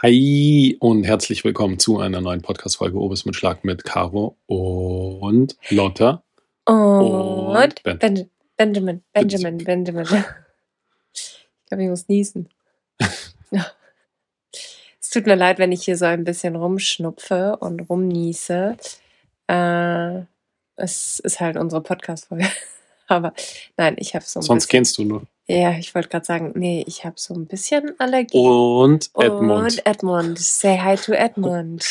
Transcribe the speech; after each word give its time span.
Hi 0.00 0.76
und 0.78 1.02
herzlich 1.02 1.42
willkommen 1.42 1.80
zu 1.80 1.98
einer 1.98 2.20
neuen 2.20 2.40
Podcast-Folge 2.40 2.96
Obis 2.96 3.24
mit 3.24 3.34
Schlag 3.34 3.64
mit 3.64 3.82
Caro 3.82 4.38
und 4.46 5.56
Lotta. 5.70 6.22
Und, 6.66 7.82
Ben. 7.82 7.98
Ben 7.98 8.30
Benjamin, 8.56 9.02
Benjamin, 9.12 9.58
Benjamin. 9.58 10.06
Ich 11.12 11.66
glaube, 11.66 11.82
ich 11.82 11.90
muss 11.90 12.06
niesen. 12.06 12.48
es 13.50 15.10
tut 15.10 15.26
mir 15.26 15.34
leid, 15.34 15.58
wenn 15.58 15.72
ich 15.72 15.82
hier 15.84 15.96
so 15.96 16.04
ein 16.04 16.22
bisschen 16.22 16.54
rumschnupfe 16.54 17.56
und 17.56 17.80
rumniese. 17.90 18.76
Äh, 19.48 20.20
es 20.76 21.18
ist 21.18 21.40
halt 21.40 21.56
unsere 21.56 21.82
Podcast-Folge. 21.82 22.48
Aber 23.08 23.34
nein, 23.76 23.96
ich 23.98 24.14
habe 24.14 24.24
so 24.24 24.38
ein 24.38 24.44
Sonst 24.44 24.66
bisschen. 24.66 24.70
kennst 24.70 24.98
du 24.98 25.04
nur. 25.04 25.22
Ja, 25.50 25.78
ich 25.78 25.94
wollte 25.94 26.10
gerade 26.10 26.26
sagen, 26.26 26.52
nee, 26.56 26.84
ich 26.86 27.06
habe 27.06 27.14
so 27.16 27.32
ein 27.32 27.46
bisschen 27.46 27.94
Allergie. 27.98 28.36
Und 28.36 29.10
Edmund. 29.14 29.62
Und 29.62 29.86
Edmund. 29.86 30.38
Say 30.38 30.78
hi 30.78 30.94
to 30.96 31.12
Edmund. 31.12 31.86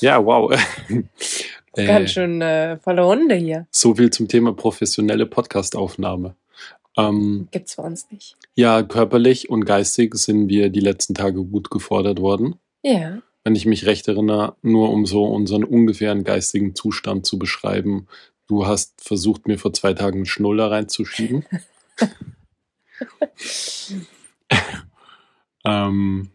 Ja, 0.00 0.22
wow. 0.22 0.52
äh, 1.72 1.86
Ganz 1.86 2.10
schön 2.10 2.42
äh, 2.42 2.76
volle 2.78 3.02
Runde 3.02 3.34
hier. 3.34 3.66
so 3.70 3.94
viel 3.94 4.10
zum 4.10 4.28
Thema 4.28 4.52
professionelle 4.52 5.24
Podcast-Aufnahme. 5.24 6.36
Ähm, 6.98 7.48
Gibt's 7.50 7.76
bei 7.76 7.82
uns 7.82 8.10
nicht. 8.10 8.36
ja, 8.54 8.82
körperlich 8.82 9.48
und 9.48 9.64
geistig 9.64 10.14
sind 10.14 10.48
wir 10.48 10.68
die 10.68 10.80
letzten 10.80 11.14
Tage 11.14 11.44
gut 11.44 11.70
gefordert 11.70 12.20
worden. 12.20 12.56
Ja. 12.82 13.18
Wenn 13.44 13.54
ich 13.54 13.64
mich 13.64 13.86
recht 13.86 14.06
erinnere, 14.08 14.54
nur 14.60 14.90
um 14.90 15.06
so 15.06 15.24
unseren 15.24 15.64
ungefähren 15.64 16.24
geistigen 16.24 16.74
Zustand 16.74 17.24
zu 17.24 17.38
beschreiben. 17.38 18.06
Du 18.48 18.66
hast 18.66 19.00
versucht, 19.02 19.48
mir 19.48 19.58
vor 19.58 19.72
zwei 19.72 19.94
Tagen 19.94 20.18
einen 20.18 20.26
Schnuller 20.26 20.70
reinzuschieben. 20.70 21.46
ähm, 25.64 26.30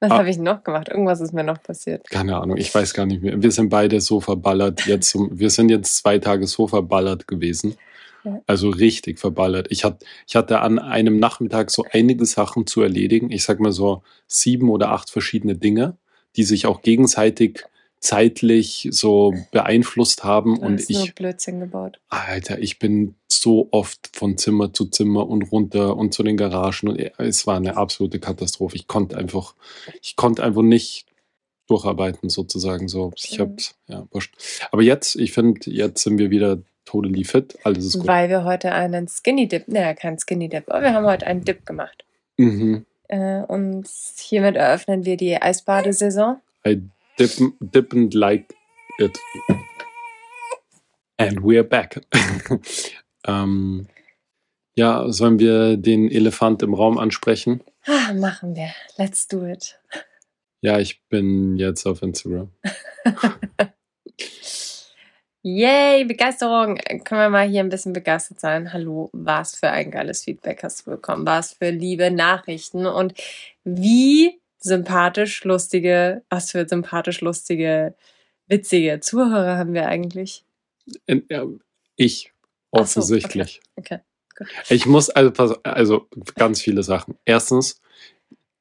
Was 0.00 0.10
Ah. 0.10 0.18
habe 0.18 0.30
ich 0.30 0.38
noch 0.38 0.62
gemacht? 0.62 0.88
Irgendwas 0.88 1.20
ist 1.20 1.32
mir 1.32 1.44
noch 1.44 1.62
passiert. 1.62 2.08
keine 2.10 2.36
Ahnung, 2.36 2.56
ich 2.58 2.74
weiß 2.74 2.92
gar 2.94 3.06
nicht 3.06 3.22
mehr. 3.22 3.42
Wir 3.42 3.50
sind 3.50 3.70
beide 3.70 4.00
so 4.00 4.20
verballert 4.20 4.86
jetzt. 4.86 5.14
Wir 5.14 5.50
sind 5.50 5.70
jetzt 5.70 5.96
zwei 5.96 6.18
Tage 6.18 6.46
so 6.46 6.68
verballert 6.68 7.26
gewesen. 7.26 7.76
Also 8.48 8.70
richtig 8.70 9.20
verballert. 9.20 9.68
Ich, 9.70 9.84
hat, 9.84 10.04
ich 10.26 10.34
hatte 10.34 10.60
an 10.60 10.80
einem 10.80 11.20
Nachmittag 11.20 11.70
so 11.70 11.84
einige 11.92 12.26
Sachen 12.26 12.66
zu 12.66 12.82
erledigen. 12.82 13.30
Ich 13.30 13.44
sag 13.44 13.60
mal 13.60 13.70
so 13.70 14.02
sieben 14.26 14.68
oder 14.68 14.90
acht 14.90 15.10
verschiedene 15.10 15.54
Dinge, 15.54 15.96
die 16.34 16.42
sich 16.42 16.66
auch 16.66 16.82
gegenseitig 16.82 17.62
zeitlich 18.00 18.88
so 18.90 19.34
beeinflusst 19.50 20.24
haben. 20.24 20.60
Da 20.60 20.66
Und 20.66 20.80
ist 20.80 20.90
nur 20.90 21.04
ich, 21.04 21.14
Blödsinn 21.14 21.60
gebaut. 21.60 21.98
Alter, 22.08 22.58
ich 22.58 22.78
bin 22.78 23.14
so 23.28 23.68
oft 23.70 24.10
von 24.12 24.38
Zimmer 24.38 24.72
zu 24.72 24.86
Zimmer 24.86 25.28
und 25.28 25.42
runter 25.52 25.96
und 25.96 26.14
zu 26.14 26.22
den 26.22 26.36
Garagen 26.36 26.88
und 26.88 26.98
es 27.18 27.46
war 27.46 27.56
eine 27.56 27.76
absolute 27.76 28.18
Katastrophe. 28.18 28.76
Ich 28.76 28.86
konnte 28.86 29.16
einfach, 29.16 29.54
ich 30.02 30.16
konnte 30.16 30.42
einfach 30.42 30.62
nicht 30.62 31.06
durcharbeiten 31.68 32.28
sozusagen 32.28 32.88
so. 32.88 33.12
Ich 33.16 33.38
Mhm. 33.38 33.56
ja, 33.88 34.06
wurscht. 34.10 34.34
Aber 34.70 34.82
jetzt, 34.82 35.16
ich 35.16 35.32
finde, 35.32 35.70
jetzt 35.70 36.02
sind 36.02 36.18
wir 36.18 36.30
wieder 36.30 36.58
totally 36.84 37.24
fit. 37.24 37.58
Alles 37.64 37.86
ist 37.86 37.98
gut. 37.98 38.06
Weil 38.06 38.28
wir 38.28 38.44
heute 38.44 38.72
einen 38.72 39.08
Skinny 39.08 39.48
Dip, 39.48 39.66
naja, 39.68 39.94
kein 39.94 40.18
Skinny 40.18 40.48
Dip, 40.48 40.70
aber 40.70 40.82
wir 40.82 40.94
haben 40.94 41.06
heute 41.06 41.26
einen 41.26 41.44
Dip 41.44 41.66
gemacht. 41.66 42.04
Mhm. 42.36 42.86
Äh, 43.08 43.40
und 43.42 43.88
hiermit 44.18 44.56
eröffnen 44.56 45.04
wir 45.04 45.16
die 45.16 45.40
Eisbadesaison. 45.40 46.36
I 46.66 46.82
dip, 47.18 47.30
didn't 47.60 48.14
like 48.14 48.54
it. 48.98 49.18
And 51.18 51.42
we're 51.42 51.64
back. 51.64 52.00
ähm, 53.26 53.88
ja, 54.74 55.10
sollen 55.10 55.38
wir 55.38 55.76
den 55.76 56.10
Elefant 56.10 56.62
im 56.62 56.74
Raum 56.74 56.98
ansprechen? 56.98 57.62
Ah, 57.86 58.12
machen 58.12 58.54
wir. 58.54 58.70
Let's 58.98 59.26
do 59.26 59.46
it. 59.46 59.80
Ja, 60.60 60.78
ich 60.78 61.02
bin 61.08 61.56
jetzt 61.56 61.86
auf 61.86 62.02
Instagram. 62.02 62.50
Yay, 65.42 66.04
Begeisterung. 66.04 66.76
Können 67.04 67.20
wir 67.20 67.30
mal 67.30 67.48
hier 67.48 67.60
ein 67.60 67.68
bisschen 67.68 67.92
begeistert 67.92 68.40
sein? 68.40 68.72
Hallo, 68.72 69.10
was 69.12 69.54
für 69.54 69.70
ein 69.70 69.92
geiles 69.92 70.24
Feedback 70.24 70.64
hast 70.64 70.86
du 70.86 70.90
bekommen? 70.90 71.24
Was 71.24 71.52
für 71.52 71.70
liebe 71.70 72.10
Nachrichten 72.10 72.84
und 72.84 73.14
wie 73.62 74.40
sympathisch 74.58 75.44
lustige, 75.44 76.22
was 76.30 76.50
für 76.50 76.68
sympathisch 76.68 77.20
lustige, 77.20 77.94
witzige 78.46 79.00
Zuhörer 79.00 79.56
haben 79.58 79.74
wir 79.74 79.86
eigentlich? 79.86 80.44
Ich, 81.96 82.32
Ach 82.72 82.86
so, 82.86 83.00
offensichtlich. 83.00 83.60
Okay. 83.76 84.00
Ich 84.68 84.86
muss, 84.86 85.08
also, 85.10 85.56
also 85.62 86.08
ganz 86.34 86.60
viele 86.60 86.82
Sachen. 86.82 87.14
Erstens, 87.24 87.80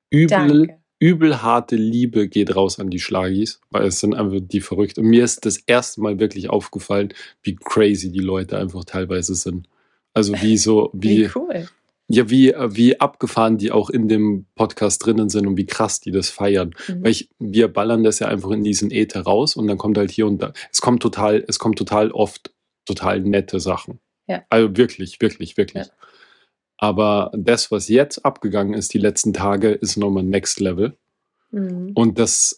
übel, 0.10 0.28
Danke. 0.28 0.80
übel 1.00 1.42
harte 1.42 1.76
Liebe 1.76 2.30
geht 2.30 2.56
raus 2.56 2.80
an 2.80 2.90
die 2.90 3.00
Schlagis, 3.00 3.60
weil 3.70 3.86
es 3.86 4.00
sind 4.00 4.16
einfach 4.16 4.40
die 4.42 4.62
verrückt. 4.62 4.98
Und 4.98 5.08
mir 5.08 5.24
ist 5.24 5.46
das 5.46 5.58
erste 5.58 6.02
Mal 6.02 6.20
wirklich 6.20 6.50
aufgefallen, 6.50 7.14
wie 7.44 7.56
crazy 7.56 8.12
die 8.12 8.20
Leute 8.20 8.58
einfach 8.58 8.86
teilweise 8.86 9.36
sind. 9.36 9.68
Also 10.14 10.34
wie 10.42 10.58
so, 10.58 10.92
wie, 10.94 11.26
Wie 11.26 11.30
cool. 11.36 11.68
Ja, 12.08 12.30
wie, 12.30 12.54
wie 12.70 13.00
abgefahren 13.00 13.58
die 13.58 13.72
auch 13.72 13.90
in 13.90 14.08
dem 14.08 14.46
Podcast 14.56 15.06
drinnen 15.06 15.30
sind 15.30 15.48
und 15.48 15.58
wie 15.58 15.66
krass 15.66 16.00
die 16.00 16.12
das 16.12 16.30
feiern. 16.30 16.76
Mhm. 16.88 17.04
Weil 17.04 17.12
ich, 17.12 17.30
wir 17.40 17.68
ballern 17.68 18.04
das 18.04 18.20
ja 18.20 18.28
einfach 18.28 18.52
in 18.52 18.64
diesen 18.64 18.92
Äther 18.92 19.22
raus 19.22 19.56
und 19.56 19.68
dann 19.68 19.78
kommt 19.78 19.98
halt 19.98 20.12
hier 20.12 20.28
und 20.28 20.42
da. 20.42 20.54
Es 20.72 20.82
kommt 20.82 21.02
total, 21.02 21.44
es 21.48 21.58
kommt 21.58 21.78
total 21.78 22.12
oft 22.12 22.54
total 22.86 23.22
nette 23.22 23.60
Sachen. 23.60 24.00
Ja. 24.28 24.44
Also 24.50 24.78
wirklich, 24.78 25.20
wirklich, 25.20 25.58
wirklich. 25.58 25.88
Ja. 25.88 25.94
Aber 26.78 27.32
das, 27.36 27.72
was 27.72 27.88
jetzt 27.88 28.26
abgegangen 28.26 28.74
ist, 28.74 28.94
die 28.94 29.00
letzten 29.00 29.34
Tage, 29.34 29.70
ist 29.70 29.98
nochmal 29.98 30.24
Next 30.24 30.60
Level. 30.60 30.98
Mhm. 31.52 31.92
Und 31.96 32.20
das 32.20 32.58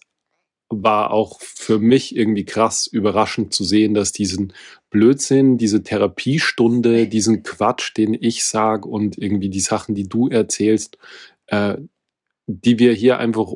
war 0.70 1.12
auch 1.12 1.40
für 1.42 1.80
mich 1.80 2.16
irgendwie 2.16 2.46
krass 2.46 2.88
überraschend 2.88 3.54
zu 3.54 3.64
sehen, 3.64 3.94
dass 3.94 4.12
diesen 4.12 4.54
Blödsinn, 4.90 5.58
diese 5.58 5.84
Therapiestunde, 5.84 7.08
diesen 7.08 7.44
Quatsch, 7.44 7.96
den 7.96 8.14
ich 8.14 8.44
sag 8.44 8.86
und 8.86 9.18
irgendwie 9.18 9.50
die 9.50 9.62
Sachen, 9.62 9.96
die 9.96 10.10
du 10.10 10.28
erzählst, 10.28 10.98
äh, 11.48 11.78
die 12.48 12.80
wir 12.80 12.94
hier 12.94 13.20
einfach 13.20 13.54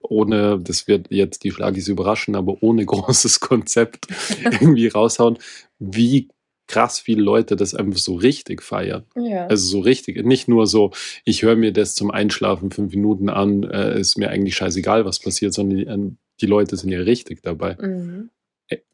ohne, 0.00 0.60
das 0.60 0.86
wird 0.86 1.10
jetzt 1.10 1.44
die 1.44 1.50
Schlagis 1.50 1.88
überraschen, 1.88 2.36
aber 2.36 2.62
ohne 2.62 2.84
großes 2.86 3.40
Konzept 3.40 4.06
irgendwie 4.42 4.88
raushauen, 4.88 5.38
wie 5.78 6.28
krass 6.66 6.98
viele 6.98 7.22
Leute 7.22 7.56
das 7.56 7.74
einfach 7.74 7.98
so 7.98 8.14
richtig 8.14 8.62
feiern. 8.62 9.04
Ja. 9.16 9.46
Also 9.46 9.66
so 9.66 9.80
richtig, 9.80 10.24
nicht 10.24 10.48
nur 10.48 10.66
so, 10.66 10.92
ich 11.24 11.42
höre 11.42 11.56
mir 11.56 11.72
das 11.72 11.94
zum 11.94 12.10
Einschlafen 12.10 12.70
fünf 12.70 12.94
Minuten 12.94 13.28
an, 13.28 13.64
äh, 13.64 14.00
ist 14.00 14.16
mir 14.16 14.30
eigentlich 14.30 14.56
scheißegal, 14.56 15.04
was 15.04 15.18
passiert, 15.18 15.52
sondern 15.52 16.18
die, 16.40 16.46
Leute 16.46 16.76
sind 16.76 16.90
ja 16.90 17.00
richtig 17.00 17.42
dabei. 17.42 17.76
mhm. 17.80 18.30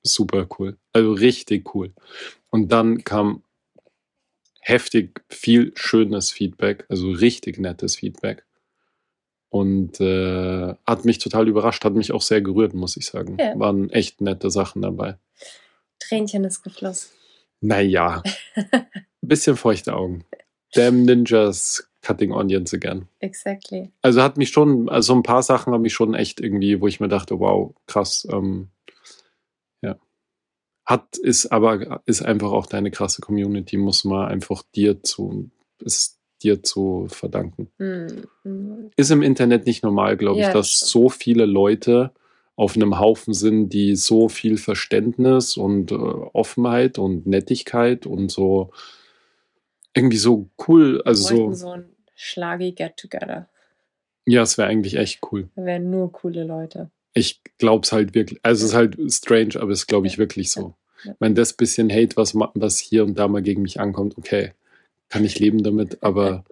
Super 0.03 0.49
cool. 0.59 0.77
Also 0.93 1.12
richtig 1.12 1.75
cool. 1.75 1.93
Und 2.51 2.73
dann 2.73 3.05
kam 3.05 3.45
heftig 4.61 5.23
viel 5.28 5.73
schönes 5.75 6.31
Feedback, 6.31 6.84
also 6.89 7.11
richtig 7.11 7.59
nettes 7.59 7.97
Feedback. 7.97 8.45
Und 9.49 10.00
äh, 10.00 10.75
hat 10.87 11.05
mich 11.05 11.19
total 11.19 11.49
überrascht, 11.49 11.84
hat 11.84 11.95
mich 11.95 12.12
auch 12.12 12.23
sehr 12.23 12.41
gerührt, 12.41 12.75
muss 12.75 12.97
ich 12.97 13.06
sagen. 13.06 13.37
Ja. 13.39 13.59
Waren 13.59 13.91
echt 13.91 14.21
nette 14.21 14.50
Sachen 14.50 14.83
dabei. 14.83 15.19
Tränchen 15.99 16.45
ist 16.45 16.62
geflossen. 16.62 17.11
Naja, 17.61 18.23
bisschen 19.21 19.56
feuchte 19.56 19.95
Augen. 19.95 20.25
Damn 20.73 21.05
Ninjas 21.05 21.90
cutting 22.03 22.33
onions 22.33 22.72
again. 22.72 23.09
Exactly. 23.21 23.91
Also 24.03 24.22
hat 24.22 24.37
mich 24.37 24.50
schon, 24.50 24.88
also 24.88 25.15
ein 25.15 25.22
paar 25.22 25.43
Sachen 25.43 25.72
haben 25.72 25.83
mich 25.83 25.94
schon 25.94 26.15
echt 26.15 26.41
irgendwie, 26.41 26.81
wo 26.81 26.87
ich 26.87 27.00
mir 27.00 27.09
dachte, 27.09 27.38
wow, 27.38 27.75
krass. 27.87 28.27
Ähm, 28.31 28.69
ja. 29.83 29.97
Hat, 30.87 31.16
ist 31.19 31.47
aber, 31.47 32.03
ist 32.06 32.22
einfach 32.22 32.53
auch 32.53 32.66
deine 32.66 32.91
krasse 32.91 33.21
Community, 33.21 33.77
muss 33.77 34.05
man 34.05 34.28
einfach 34.28 34.62
dir 34.75 35.03
zu, 35.03 35.50
ist 35.81 36.19
dir 36.43 36.62
zu 36.62 37.06
verdanken. 37.08 37.69
Mhm. 37.79 38.25
Mhm. 38.44 38.91
Ist 38.97 39.11
im 39.11 39.23
Internet 39.23 39.67
nicht 39.67 39.82
normal, 39.82 40.17
glaube 40.17 40.41
ich, 40.41 40.47
Ja, 40.47 40.52
dass 40.52 40.81
so 40.81 41.08
viele 41.08 41.44
Leute 41.44 42.12
auf 42.56 42.76
einem 42.76 42.99
Haufen 42.99 43.35
sind, 43.35 43.70
die 43.70 43.97
so 43.97 44.29
viel 44.29 44.56
Verständnis 44.56 45.56
und 45.56 45.93
äh, 45.93 45.94
Offenheit 45.94 46.99
und 46.99 47.26
Nettigkeit 47.26 48.06
und 48.06 48.31
so 48.31 48.70
irgendwie 49.94 50.16
so 50.19 50.48
cool, 50.69 51.02
also 51.04 51.31
Wir 51.31 51.37
so, 51.37 51.52
so 51.52 51.70
ein 51.72 51.84
Schlagi 52.14 52.72
Get-Together. 52.72 53.48
ja, 54.26 54.42
es 54.42 54.56
wäre 54.58 54.69
eigentlich 54.69 54.96
echt 54.96 55.20
cool. 55.32 55.48
Wir 55.54 55.64
wären 55.64 55.90
nur 55.90 56.12
coole 56.12 56.44
Leute. 56.44 56.90
Ich 57.14 57.40
glaube 57.58 57.84
es 57.84 57.92
halt 57.92 58.14
wirklich, 58.14 58.38
also 58.42 58.64
es 58.64 58.70
ist 58.70 58.76
halt 58.76 58.96
strange, 59.12 59.60
aber 59.60 59.72
es 59.72 59.87
glaube 59.87 60.06
ich, 60.06 60.14
Ja. 60.14 60.19
wirklich 60.19 60.50
so. 60.52 60.75
Ja. 61.04 61.16
Wenn 61.19 61.34
das 61.34 61.54
bisschen 61.54 61.90
Hate, 61.90 62.16
was, 62.16 62.34
was 62.34 62.78
hier 62.78 63.04
und 63.04 63.19
da 63.19 63.26
mal 63.26 63.42
gegen 63.42 63.62
mich 63.62 63.81
ankommt, 63.81 64.16
okay, 64.19 64.52
kann 65.08 65.25
ich 65.25 65.38
leben 65.38 65.62
damit, 65.62 66.02
aber 66.02 66.44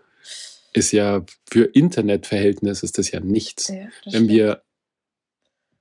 ist 0.72 0.92
ja 0.92 1.24
für 1.48 1.64
Internetverhältnisse 1.64 2.84
ist 2.84 2.98
das 2.98 3.10
ja 3.10 3.20
nichts. 3.20 3.68
Ja, 3.68 3.84
das 4.04 4.14
Wenn 4.14 4.24
stimmt. 4.24 4.30
wir 4.30 4.62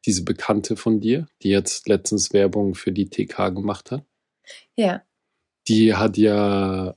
diese 0.05 0.23
Bekannte 0.23 0.75
von 0.77 0.99
dir, 0.99 1.27
die 1.41 1.49
jetzt 1.49 1.87
letztens 1.87 2.31
Werbung 2.33 2.75
für 2.75 2.91
die 2.91 3.09
TK 3.09 3.49
gemacht 3.49 3.91
hat, 3.91 4.03
Ja. 4.75 5.01
die 5.67 5.93
hat 5.95 6.17
ja 6.17 6.95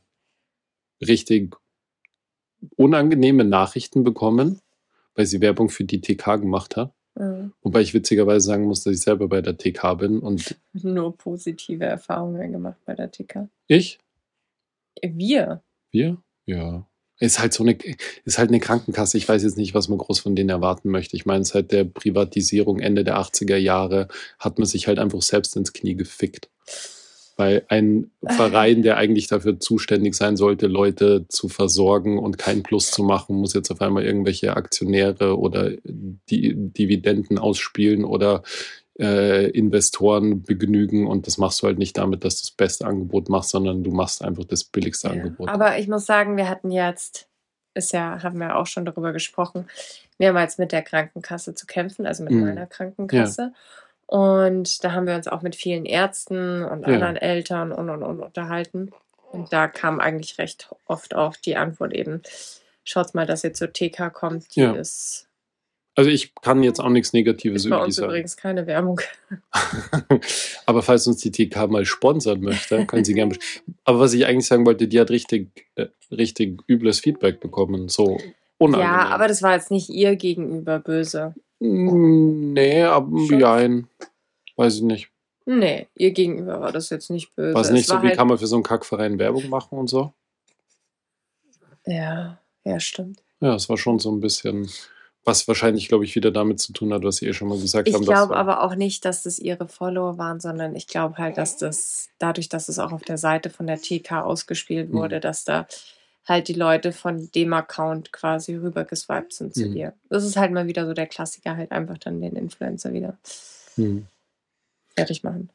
richtig 1.01 1.57
unangenehme 2.77 3.45
Nachrichten 3.45 4.05
bekommen 4.05 4.61
weil 5.15 5.27
sie 5.27 5.41
Werbung 5.41 5.69
für 5.69 5.85
die 5.85 6.01
TK 6.01 6.41
gemacht 6.41 6.77
hat. 6.77 6.95
Mhm. 7.15 7.53
Wobei 7.63 7.81
ich 7.81 7.95
witzigerweise 7.95 8.47
sagen 8.47 8.65
muss, 8.65 8.85
dass 8.85 8.95
ich 8.95 9.01
selber 9.01 9.29
bei 9.29 9.43
der 9.43 9.57
TK 9.57 9.95
bin 9.99 10.21
und 10.21 10.57
Nur 10.73 11.17
positive 11.17 11.85
Erfahrungen 11.85 12.53
gemacht 12.53 12.79
bei 12.85 12.95
der 12.95 13.11
TK. 13.11 13.49
ich, 13.67 13.99
Wir? 15.03 15.63
wir, 15.91 16.17
ja. 16.47 16.87
Ist 17.19 17.39
halt 17.39 17.53
so 17.53 17.65
eine, 17.65 17.77
ist 18.25 18.39
halt 18.39 18.49
eine 18.49 18.61
Krankenkasse. 18.61 19.19
Ich 19.19 19.29
weiß 19.29 19.43
jetzt 19.43 19.59
nicht, 19.59 19.75
was 19.75 19.91
man 19.91 19.99
groß 19.99 20.21
von 20.21 20.35
denen 20.35 20.49
erwarten 20.49 20.89
möchte. 20.89 21.17
Ich 21.17 21.27
meine, 21.27 21.45
seit 21.45 21.71
der 21.71 21.85
Privatisierung 21.85 22.79
Ende 22.79 23.05
der 23.05 23.19
80er 23.19 23.57
Jahre 23.57 24.09
hat 24.39 24.59
man 24.59 24.67
sich 24.67 24.87
halt 24.87 24.99
einfach 24.99 25.21
selbst 25.21 25.55
ins 25.55 25.75
Knie 25.75 25.97
gefickt. 25.97 26.49
Weil 27.41 27.65
ein 27.69 28.11
Verein, 28.27 28.83
der 28.83 28.99
eigentlich 28.99 29.29
dafür 29.29 29.59
zuständig 29.59 30.15
sein 30.15 30.37
sollte, 30.37 30.67
Leute 30.67 31.25
zu 31.29 31.49
versorgen 31.49 32.19
und 32.19 32.37
keinen 32.37 32.63
Plus 32.63 32.91
zu 32.91 33.03
machen, 33.03 33.37
muss 33.37 33.55
jetzt 33.55 33.71
auf 33.71 33.81
einmal 33.81 34.05
irgendwelche 34.05 34.55
Aktionäre 34.57 35.39
oder 35.39 35.71
die 35.85 36.55
Dividenden 36.55 37.39
ausspielen 37.39 38.05
oder 38.05 38.43
äh, 38.99 39.49
Investoren 39.53 40.43
begnügen. 40.43 41.07
Und 41.07 41.27
das 41.27 41.39
machst 41.39 41.63
du 41.63 41.67
halt 41.67 41.79
nicht 41.79 41.97
damit, 41.97 42.27
dass 42.27 42.37
du 42.37 42.43
das 42.43 42.51
beste 42.51 42.87
Angebot 42.87 43.31
machst, 43.31 43.49
sondern 43.51 43.83
du 43.83 43.91
machst 43.91 44.23
einfach 44.23 44.45
das 44.45 44.65
billigste 44.65 45.09
Ja. 45.09 45.15
Angebot. 45.15 45.49
Aber 45.49 45.79
ich 45.79 45.89
muss 45.89 46.05
sagen, 46.05 46.37
wir 46.37 46.47
hatten 46.51 46.71
jetzt, 46.71 47.27
ist 47.73 47.95
ja, 47.95 48.23
haben 48.23 48.39
wir 48.39 48.57
auch 48.57 48.67
schon 48.67 48.85
darüber 48.85 49.15
gesprochen, 49.15 49.65
mehrmals 50.19 50.59
mit 50.59 50.73
der 50.73 50.83
Krankenkasse 50.83 51.55
zu 51.55 51.65
kämpfen, 51.65 52.07
also 52.07 52.23
mit 52.23 52.33
Mhm. 52.35 52.41
meiner 52.41 52.67
Krankenkasse. 52.67 53.55
Und 54.11 54.83
da 54.83 54.91
haben 54.93 55.07
wir 55.07 55.15
uns 55.15 55.29
auch 55.29 55.43
mit 55.43 55.55
vielen 55.55 55.85
Ärzten 55.85 56.65
und 56.65 56.83
Ja. 56.83 56.95
anderen 56.95 57.15
Eltern 57.17 57.71
und, 57.71 57.89
und, 57.91 58.03
und 58.03 58.19
unterhalten. 58.21 58.91
Und 59.31 59.53
da 59.53 59.69
kam 59.69 60.01
eigentlich 60.01 60.37
recht 60.39 60.69
oft 60.87 61.15
auch 61.15 61.37
die 61.37 61.55
Antwort 61.57 61.93
eben, 61.95 62.21
schaut 62.83 63.15
mal, 63.15 63.25
dass 63.25 63.45
ihr 63.45 63.53
zur 63.53 63.73
TK 63.73 64.11
kommt, 64.13 64.57
die 64.57 64.63
Ja. 64.63 64.73
ist, 64.73 65.29
Also 65.95 66.11
ich 66.11 66.35
kann 66.43 66.65
jetzt 66.65 66.81
auch 66.81 66.89
nichts 66.89 67.13
Negatives 67.13 67.65
über 67.67 67.85
die 67.87 67.93
sagen. 67.93 68.09
übrigens 68.09 68.37
keine 68.37 68.67
Werbung. 68.67 69.01
Aber 70.67 70.83
falls 70.83 71.07
uns 71.07 71.19
die 71.19 71.31
TK 71.31 71.69
mal 71.69 71.85
sponsern 71.85 72.41
möchte, 72.41 72.85
können 72.87 73.05
Sie 73.05 73.15
gerne. 73.15 73.37
Aber 73.85 74.01
was 74.01 74.13
ich 74.13 74.27
eigentlich 74.27 74.47
sagen 74.47 74.67
wollte, 74.67 74.89
die 74.89 74.99
hat 74.99 75.11
richtig, 75.11 75.67
äh, 75.77 75.87
richtig 76.11 76.63
übles 76.69 76.99
Feedback 77.01 77.39
bekommen. 77.41 77.89
So 77.89 78.19
unangenehm. 78.59 78.93
Ja, 78.93 79.09
aber 79.09 79.29
das 79.29 79.43
war 79.43 79.55
jetzt 79.55 79.71
nicht 79.71 79.89
ihr 79.89 80.17
gegenüber 80.17 80.79
böse. 80.81 81.35
Mm, 81.61 82.53
Nee, 82.55 82.83
aber 82.83 83.09
nein. 83.31 83.87
Weiß 84.57 84.77
ich 84.77 84.83
nicht. 84.83 85.11
Nee, 85.47 85.89
ihr 85.95 86.11
gegenüber 86.13 86.61
war 86.61 86.73
das 86.73 86.91
jetzt 86.91 87.11
nicht 87.11 87.35
böse. 87.35 87.55
War 87.55 87.63
es 87.63 87.71
nicht 87.71 87.83
Es 87.83 87.87
so, 87.89 87.95
war 87.95 88.03
wie 88.03 88.09
halt- 88.09 88.17
kann 88.19 88.29
man 88.29 88.39
für 88.39 88.47
so 88.47 88.57
einen 88.57 88.63
Kackverein 88.63 89.19
Werbung 89.19 89.49
machen 89.49 89.79
und 89.79 89.89
so? 89.89 90.13
Ja, 91.87 92.39
ja, 92.65 92.81
stimmt. 92.81 93.23
Ja, 93.41 93.55
es 93.55 93.69
war 93.69 93.79
schon 93.79 93.99
so 93.99 94.13
ein 94.13 94.21
bisschen, 94.21 94.69
was 95.25 95.49
wahrscheinlich, 95.49 95.89
glaube 95.89 96.05
ich, 96.05 96.15
wieder 96.15 96.31
damit 96.31 96.61
zu 96.61 96.73
tun 96.73 96.93
hat, 96.93 97.03
was 97.05 97.17
Sie 97.17 97.27
eh 97.27 97.33
schon 97.33 97.49
mal 97.49 97.59
gesagt 97.59 97.89
Ich 97.89 97.95
haben. 97.95 98.05
dass 98.05 98.15
glaube 98.15 98.37
aber 98.37 98.63
auch 98.63 98.75
nicht, 98.75 99.05
dass 99.05 99.23
das 99.23 99.39
ihre 99.39 99.67
Follower 99.67 100.19
waren, 100.19 100.41
sondern 100.41 100.77
ich 100.77 100.87
glaube 100.87 101.17
halt, 101.17 101.39
dass 101.39 101.57
das 101.57 102.09
dadurch, 102.19 102.49
dass 102.49 102.69
es 102.69 102.79
auch 102.79 102.93
auf 102.93 103.03
der 103.03 103.19
Seite 103.19 103.49
von 103.51 103.67
der 103.67 103.81
TK 103.81 104.23
ausgespielt 104.23 104.91
Mhm. 104.91 104.99
wurde, 104.99 105.21
dass 105.21 105.45
da 105.45 105.67
halt 106.27 106.49
die 106.49 106.53
Leute 106.55 106.93
von 106.93 107.31
dem 107.35 107.53
Account 107.53 108.13
quasi 108.13 108.55
rübergeswiped 108.55 109.33
sind 109.33 109.55
zu 109.55 109.67
Mhm. 109.67 109.77
ihr. 109.77 109.93
Das 110.09 110.25
ist 110.25 110.37
halt 110.37 110.53
mal 110.53 110.67
wieder 110.67 110.87
so 110.87 110.93
der 110.93 111.07
Klassiker, 111.07 111.57
halt 111.57 111.73
einfach 111.73 111.99
dann 111.99 112.21
den 112.21 112.37
Influencer 112.37 112.93
wieder 112.93 113.19
Hm. 113.77 114.07
fertig 114.97 115.23
machen. 115.25 115.51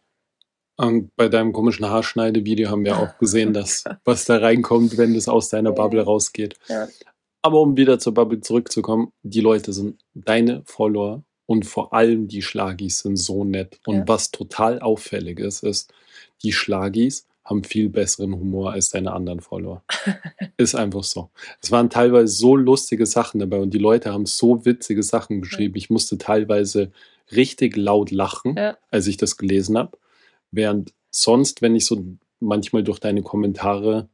Und 0.77 1.15
bei 1.15 1.29
deinem 1.29 1.53
komischen 1.53 1.85
Haarschneidevideo 1.89 2.69
haben 2.69 2.83
wir 2.83 2.97
auch 2.99 3.17
gesehen, 3.17 3.53
dass 3.53 3.83
was 4.03 4.25
da 4.25 4.37
reinkommt, 4.37 4.97
wenn 4.97 5.13
das 5.13 5.27
aus 5.29 5.49
deiner 5.49 5.71
Bubble 5.71 6.01
rausgeht. 6.01 6.57
Ja. 6.67 6.87
Aber 7.41 7.61
um 7.61 7.77
wieder 7.77 7.99
zur 7.99 8.13
Bubble 8.13 8.41
zurückzukommen, 8.41 9.11
die 9.21 9.39
Leute 9.41 9.71
sind 9.71 10.01
deine 10.15 10.63
Follower 10.65 11.23
und 11.45 11.65
vor 11.65 11.93
allem 11.93 12.27
die 12.27 12.41
Schlagis 12.41 12.99
sind 12.99 13.17
so 13.17 13.43
nett. 13.45 13.79
Und 13.85 13.95
Ja. 13.99 14.07
was 14.07 14.31
total 14.31 14.81
auffällig 14.81 15.39
ist, 15.39 15.63
ist, 15.63 15.93
die 16.43 16.51
Schlagis 16.51 17.27
haben 17.45 17.63
viel 17.63 17.89
besseren 17.89 18.33
Humor 18.35 18.73
als 18.73 18.89
deine 18.89 19.13
anderen 19.13 19.39
Follower. 19.39 19.83
ist 20.57 20.75
einfach 20.75 21.03
so. 21.03 21.29
Es 21.61 21.71
waren 21.71 21.89
teilweise 21.89 22.33
so 22.33 22.55
lustige 22.55 23.05
Sachen 23.05 23.39
dabei 23.39 23.59
und 23.59 23.71
die 23.73 23.77
Leute 23.79 24.11
haben 24.11 24.25
so 24.25 24.65
witzige 24.65 25.03
Sachen 25.03 25.41
geschrieben. 25.41 25.75
Ich 25.77 25.89
musste 25.89 26.17
teilweise 26.17 26.91
richtig 27.31 27.77
laut 27.77 28.11
lachen, 28.11 28.55
Ja. 28.57 28.77
als 28.89 29.07
ich 29.07 29.17
das 29.17 29.37
gelesen 29.37 29.77
habe. 29.77 29.97
Während 30.51 30.93
sonst, 31.11 31.61
wenn 31.61 31.75
ich 31.75 31.85
so 31.85 32.03
manchmal 32.39 32.83
durch 32.83 32.99
deine 32.99 33.21
Kommentare 33.21 34.09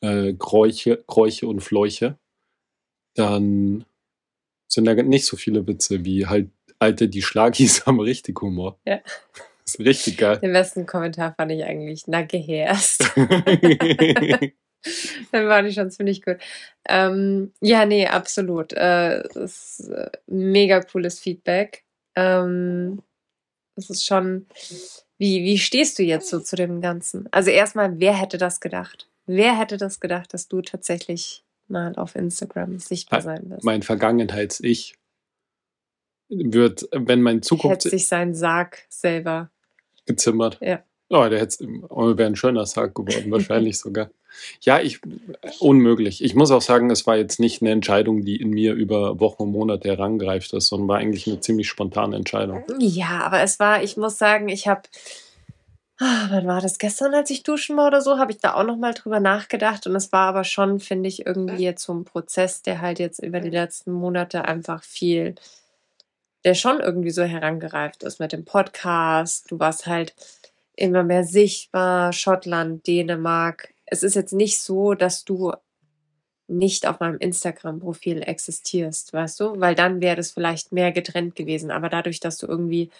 äh, 0.00 0.34
kräuche, 0.34 1.02
kräuche 1.06 1.46
und 1.48 1.60
fleuche, 1.60 2.18
dann 3.14 3.84
sind 4.68 4.84
da 4.84 4.94
nicht 4.94 5.24
so 5.26 5.36
viele 5.36 5.66
Witze 5.66 6.04
wie 6.04 6.26
halt, 6.26 6.50
Alter, 6.78 7.06
die 7.06 7.22
Schlagis 7.22 7.86
haben 7.86 8.00
richtig 8.00 8.40
Humor. 8.40 8.78
Ja. 8.86 9.00
Das 9.66 9.74
ist 9.74 9.80
richtig 9.80 10.18
geil. 10.18 10.38
Den 10.38 10.52
besten 10.52 10.86
Kommentar 10.86 11.34
fand 11.34 11.50
ich 11.52 11.64
eigentlich, 11.64 12.04
na 12.06 12.22
gehärst. 12.22 13.10
Dann 15.32 15.48
war 15.48 15.62
die 15.62 15.72
schon 15.72 15.90
ziemlich 15.90 16.22
gut. 16.22 16.36
Ähm, 16.88 17.52
ja, 17.60 17.86
nee, 17.86 18.06
absolut. 18.06 18.72
Äh, 18.72 19.24
das 19.34 19.80
ist 19.80 19.88
äh, 19.88 20.10
mega 20.26 20.80
cooles 20.80 21.18
Feedback. 21.18 21.84
Ähm, 22.14 23.02
das 23.76 23.90
ist 23.90 24.04
schon. 24.04 24.46
Wie, 25.18 25.42
wie 25.44 25.58
stehst 25.58 25.98
du 25.98 26.02
jetzt 26.02 26.28
so 26.28 26.40
zu 26.40 26.56
dem 26.56 26.80
Ganzen? 26.80 27.28
Also 27.32 27.50
erstmal, 27.50 27.98
wer 28.00 28.12
hätte 28.12 28.38
das 28.38 28.60
gedacht? 28.60 29.08
Wer 29.26 29.58
hätte 29.58 29.76
das 29.78 29.98
gedacht, 29.98 30.32
dass 30.34 30.48
du 30.48 30.60
tatsächlich 30.60 31.42
mal 31.68 31.96
auf 31.96 32.14
Instagram 32.14 32.78
sichtbar 32.78 33.22
sein 33.22 33.50
wirst? 33.50 33.64
mein 33.64 33.82
Vergangenheits-Ich 33.82 34.94
wird, 36.28 36.88
wenn 36.92 37.22
mein 37.22 37.36
Hätte 37.36 37.48
Zukunft 37.48 37.82
sich 37.82 38.06
seinen 38.08 38.34
Sarg 38.34 38.84
selber. 38.88 39.50
Gezimmert. 40.06 40.58
Ja. 40.60 40.82
Oh, 41.08 41.28
der 41.28 41.40
wäre 41.40 42.26
ein 42.26 42.36
schöner 42.36 42.66
Sarg 42.66 42.94
geworden, 42.94 43.30
wahrscheinlich 43.30 43.78
sogar. 43.80 44.10
Ja, 44.60 44.80
ich 44.80 45.00
unmöglich. 45.60 46.22
Ich 46.22 46.34
muss 46.34 46.50
auch 46.50 46.60
sagen, 46.60 46.90
es 46.90 47.06
war 47.06 47.16
jetzt 47.16 47.40
nicht 47.40 47.62
eine 47.62 47.70
Entscheidung, 47.70 48.24
die 48.24 48.36
in 48.36 48.50
mir 48.50 48.74
über 48.74 49.18
Wochen 49.20 49.44
und 49.44 49.52
Monate 49.52 49.88
herangreift 49.88 50.52
ist, 50.52 50.68
sondern 50.68 50.88
war 50.88 50.98
eigentlich 50.98 51.26
eine 51.26 51.40
ziemlich 51.40 51.68
spontane 51.68 52.16
Entscheidung. 52.16 52.64
Ja, 52.78 53.20
aber 53.20 53.40
es 53.40 53.58
war, 53.58 53.82
ich 53.82 53.96
muss 53.96 54.18
sagen, 54.18 54.48
ich 54.48 54.66
habe, 54.68 54.82
wann 55.98 56.46
war 56.46 56.60
das? 56.60 56.78
Gestern, 56.78 57.14
als 57.14 57.30
ich 57.30 57.44
duschen 57.44 57.76
war 57.76 57.86
oder 57.86 58.02
so, 58.02 58.18
habe 58.18 58.32
ich 58.32 58.38
da 58.38 58.54
auch 58.54 58.64
noch 58.64 58.76
mal 58.76 58.92
drüber 58.92 59.20
nachgedacht. 59.20 59.86
Und 59.86 59.96
es 59.96 60.12
war 60.12 60.28
aber 60.28 60.44
schon, 60.44 60.80
finde 60.80 61.08
ich, 61.08 61.24
irgendwie 61.24 61.62
jetzt 61.62 61.84
so 61.84 61.94
ein 61.94 62.04
Prozess, 62.04 62.62
der 62.62 62.80
halt 62.80 62.98
jetzt 62.98 63.22
über 63.22 63.40
die 63.40 63.50
letzten 63.50 63.92
Monate 63.92 64.44
einfach 64.44 64.82
viel, 64.82 65.36
der 66.46 66.54
schon 66.54 66.78
irgendwie 66.78 67.10
so 67.10 67.24
herangereift 67.24 68.04
ist 68.04 68.20
mit 68.20 68.32
dem 68.32 68.44
Podcast. 68.44 69.50
Du 69.50 69.58
warst 69.58 69.86
halt 69.86 70.14
immer 70.76 71.02
mehr 71.02 71.24
sichtbar, 71.24 72.12
Schottland, 72.12 72.86
Dänemark. 72.86 73.74
Es 73.84 74.04
ist 74.04 74.14
jetzt 74.14 74.32
nicht 74.32 74.60
so, 74.60 74.94
dass 74.94 75.24
du 75.24 75.52
nicht 76.46 76.86
auf 76.86 77.00
meinem 77.00 77.18
Instagram-Profil 77.18 78.22
existierst, 78.22 79.12
weißt 79.12 79.40
du? 79.40 79.58
Weil 79.60 79.74
dann 79.74 80.00
wäre 80.00 80.14
das 80.14 80.30
vielleicht 80.30 80.70
mehr 80.70 80.92
getrennt 80.92 81.34
gewesen. 81.34 81.72
Aber 81.72 81.88
dadurch, 81.88 82.20
dass 82.20 82.38
du 82.38 82.46
irgendwie 82.46 82.90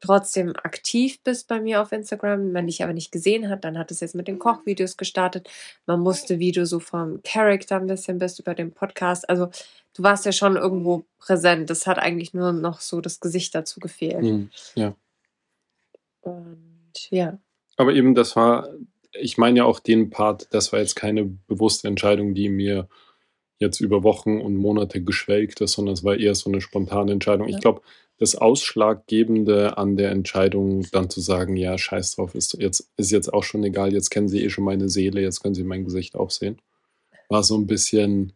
trotzdem 0.00 0.54
aktiv 0.62 1.22
bist 1.22 1.48
bei 1.48 1.60
mir 1.60 1.82
auf 1.82 1.92
Instagram, 1.92 2.52
man 2.52 2.66
dich 2.66 2.82
aber 2.82 2.92
nicht 2.92 3.12
gesehen 3.12 3.48
hat, 3.48 3.64
dann 3.64 3.78
hat 3.78 3.90
es 3.90 4.00
jetzt 4.00 4.14
mit 4.14 4.28
den 4.28 4.38
Kochvideos 4.38 4.96
gestartet. 4.96 5.48
Man 5.86 6.00
musste, 6.00 6.38
wie 6.38 6.52
du 6.52 6.66
so 6.66 6.80
vom 6.80 7.22
Charakter 7.22 7.76
ein 7.76 7.86
bisschen 7.86 8.18
bist 8.18 8.40
über 8.40 8.54
den 8.54 8.72
Podcast. 8.72 9.28
Also 9.28 9.48
du 9.94 10.02
warst 10.02 10.24
ja 10.24 10.32
schon 10.32 10.56
irgendwo 10.56 11.04
präsent. 11.18 11.70
Das 11.70 11.86
hat 11.86 11.98
eigentlich 11.98 12.34
nur 12.34 12.52
noch 12.52 12.80
so 12.80 13.00
das 13.00 13.20
Gesicht 13.20 13.54
dazu 13.54 13.78
gefehlt. 13.80 14.22
Hm, 14.22 14.50
ja. 14.74 14.94
Und 16.22 17.08
ja. 17.10 17.38
Aber 17.76 17.92
eben, 17.92 18.14
das 18.14 18.36
war, 18.36 18.68
ich 19.12 19.38
meine 19.38 19.58
ja 19.58 19.64
auch 19.64 19.80
den 19.80 20.10
Part, 20.10 20.48
das 20.50 20.72
war 20.72 20.80
jetzt 20.80 20.96
keine 20.96 21.24
bewusste 21.24 21.88
Entscheidung, 21.88 22.34
die 22.34 22.48
mir 22.48 22.88
jetzt 23.58 23.80
über 23.80 24.02
Wochen 24.02 24.40
und 24.40 24.56
Monate 24.56 25.02
geschwelgt 25.02 25.60
ist, 25.60 25.72
sondern 25.72 25.92
es 25.92 26.02
war 26.02 26.16
eher 26.16 26.34
so 26.34 26.50
eine 26.50 26.62
spontane 26.62 27.12
Entscheidung. 27.12 27.48
Ja. 27.48 27.54
Ich 27.54 27.60
glaube, 27.60 27.82
das 28.20 28.36
Ausschlaggebende 28.36 29.78
an 29.78 29.96
der 29.96 30.10
Entscheidung, 30.10 30.86
dann 30.92 31.08
zu 31.08 31.20
sagen, 31.22 31.56
ja, 31.56 31.78
scheiß 31.78 32.16
drauf, 32.16 32.34
ist 32.34 32.54
jetzt, 32.60 32.90
ist 32.98 33.10
jetzt 33.10 33.32
auch 33.32 33.42
schon 33.42 33.64
egal, 33.64 33.94
jetzt 33.94 34.10
kennen 34.10 34.28
sie 34.28 34.44
eh 34.44 34.50
schon 34.50 34.64
meine 34.64 34.90
Seele, 34.90 35.22
jetzt 35.22 35.42
können 35.42 35.54
sie 35.54 35.64
mein 35.64 35.84
Gesicht 35.84 36.16
auch 36.16 36.30
sehen, 36.30 36.60
war 37.30 37.42
so 37.42 37.56
ein 37.56 37.66
bisschen 37.66 38.34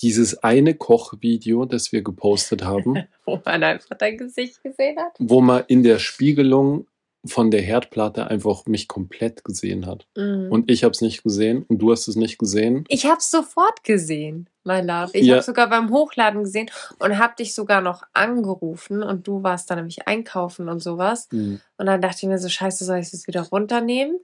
dieses 0.00 0.38
eine 0.44 0.74
Kochvideo, 0.74 1.64
das 1.64 1.90
wir 1.90 2.02
gepostet 2.02 2.64
haben, 2.64 3.02
Wo 3.24 3.40
man 3.44 3.64
einfach 3.64 3.96
dein 3.98 4.16
Gesicht 4.16 4.62
gesehen 4.62 4.96
hat. 4.98 5.16
wo 5.18 5.40
man 5.40 5.64
in 5.66 5.82
der 5.82 5.98
Spiegelung 5.98 6.86
von 7.24 7.50
der 7.50 7.62
Herdplatte 7.62 8.28
einfach 8.28 8.66
mich 8.66 8.88
komplett 8.88 9.44
gesehen 9.44 9.86
hat. 9.86 10.06
Mhm. 10.16 10.48
Und 10.50 10.70
ich 10.70 10.84
habe 10.84 10.92
es 10.92 11.00
nicht 11.00 11.22
gesehen 11.22 11.64
und 11.66 11.78
du 11.78 11.90
hast 11.90 12.06
es 12.08 12.16
nicht 12.16 12.38
gesehen. 12.38 12.84
Ich 12.88 13.04
habe 13.06 13.18
es 13.18 13.30
sofort 13.30 13.82
gesehen, 13.84 14.48
my 14.64 14.80
love. 14.80 15.10
Ich 15.12 15.26
Ja. 15.26 15.34
habe 15.34 15.42
sogar 15.42 15.68
beim 15.68 15.90
Hochladen 15.90 16.44
gesehen 16.44 16.70
und 16.98 17.18
habe 17.18 17.34
dich 17.38 17.54
sogar 17.54 17.80
noch 17.80 18.02
angerufen 18.12 19.02
und 19.02 19.26
du 19.26 19.42
warst 19.42 19.70
dann 19.70 19.78
nämlich 19.78 20.06
einkaufen 20.06 20.68
und 20.68 20.80
sowas. 20.80 21.28
Und 21.32 21.60
dann 21.78 22.00
dachte 22.00 22.18
ich 22.22 22.28
mir 22.28 22.38
so, 22.38 22.48
scheiße, 22.48 22.84
soll 22.84 22.98
ich 22.98 23.12
es 23.12 23.26
wieder 23.26 23.42
runternehmen? 23.42 24.20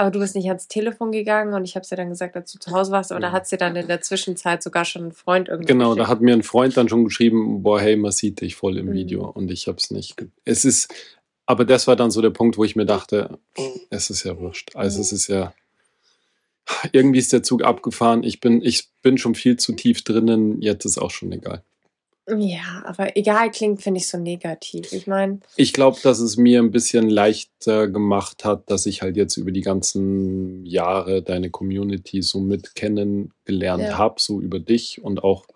Aber 0.00 0.12
du 0.12 0.20
bist 0.20 0.36
nicht 0.36 0.46
ans 0.46 0.68
Telefon 0.68 1.10
gegangen 1.10 1.54
und 1.54 1.64
ich 1.64 1.74
habe 1.74 1.84
dir 1.84 1.96
dann 1.96 2.08
gesagt, 2.08 2.36
dass 2.36 2.52
du 2.52 2.60
zu 2.60 2.70
Hause 2.70 2.92
warst, 2.92 3.10
aber 3.10 3.20
da 3.20 3.32
hat 3.32 3.48
sie 3.48 3.56
dann 3.56 3.74
in 3.74 3.88
der 3.88 4.00
Zwischenzeit 4.00 4.62
sogar 4.62 4.84
schon 4.84 5.06
ein 5.06 5.12
Freund 5.12 5.48
irgendwie. 5.48 5.72
Genau, 5.72 5.88
geschickt. 5.90 6.04
da 6.04 6.08
hat 6.08 6.20
mir 6.20 6.34
ein 6.34 6.44
Freund 6.44 6.76
dann 6.76 6.88
schon 6.88 7.02
geschrieben, 7.02 7.64
boah, 7.64 7.80
hey, 7.80 7.96
man 7.96 8.12
sieht 8.12 8.40
dich 8.40 8.54
voll 8.54 8.78
im 8.78 8.86
mhm. 8.86 8.92
Video 8.92 9.28
und 9.28 9.50
ich 9.50 9.66
habe 9.66 9.78
es 9.78 9.90
nicht. 9.90 10.24
Es 10.44 10.64
ist, 10.64 10.94
aber 11.48 11.64
das 11.64 11.86
war 11.86 11.96
dann 11.96 12.10
so 12.10 12.20
der 12.20 12.28
Punkt, 12.28 12.58
wo 12.58 12.64
ich 12.64 12.76
mir 12.76 12.84
dachte, 12.84 13.38
es 13.88 14.10
ist 14.10 14.22
ja 14.24 14.38
wurscht. 14.38 14.76
Also 14.76 15.00
es 15.00 15.12
ist 15.12 15.28
ja, 15.28 15.54
irgendwie 16.92 17.20
ist 17.20 17.32
der 17.32 17.42
Zug 17.42 17.64
abgefahren. 17.64 18.22
Ich 18.22 18.40
bin, 18.40 18.60
ich 18.62 18.88
bin 19.00 19.16
schon 19.16 19.34
viel 19.34 19.56
zu 19.56 19.72
tief 19.72 20.04
drinnen, 20.04 20.60
jetzt 20.60 20.84
ist 20.84 20.98
auch 20.98 21.10
schon 21.10 21.32
egal. 21.32 21.62
Ja, 22.36 22.82
aber 22.84 23.16
egal 23.16 23.50
klingt, 23.50 23.80
finde 23.80 23.96
ich 23.96 24.08
so 24.08 24.18
negativ. 24.18 24.92
Ich 24.92 25.06
meine. 25.06 25.40
Ich 25.56 25.72
glaube, 25.72 25.98
dass 26.02 26.18
es 26.18 26.36
mir 26.36 26.60
ein 26.60 26.70
bisschen 26.70 27.08
leichter 27.08 27.88
gemacht 27.88 28.44
hat, 28.44 28.70
dass 28.70 28.84
ich 28.84 29.00
halt 29.00 29.16
jetzt 29.16 29.38
über 29.38 29.50
die 29.50 29.62
ganzen 29.62 30.66
Jahre 30.66 31.22
deine 31.22 31.48
Community 31.48 32.20
so 32.20 32.40
mit 32.40 32.74
kennengelernt 32.74 33.84
ja. 33.84 33.96
habe, 33.96 34.16
so 34.18 34.42
über 34.42 34.58
dich 34.58 35.02
und 35.02 35.24
auch, 35.24 35.46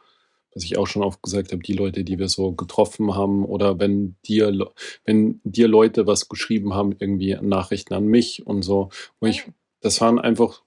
was 0.55 0.65
ich 0.65 0.79
auch 0.79 0.87
schon 0.87 1.03
oft 1.03 1.23
gesagt 1.23 1.53
habe, 1.53 1.63
die 1.63 1.73
Leute, 1.73 2.05
die 2.05 2.19
wir 2.19 2.29
so 2.29 2.53
getroffen 2.53 3.15
haben 3.15 3.45
oder 3.45 3.79
wenn 3.79 4.17
dir, 4.27 4.71
wenn 5.05 5.41
dir 5.45 5.69
Leute 5.69 6.07
was 6.07 6.29
geschrieben 6.29 6.75
haben, 6.75 6.95
irgendwie 6.99 7.37
Nachrichten 7.41 7.95
an 7.95 8.07
mich 8.07 8.47
und 8.47 8.63
so, 8.63 8.91
wo 9.21 9.27
ich, 9.27 9.45
das 9.81 10.01
waren 10.01 10.19
einfach 10.19 10.63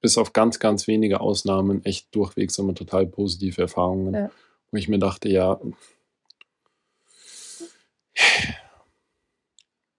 bis 0.00 0.18
auf 0.18 0.32
ganz, 0.32 0.58
ganz 0.58 0.86
wenige 0.86 1.20
Ausnahmen 1.20 1.84
echt 1.84 2.14
durchwegs 2.14 2.58
immer 2.58 2.74
total 2.74 3.06
positive 3.06 3.60
Erfahrungen. 3.60 4.14
Ja 4.14 4.30
wo 4.70 4.76
ich 4.76 4.88
mir 4.88 4.98
dachte, 4.98 5.28
ja, 5.28 5.60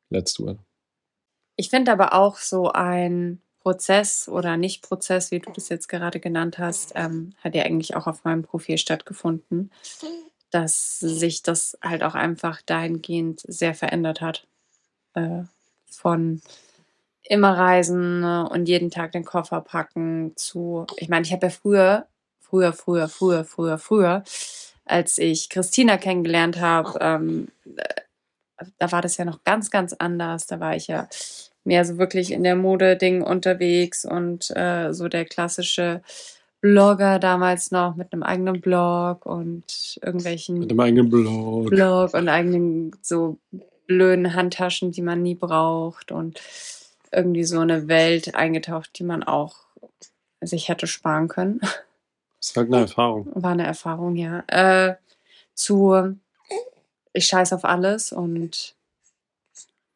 let's 0.09 0.33
do 0.33 0.49
it. 0.49 0.59
Ich 1.55 1.69
finde 1.69 1.91
aber 1.91 2.13
auch 2.13 2.37
so 2.37 2.71
ein 2.71 3.41
Prozess 3.67 4.29
oder 4.29 4.55
Nicht-Prozess, 4.55 5.29
wie 5.31 5.39
du 5.39 5.51
das 5.51 5.67
jetzt 5.67 5.89
gerade 5.89 6.21
genannt 6.21 6.57
hast, 6.57 6.93
ähm, 6.95 7.33
hat 7.43 7.53
ja 7.53 7.63
eigentlich 7.63 7.97
auch 7.97 8.07
auf 8.07 8.23
meinem 8.23 8.43
Profil 8.43 8.77
stattgefunden, 8.77 9.71
dass 10.51 10.99
sich 10.99 11.43
das 11.43 11.77
halt 11.83 12.01
auch 12.01 12.15
einfach 12.15 12.61
dahingehend 12.61 13.41
sehr 13.45 13.75
verändert 13.75 14.21
hat. 14.21 14.47
Äh, 15.15 15.43
von 15.85 16.41
immer 17.23 17.57
reisen 17.57 18.21
ne, 18.21 18.47
und 18.49 18.69
jeden 18.69 18.89
Tag 18.89 19.11
den 19.11 19.25
Koffer 19.25 19.59
packen 19.59 20.31
zu, 20.37 20.87
ich 20.95 21.09
meine, 21.09 21.25
ich 21.25 21.33
habe 21.33 21.47
ja 21.47 21.49
früher 21.49 22.07
früher, 22.39 22.71
früher, 22.71 23.09
früher, 23.09 23.43
früher, 23.43 23.77
früher, 23.77 24.23
als 24.85 25.17
ich 25.17 25.49
Christina 25.49 25.97
kennengelernt 25.97 26.61
habe, 26.61 26.97
ähm, 27.01 27.49
da 28.77 28.93
war 28.93 29.01
das 29.01 29.17
ja 29.17 29.25
noch 29.25 29.43
ganz, 29.43 29.69
ganz 29.69 29.91
anders. 29.91 30.47
Da 30.47 30.61
war 30.61 30.73
ich 30.73 30.87
ja 30.87 31.09
mehr 31.67 31.83
so 31.83 31.97
wirklich 31.97 32.31
in 32.31 32.43
der 32.43 32.55
Mode-Ding 32.55 33.21
unterwegs 33.21 34.05
und 34.05 34.49
äh, 34.55 34.93
so 34.93 35.09
der 35.09 35.25
klassische 35.25 36.01
Blogger 36.61 37.19
damals 37.19 37.71
noch 37.71 37.95
mit 37.95 38.13
einem 38.13 38.23
eigenen 38.23 38.61
Blog 38.61 39.25
und 39.25 39.99
irgendwelchen. 40.01 40.59
Mit 40.59 40.71
einem 40.71 40.79
eigenen 40.79 41.09
Blog. 41.09 41.69
Blog 41.69 42.13
und 42.13 42.29
eigenen 42.29 42.95
so 43.01 43.37
blöden 43.85 44.33
Handtaschen, 44.33 44.91
die 44.91 45.01
man 45.01 45.21
nie 45.21 45.35
braucht 45.35 46.11
und 46.11 46.41
irgendwie 47.11 47.43
so 47.43 47.59
eine 47.59 47.87
Welt 47.87 48.33
eingetaucht, 48.33 48.97
die 48.97 49.03
man 49.03 49.23
auch 49.23 49.57
sich 50.41 50.69
hätte 50.69 50.87
sparen 50.87 51.27
können. 51.27 51.59
Das 52.39 52.51
ist 52.51 52.57
halt 52.57 52.67
eine 52.67 52.81
Erfahrung. 52.81 53.29
War 53.33 53.51
eine 53.51 53.65
Erfahrung, 53.65 54.15
ja. 54.15 54.43
Äh, 54.47 54.95
zu 55.53 56.15
ich 57.13 57.25
scheiß 57.25 57.51
auf 57.51 57.65
alles 57.65 58.11
und 58.11 58.75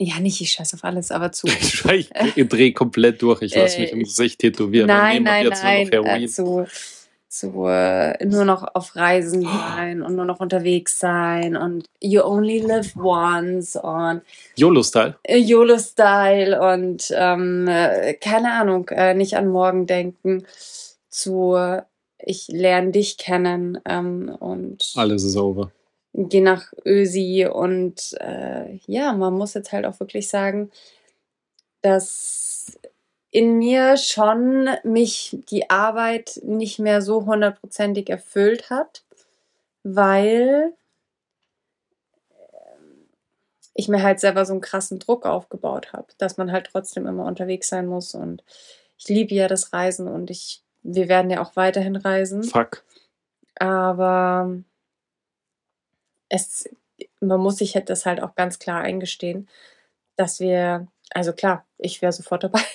ja, 0.03 0.20
nicht 0.20 0.41
ich 0.41 0.51
scheiß 0.51 0.74
auf 0.74 0.84
alles, 0.84 1.12
aber 1.12 1.31
zu. 1.31 1.48
ich 1.93 2.10
drehe 2.50 2.74
komplett 2.74 3.22
durch, 3.22 3.43
ich 3.43 3.55
lasse 3.55 3.79
mich 3.79 3.91
im 3.91 4.00
Gesicht 4.00 4.39
tätowieren. 4.39 4.88
Nein, 4.88 5.24
nein, 5.24 5.48
nein. 5.50 5.89
Äh, 5.91 6.27
zu, 6.27 6.65
zu 7.27 7.67
äh, 7.67 8.25
nur 8.25 8.46
noch 8.46 8.63
auf 8.74 8.96
Reisen 8.96 9.43
sein 9.43 10.01
und 10.01 10.15
nur 10.15 10.25
noch 10.25 10.39
unterwegs 10.39 10.98
sein 10.98 11.55
und 11.55 11.86
you 12.01 12.24
only 12.24 12.60
live 12.60 12.96
once 12.96 13.75
und 13.75 14.24
YOLO-Style. 14.55 15.15
Äh, 15.22 15.38
YOLO-Style 15.38 16.60
und 16.74 17.13
ähm, 17.15 17.67
äh, 17.67 18.15
keine 18.15 18.53
Ahnung, 18.53 18.89
äh, 18.89 19.13
nicht 19.13 19.38
an 19.38 19.50
morgen 19.50 19.86
denken. 19.86 20.46
Zu 21.10 21.58
ich 22.24 22.48
lerne 22.48 22.91
dich 22.91 23.17
kennen 23.17 23.79
ähm, 23.86 24.36
und 24.39 24.93
alles 24.96 25.24
ist 25.24 25.38
over. 25.38 25.72
Geh 26.13 26.41
nach 26.41 26.74
Ösi 26.86 27.48
und 27.51 28.18
äh, 28.20 28.80
ja, 28.86 29.13
man 29.13 29.34
muss 29.34 29.53
jetzt 29.53 29.72
halt 29.72 29.86
auch 29.86 30.00
wirklich 30.00 30.30
sagen, 30.30 30.70
dass 31.82 32.80
in 33.32 33.58
mir 33.58 33.96
schon 33.96 34.70
mich 34.84 35.38
die 35.50 35.70
Arbeit 35.70 36.41
nicht 36.44 36.80
mehr 36.80 37.01
so 37.01 37.25
hundertprozentig 37.25 38.10
erfüllt 38.10 38.70
hat, 38.70 39.03
weil 39.84 40.74
ähm, 42.41 43.08
ich 43.74 43.88
mir 43.88 44.03
halt 44.03 44.20
selber 44.20 44.46
so 44.46 44.51
einen 44.51 44.62
krassen 44.62 45.00
Druck 45.00 45.25
aufgebaut 45.25 45.94
habe, 45.94 46.08
dass 46.18 46.36
man 46.36 46.51
halt 46.51 46.68
trotzdem 46.70 47.08
immer 47.08 47.25
unterwegs 47.25 47.70
sein 47.70 47.88
muss 47.88 48.13
und 48.13 48.44
ich 48.98 49.08
liebe 49.08 49.34
ja 49.34 49.48
das 49.48 49.72
Reisen 49.72 50.10
und 50.10 50.30
ich 50.30 50.62
wir 50.84 51.08
werden 51.08 51.30
ja 51.30 51.41
auch 51.41 51.56
weiterhin 51.56 51.96
reisen. 51.96 52.44
Fuck. 52.44 52.84
Aber 53.56 54.58
es, 56.32 56.70
man 57.20 57.40
muss 57.40 57.58
sich 57.58 57.74
das 57.86 58.06
halt 58.06 58.24
auch 58.24 58.36
ganz 58.36 58.58
klar 58.58 58.82
eingestehen, 58.82 59.48
dass 60.16 60.40
wir, 60.40 60.88
also 61.12 61.34
klar, 61.34 61.66
ich 61.78 62.02
wäre 62.02 62.14
sofort 62.14 62.44
dabei. 62.44 62.62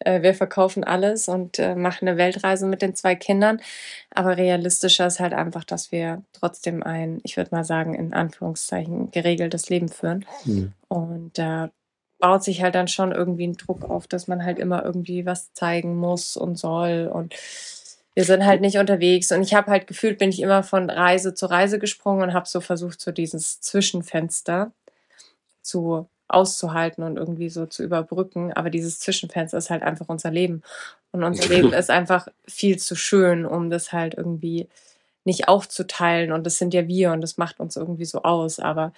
Äh, 0.00 0.20
wir 0.20 0.34
verkaufen 0.34 0.84
alles 0.84 1.26
und 1.26 1.58
äh, 1.58 1.74
machen 1.74 2.06
eine 2.06 2.18
Weltreise 2.18 2.66
mit 2.66 2.82
den 2.82 2.94
zwei 2.94 3.14
Kindern. 3.14 3.62
Aber 4.10 4.36
realistischer 4.36 5.06
ist 5.06 5.20
halt 5.20 5.32
einfach, 5.32 5.64
dass 5.64 5.90
wir 5.90 6.22
trotzdem 6.34 6.82
ein, 6.82 7.20
ich 7.22 7.38
würde 7.38 7.54
mal 7.54 7.64
sagen, 7.64 7.94
in 7.94 8.12
Anführungszeichen 8.12 9.10
geregeltes 9.10 9.70
Leben 9.70 9.88
führen. 9.88 10.26
Mhm. 10.44 10.74
Und 10.88 11.38
da 11.38 11.70
baut 12.18 12.44
sich 12.44 12.62
halt 12.62 12.74
dann 12.74 12.88
schon 12.88 13.10
irgendwie 13.10 13.46
ein 13.46 13.56
Druck 13.56 13.84
auf, 13.84 14.06
dass 14.06 14.28
man 14.28 14.44
halt 14.44 14.58
immer 14.58 14.84
irgendwie 14.84 15.24
was 15.24 15.54
zeigen 15.54 15.96
muss 15.96 16.36
und 16.36 16.56
soll 16.56 17.10
und 17.10 17.34
wir 18.16 18.24
sind 18.24 18.46
halt 18.46 18.62
nicht 18.62 18.78
unterwegs 18.78 19.30
und 19.30 19.42
ich 19.42 19.52
habe 19.52 19.70
halt 19.70 19.86
gefühlt, 19.86 20.18
bin 20.18 20.30
ich 20.30 20.40
immer 20.40 20.62
von 20.62 20.88
Reise 20.88 21.34
zu 21.34 21.44
Reise 21.44 21.78
gesprungen 21.78 22.22
und 22.22 22.32
habe 22.32 22.48
so 22.48 22.62
versucht, 22.62 22.98
so 22.98 23.12
dieses 23.12 23.60
Zwischenfenster 23.60 24.72
zu 25.60 26.08
auszuhalten 26.26 27.04
und 27.04 27.18
irgendwie 27.18 27.50
so 27.50 27.66
zu 27.66 27.84
überbrücken. 27.84 28.54
Aber 28.54 28.70
dieses 28.70 29.00
Zwischenfenster 29.00 29.58
ist 29.58 29.68
halt 29.68 29.82
einfach 29.82 30.08
unser 30.08 30.30
Leben. 30.30 30.62
Und 31.12 31.24
unser 31.24 31.46
Leben 31.54 31.74
ist 31.74 31.90
einfach 31.90 32.28
viel 32.48 32.78
zu 32.78 32.96
schön, 32.96 33.44
um 33.44 33.68
das 33.68 33.92
halt 33.92 34.14
irgendwie 34.14 34.66
nicht 35.24 35.48
aufzuteilen. 35.48 36.32
Und 36.32 36.44
das 36.46 36.56
sind 36.56 36.72
ja 36.72 36.88
wir 36.88 37.12
und 37.12 37.20
das 37.20 37.36
macht 37.36 37.60
uns 37.60 37.76
irgendwie 37.76 38.06
so 38.06 38.22
aus. 38.22 38.60
Aber 38.60 38.94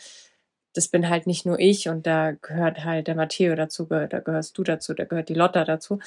das 0.75 0.87
bin 0.87 1.09
halt 1.09 1.27
nicht 1.27 1.45
nur 1.45 1.59
ich 1.59 1.89
und 1.89 2.07
da 2.07 2.33
gehört 2.33 2.85
halt 2.85 3.09
der 3.09 3.17
Matteo 3.17 3.57
dazu, 3.57 3.87
da 3.87 4.07
gehörst 4.07 4.57
du 4.57 4.63
dazu, 4.63 4.95
da 4.95 5.05
gehört 5.07 5.29
die 5.29 5.35
Lotta 5.35 5.65
dazu. 5.65 5.99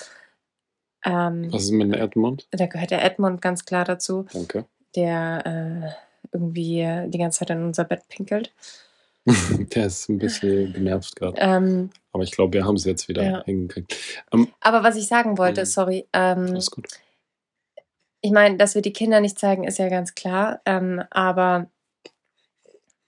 Ähm, 1.06 1.52
Was 1.52 1.64
ist 1.64 1.72
mit 1.72 1.82
dem 1.82 1.94
Edmund? 1.94 2.48
Da 2.52 2.66
gehört 2.68 2.92
der 2.92 3.04
Edmund 3.04 3.42
ganz 3.42 3.66
klar 3.66 3.86
dazu. 3.86 4.26
Danke. 4.32 4.66
Der 4.96 5.46
äh, 5.46 6.34
irgendwie 6.34 7.08
die 7.08 7.18
ganze 7.18 7.40
Zeit 7.40 7.52
in 7.52 7.64
unser 7.64 7.84
Bett 7.86 8.08
pinkelt. 8.10 8.54
der 9.26 9.86
ist 9.86 10.10
ein 10.10 10.18
bisschen 10.18 10.74
genervt 10.74 11.16
gerade. 11.16 11.38
Ähm, 11.40 11.92
Aber 12.12 12.24
ich 12.24 12.32
glaube, 12.32 12.54
wir 12.54 12.66
haben 12.66 12.76
es 12.76 12.86
jetzt 12.86 13.08
wieder 13.08 13.24
ja. 13.24 13.44
hingekriegt. 13.44 13.96
Ähm, 14.32 14.48
Aber 14.60 14.84
was 14.84 14.96
ich 14.96 15.08
sagen 15.08 15.38
wollte, 15.38 15.62
ähm, 15.62 15.66
sorry. 15.66 16.08
Ähm, 16.14 16.56
ist 16.56 16.72
gut. 16.72 16.88
Ich 18.22 18.32
meine, 18.32 18.58
dass 18.58 18.76
wir 18.76 18.82
die 18.82 18.94
Kinder 18.94 19.20
nicht 19.20 19.40
zeigen, 19.40 19.64
ist 19.64 19.80
ja 19.80 19.90
ganz 19.90 20.16
klar. 20.16 20.62
Ähm, 20.66 21.04
aber 21.10 21.70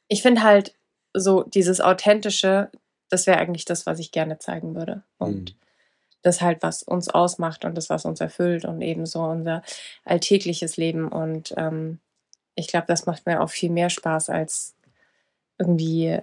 ich 0.08 0.22
finde 0.22 0.44
halt, 0.44 0.76
so 1.14 1.44
dieses 1.44 1.80
Authentische, 1.80 2.70
das 3.10 3.28
wäre 3.28 3.38
eigentlich 3.38 3.66
das, 3.66 3.86
was 3.86 4.00
ich 4.00 4.12
gerne 4.12 4.40
zeigen 4.40 4.76
würde. 4.76 5.04
Und 5.18 5.52
mhm. 5.52 5.56
Das 6.24 6.42
halt, 6.42 6.64
was 6.64 6.82
uns 6.82 7.10
ausmacht 7.10 7.66
und 7.66 7.78
das, 7.78 7.90
was 7.90 8.06
uns 8.06 8.20
erfüllt 8.22 8.66
und 8.66 8.82
eben 8.82 9.06
so 9.06 9.22
unser 9.22 9.62
alltägliches 10.06 10.78
Leben. 10.78 11.08
Und 11.08 11.54
ähm, 11.58 12.00
ich 12.56 12.68
glaube, 12.68 12.88
das 12.88 13.06
macht 13.06 13.26
mir 13.26 13.42
auch 13.42 13.50
viel 13.50 13.70
mehr 13.70 13.90
Spaß, 13.90 14.30
als 14.30 14.76
irgendwie 15.60 16.20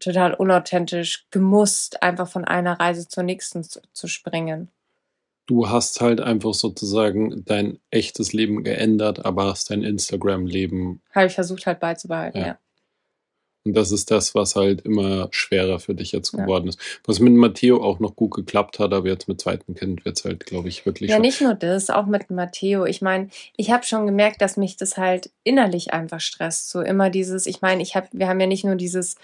total 0.00 0.34
unauthentisch 0.34 1.26
gemusst, 1.30 2.02
einfach 2.02 2.28
von 2.28 2.44
einer 2.44 2.80
Reise 2.80 3.06
zur 3.06 3.22
nächsten 3.22 3.62
zu, 3.62 3.80
zu 3.92 4.08
springen. 4.08 4.70
Du 5.46 5.68
hast 5.68 6.00
halt 6.00 6.20
einfach 6.20 6.54
sozusagen 6.54 7.44
dein 7.44 7.78
echtes 7.90 8.32
Leben 8.32 8.64
geändert, 8.64 9.24
aber 9.24 9.44
hast 9.46 9.70
dein 9.70 9.82
Instagram-Leben. 9.82 11.02
Habe 11.14 11.26
ich 11.26 11.34
versucht 11.34 11.66
halt 11.66 11.80
beizubehalten, 11.80 12.40
ja. 12.40 12.46
ja. 12.46 12.58
Und 13.64 13.74
das 13.74 13.92
ist 13.92 14.10
das, 14.10 14.34
was 14.34 14.56
halt 14.56 14.82
immer 14.82 15.28
schwerer 15.30 15.80
für 15.80 15.94
dich 15.94 16.12
jetzt 16.12 16.32
geworden 16.32 16.64
ja. 16.64 16.70
ist. 16.70 16.78
Was 17.06 17.18
mit 17.18 17.32
Matteo 17.32 17.82
auch 17.82 17.98
noch 17.98 18.14
gut 18.14 18.32
geklappt 18.32 18.78
hat, 18.78 18.92
aber 18.92 19.08
jetzt 19.08 19.26
mit 19.26 19.40
zweiten 19.40 19.74
Kind 19.74 20.04
wird 20.04 20.18
es 20.18 20.24
halt, 20.24 20.44
glaube 20.44 20.68
ich, 20.68 20.84
wirklich. 20.84 21.10
Ja, 21.10 21.18
nicht 21.18 21.40
nur 21.40 21.54
das, 21.54 21.88
auch 21.88 22.06
mit 22.06 22.30
Matteo. 22.30 22.84
Ich 22.84 23.00
meine, 23.00 23.28
ich 23.56 23.70
habe 23.70 23.84
schon 23.84 24.06
gemerkt, 24.06 24.42
dass 24.42 24.56
mich 24.56 24.76
das 24.76 24.98
halt 24.98 25.30
innerlich 25.44 25.94
einfach 25.94 26.20
stresst. 26.20 26.70
So 26.70 26.80
immer 26.82 27.08
dieses, 27.08 27.46
ich 27.46 27.62
meine, 27.62 27.82
ich 27.82 27.96
habe, 27.96 28.08
wir 28.12 28.28
haben 28.28 28.40
ja 28.40 28.46
nicht 28.46 28.64
nur 28.64 28.76
dieses 28.76 29.16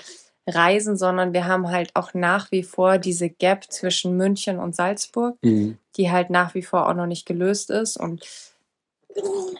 reisen, 0.46 0.96
sondern 0.96 1.32
wir 1.32 1.46
haben 1.46 1.68
halt 1.68 1.90
auch 1.94 2.14
nach 2.14 2.50
wie 2.50 2.62
vor 2.62 2.98
diese 2.98 3.28
Gap 3.28 3.70
zwischen 3.70 4.16
München 4.16 4.58
und 4.58 4.74
Salzburg, 4.74 5.36
Mhm. 5.42 5.76
die 5.96 6.10
halt 6.10 6.30
nach 6.30 6.54
wie 6.54 6.62
vor 6.62 6.88
auch 6.88 6.94
noch 6.94 7.06
nicht 7.06 7.26
gelöst 7.26 7.70
ist. 7.70 7.96
Und 7.96 8.24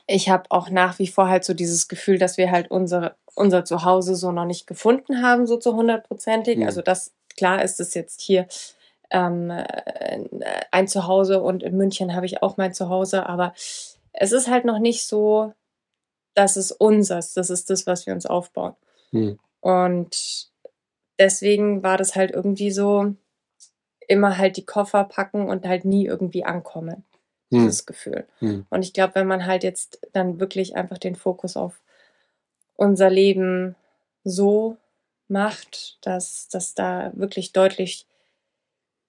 ich 0.07 0.28
habe 0.28 0.45
auch 0.50 0.71
nach 0.71 0.99
wie 0.99 1.09
vor 1.09 1.28
halt 1.28 1.45
so 1.45 1.54
dieses 1.54 1.88
Gefühl, 1.88 2.19
dass 2.19 2.37
wir 2.37 2.50
halt 2.50 2.71
unsere, 2.71 3.16
unser 3.35 3.64
Zuhause 3.64 4.14
so 4.14 4.33
noch 4.33 4.45
nicht 4.45 4.66
gefunden 4.66 5.23
haben, 5.23 5.47
so 5.47 5.57
zu 5.57 5.75
hundertprozentig. 5.75 6.59
Mhm. 6.59 6.66
Also 6.66 6.83
das, 6.83 7.12
klar 7.37 7.62
ist 7.62 7.80
es 7.80 7.95
jetzt 7.95 8.21
hier 8.21 8.47
ähm, 9.11 9.50
äh, 9.50 10.25
ein 10.71 10.88
Zuhause 10.88 11.42
und 11.42 11.62
in 11.62 11.76
München 11.76 12.14
habe 12.14 12.26
ich 12.26 12.42
auch 12.42 12.57
mein 12.57 12.75
Zuhause, 12.75 13.26
aber 13.26 13.54
es 14.12 14.33
ist 14.33 14.49
halt 14.49 14.64
noch 14.64 14.78
nicht 14.78 15.07
so, 15.07 15.52
dass 16.35 16.57
es 16.57 16.73
unseres, 16.73 17.35
das 17.35 17.50
ist 17.50 17.71
das, 17.71 17.87
was 17.87 18.07
wir 18.07 18.14
uns 18.14 18.26
aufbauen. 18.26 18.75
Mhm. 19.11 19.38
Und 19.61 20.49
deswegen 21.19 21.83
war 21.83 21.99
das 21.99 22.16
halt 22.16 22.30
irgendwie 22.30 22.71
so, 22.71 23.14
immer 24.09 24.38
halt 24.38 24.57
die 24.57 24.66
Koffer 24.66 25.04
packen 25.04 25.49
und 25.49 25.66
halt 25.66 25.85
nie 25.85 26.07
irgendwie 26.07 26.45
ankommen, 26.45 27.04
Mhm. 27.50 27.64
dieses 27.64 27.87
Gefühl. 27.87 28.26
Mhm. 28.40 28.66
Und 28.71 28.83
ich 28.83 28.92
glaube, 28.92 29.16
wenn 29.16 29.26
man 29.26 29.47
halt 29.47 29.62
jetzt 29.62 30.00
dann 30.12 30.40
wirklich 30.40 30.76
einfach 30.76 30.99
den 30.99 31.16
Fokus 31.16 31.57
auf 31.57 31.80
unser 32.76 33.11
Leben 33.11 33.75
so 34.25 34.76
macht, 35.28 35.99
dass, 36.02 36.49
dass 36.49 36.75
da 36.75 37.12
wirklich 37.14 37.52
deutlich 37.52 38.07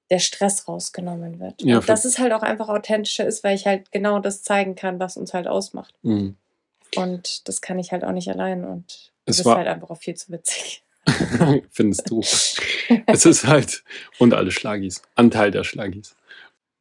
der 0.09 0.19
Stress 0.19 0.67
rausgenommen 0.67 1.39
wird. 1.39 1.61
Ja, 1.63 1.79
dass 1.79 2.03
es 2.03 2.19
halt 2.19 2.33
auch 2.33 2.41
einfach 2.41 2.67
authentischer 2.67 3.25
ist, 3.25 3.43
weil 3.45 3.55
ich 3.55 3.65
halt 3.65 3.91
genau 3.93 4.19
das 4.19 4.43
zeigen 4.43 4.75
kann, 4.75 4.99
was 4.99 5.15
uns 5.15 5.33
halt 5.33 5.47
ausmacht. 5.47 5.95
Mhm. 6.01 6.35
Und 6.95 7.47
das 7.47 7.61
kann 7.61 7.79
ich 7.79 7.93
halt 7.93 8.03
auch 8.03 8.11
nicht 8.11 8.29
allein. 8.29 8.65
Und 8.65 9.13
Es 9.25 9.39
ist 9.39 9.45
halt 9.45 9.67
einfach 9.67 9.89
auch 9.89 9.97
viel 9.97 10.15
zu 10.15 10.31
witzig. 10.33 10.83
Findest 11.71 12.09
du? 12.09 12.19
es 12.19 13.25
ist 13.25 13.47
halt, 13.47 13.83
und 14.19 14.33
alle 14.33 14.51
Schlagis, 14.51 15.01
Anteil 15.15 15.51
der 15.51 15.63
Schlagis. 15.63 16.15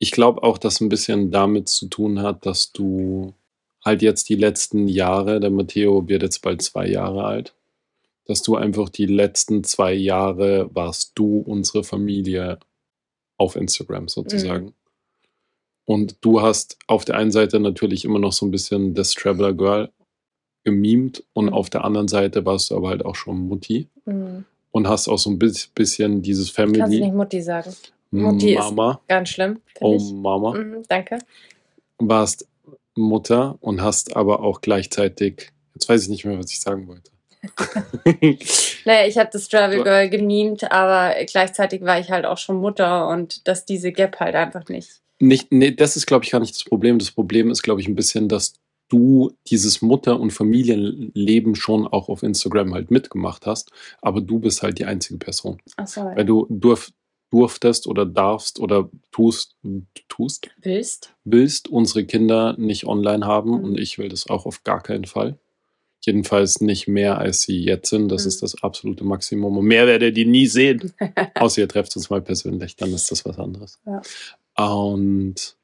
Ich 0.02 0.10
glaube 0.12 0.42
auch, 0.42 0.56
dass 0.58 0.80
ein 0.80 0.88
bisschen 0.88 1.30
damit 1.30 1.68
zu 1.68 1.86
tun 1.86 2.22
hat, 2.22 2.46
dass 2.46 2.72
du 2.72 3.34
halt 3.84 4.00
jetzt 4.02 4.28
die 4.30 4.34
letzten 4.34 4.88
Jahre, 4.88 5.40
der 5.40 5.50
Matteo 5.50 6.08
wird 6.08 6.22
jetzt 6.22 6.40
bald 6.42 6.62
zwei 6.62 6.86
Jahre 6.88 7.24
alt, 7.24 7.54
dass 8.24 8.42
du 8.42 8.56
einfach 8.56 8.88
die 8.88 9.06
letzten 9.06 9.62
zwei 9.62 9.92
Jahre 9.92 10.70
warst 10.74 11.12
du 11.16 11.38
unsere 11.40 11.84
Familie 11.84 12.58
auf 13.36 13.56
Instagram 13.56 14.08
sozusagen. 14.08 14.72
Und 15.84 16.16
du 16.22 16.40
hast 16.40 16.78
auf 16.86 17.04
der 17.04 17.16
einen 17.16 17.30
Seite 17.32 17.60
natürlich 17.60 18.04
immer 18.04 18.18
noch 18.18 18.32
so 18.32 18.46
ein 18.46 18.50
bisschen 18.50 18.94
das 18.94 19.12
Traveler 19.12 19.52
Girl 19.52 19.90
gemimt 20.64 21.24
und 21.34 21.46
Mhm. 21.46 21.52
auf 21.52 21.68
der 21.70 21.84
anderen 21.84 22.08
Seite 22.08 22.44
warst 22.46 22.70
du 22.70 22.76
aber 22.76 22.88
halt 22.88 23.04
auch 23.04 23.16
schon 23.16 23.38
Mutti 23.48 23.88
Mhm. 24.06 24.44
und 24.70 24.88
hast 24.88 25.08
auch 25.08 25.18
so 25.18 25.30
ein 25.30 25.38
bis- 25.38 25.66
bisschen 25.68 26.22
dieses 26.22 26.54
Kannst 26.54 26.76
du 26.76 26.88
nicht 26.88 26.98
Family 27.00 27.16
Mutti 27.16 27.42
sagen? 27.42 27.74
Mutti 28.10 28.52
ist- 28.54 28.58
Mama, 28.58 29.00
Ganz 29.08 29.28
schlimm. 29.30 29.60
oh 29.80 29.96
ich. 29.96 30.12
Mama, 30.12 30.54
Mhm, 30.54 30.82
danke. 30.88 31.18
warst 31.98 32.46
Mutter 32.96 33.56
und 33.60 33.80
hast 33.82 34.16
aber 34.16 34.40
auch 34.40 34.60
gleichzeitig, 34.60 35.50
jetzt 35.74 35.88
weiß 35.88 36.02
ich 36.02 36.08
nicht 36.08 36.24
mehr, 36.24 36.38
was 36.38 36.50
ich 36.50 36.60
sagen 36.60 36.86
wollte. 36.88 37.10
Naja, 38.84 39.06
ich 39.06 39.16
habe 39.18 39.30
das 39.32 39.48
Travel 39.48 39.82
Girl 39.82 40.08
gemimt, 40.08 40.70
aber 40.72 41.14
gleichzeitig 41.26 41.82
war 41.82 41.98
ich 42.00 42.10
halt 42.10 42.24
auch 42.26 42.38
schon 42.38 42.56
Mutter 42.60 43.08
und 43.08 43.46
dass 43.46 43.64
diese 43.64 43.92
Gap 43.92 44.18
halt 44.20 44.34
einfach 44.34 44.68
nicht. 44.68 45.00
nicht, 45.20 45.52
nee, 45.52 45.70
das 45.70 45.96
ist, 45.96 46.06
glaube 46.06 46.24
ich, 46.24 46.30
gar 46.30 46.40
nicht 46.40 46.54
das 46.54 46.64
Problem. 46.64 46.98
Das 46.98 47.10
Problem 47.10 47.50
ist, 47.50 47.62
glaube 47.62 47.80
ich, 47.80 47.88
ein 47.88 47.94
bisschen, 47.94 48.28
dass 48.28 48.54
du 48.88 49.32
dieses 49.46 49.82
Mutter- 49.82 50.18
und 50.18 50.32
Familienleben 50.32 51.54
schon 51.54 51.86
auch 51.86 52.08
auf 52.08 52.22
Instagram 52.22 52.74
halt 52.74 52.90
mitgemacht 52.90 53.46
hast, 53.46 53.70
aber 54.02 54.20
du 54.20 54.38
bist 54.40 54.62
halt 54.62 54.78
die 54.78 54.84
einzige 54.86 55.18
Person. 55.18 55.60
Achso, 55.76 56.04
Weil 56.04 56.24
du 56.24 56.46
durf, 56.50 56.90
durftest 57.30 57.86
oder 57.86 58.04
darfst 58.06 58.58
oder 58.60 58.90
tust, 59.12 59.56
tust, 60.08 60.48
willst? 60.62 61.14
willst 61.24 61.68
unsere 61.68 62.04
Kinder 62.04 62.54
nicht 62.58 62.86
online 62.86 63.24
haben 63.26 63.50
Mhm. 63.58 63.64
und 63.64 63.78
ich 63.80 63.98
will 63.98 64.08
das 64.08 64.28
auch 64.28 64.46
auf 64.46 64.64
gar 64.64 64.82
keinen 64.82 65.04
Fall. 65.06 65.38
Jedenfalls 66.02 66.60
nicht 66.62 66.88
mehr, 66.88 67.18
als 67.18 67.42
sie 67.42 67.62
jetzt 67.62 67.90
sind. 67.90 68.08
Das 68.08 68.24
Mhm. 68.24 68.28
ist 68.28 68.42
das 68.42 68.62
absolute 68.62 69.04
Maximum. 69.04 69.58
Und 69.58 69.66
mehr 69.66 69.86
werdet 69.86 70.16
ihr 70.16 70.26
nie 70.26 70.46
sehen. 70.46 70.92
Außer 71.34 71.60
ihr 71.60 71.68
trefft 71.68 71.94
uns 71.94 72.08
mal 72.10 72.22
persönlich, 72.22 72.76
dann 72.76 72.92
ist 72.94 73.10
das 73.10 73.24
was 73.24 73.38
anderes. 73.38 73.78
Ja. 73.86 74.00
Und 74.66 75.56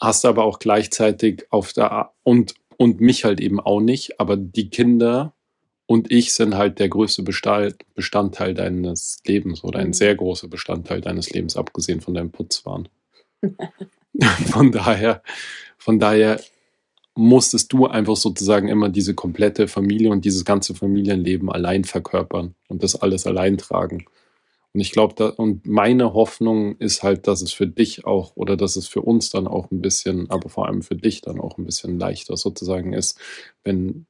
hast 0.00 0.24
aber 0.24 0.44
auch 0.44 0.58
gleichzeitig 0.60 1.46
auf 1.50 1.72
der 1.72 2.12
und, 2.22 2.54
und 2.76 3.00
mich 3.00 3.24
halt 3.24 3.40
eben 3.40 3.58
auch 3.58 3.80
nicht, 3.80 4.20
aber 4.20 4.36
die 4.36 4.70
Kinder 4.70 5.34
und 5.88 6.12
ich 6.12 6.34
sind 6.34 6.56
halt 6.56 6.80
der 6.80 6.90
größte 6.90 7.24
Bestandteil 7.24 8.54
deines 8.54 9.20
Lebens 9.26 9.64
oder 9.64 9.80
ein 9.80 9.88
Mhm. 9.88 9.94
sehr 9.94 10.16
großer 10.16 10.48
Bestandteil 10.48 11.00
deines 11.02 11.30
Lebens, 11.32 11.56
abgesehen 11.56 12.02
von 12.02 12.14
deinem 12.14 12.30
Putzwahn. 12.32 12.88
von 14.46 14.72
daher, 14.72 15.22
von 15.78 15.98
daher 15.98 16.40
musstest 17.16 17.72
du 17.72 17.86
einfach 17.86 18.16
sozusagen 18.16 18.68
immer 18.68 18.88
diese 18.90 19.14
komplette 19.14 19.68
Familie 19.68 20.10
und 20.10 20.24
dieses 20.24 20.44
ganze 20.44 20.74
Familienleben 20.74 21.50
allein 21.50 21.84
verkörpern 21.84 22.54
und 22.68 22.82
das 22.82 22.96
alles 22.96 23.26
allein 23.26 23.58
tragen. 23.58 24.06
Und 24.74 24.80
ich 24.82 24.92
glaube, 24.92 25.34
und 25.34 25.66
meine 25.66 26.14
Hoffnung 26.14 26.76
ist 26.78 27.02
halt, 27.04 27.28
dass 27.28 27.42
es 27.42 27.52
für 27.52 27.68
dich 27.68 28.06
auch 28.06 28.36
oder 28.36 28.56
dass 28.56 28.76
es 28.76 28.88
für 28.88 29.02
uns 29.02 29.30
dann 29.30 29.48
auch 29.48 29.70
ein 29.72 29.82
bisschen, 29.82 30.30
aber 30.30 30.50
vor 30.50 30.66
allem 30.68 30.82
für 30.82 30.96
dich 30.96 31.22
dann 31.22 31.40
auch 31.40 31.58
ein 31.58 31.66
bisschen 31.66 31.98
leichter 32.00 32.36
sozusagen 32.38 32.94
ist, 32.94 33.18
wenn, 33.64 34.07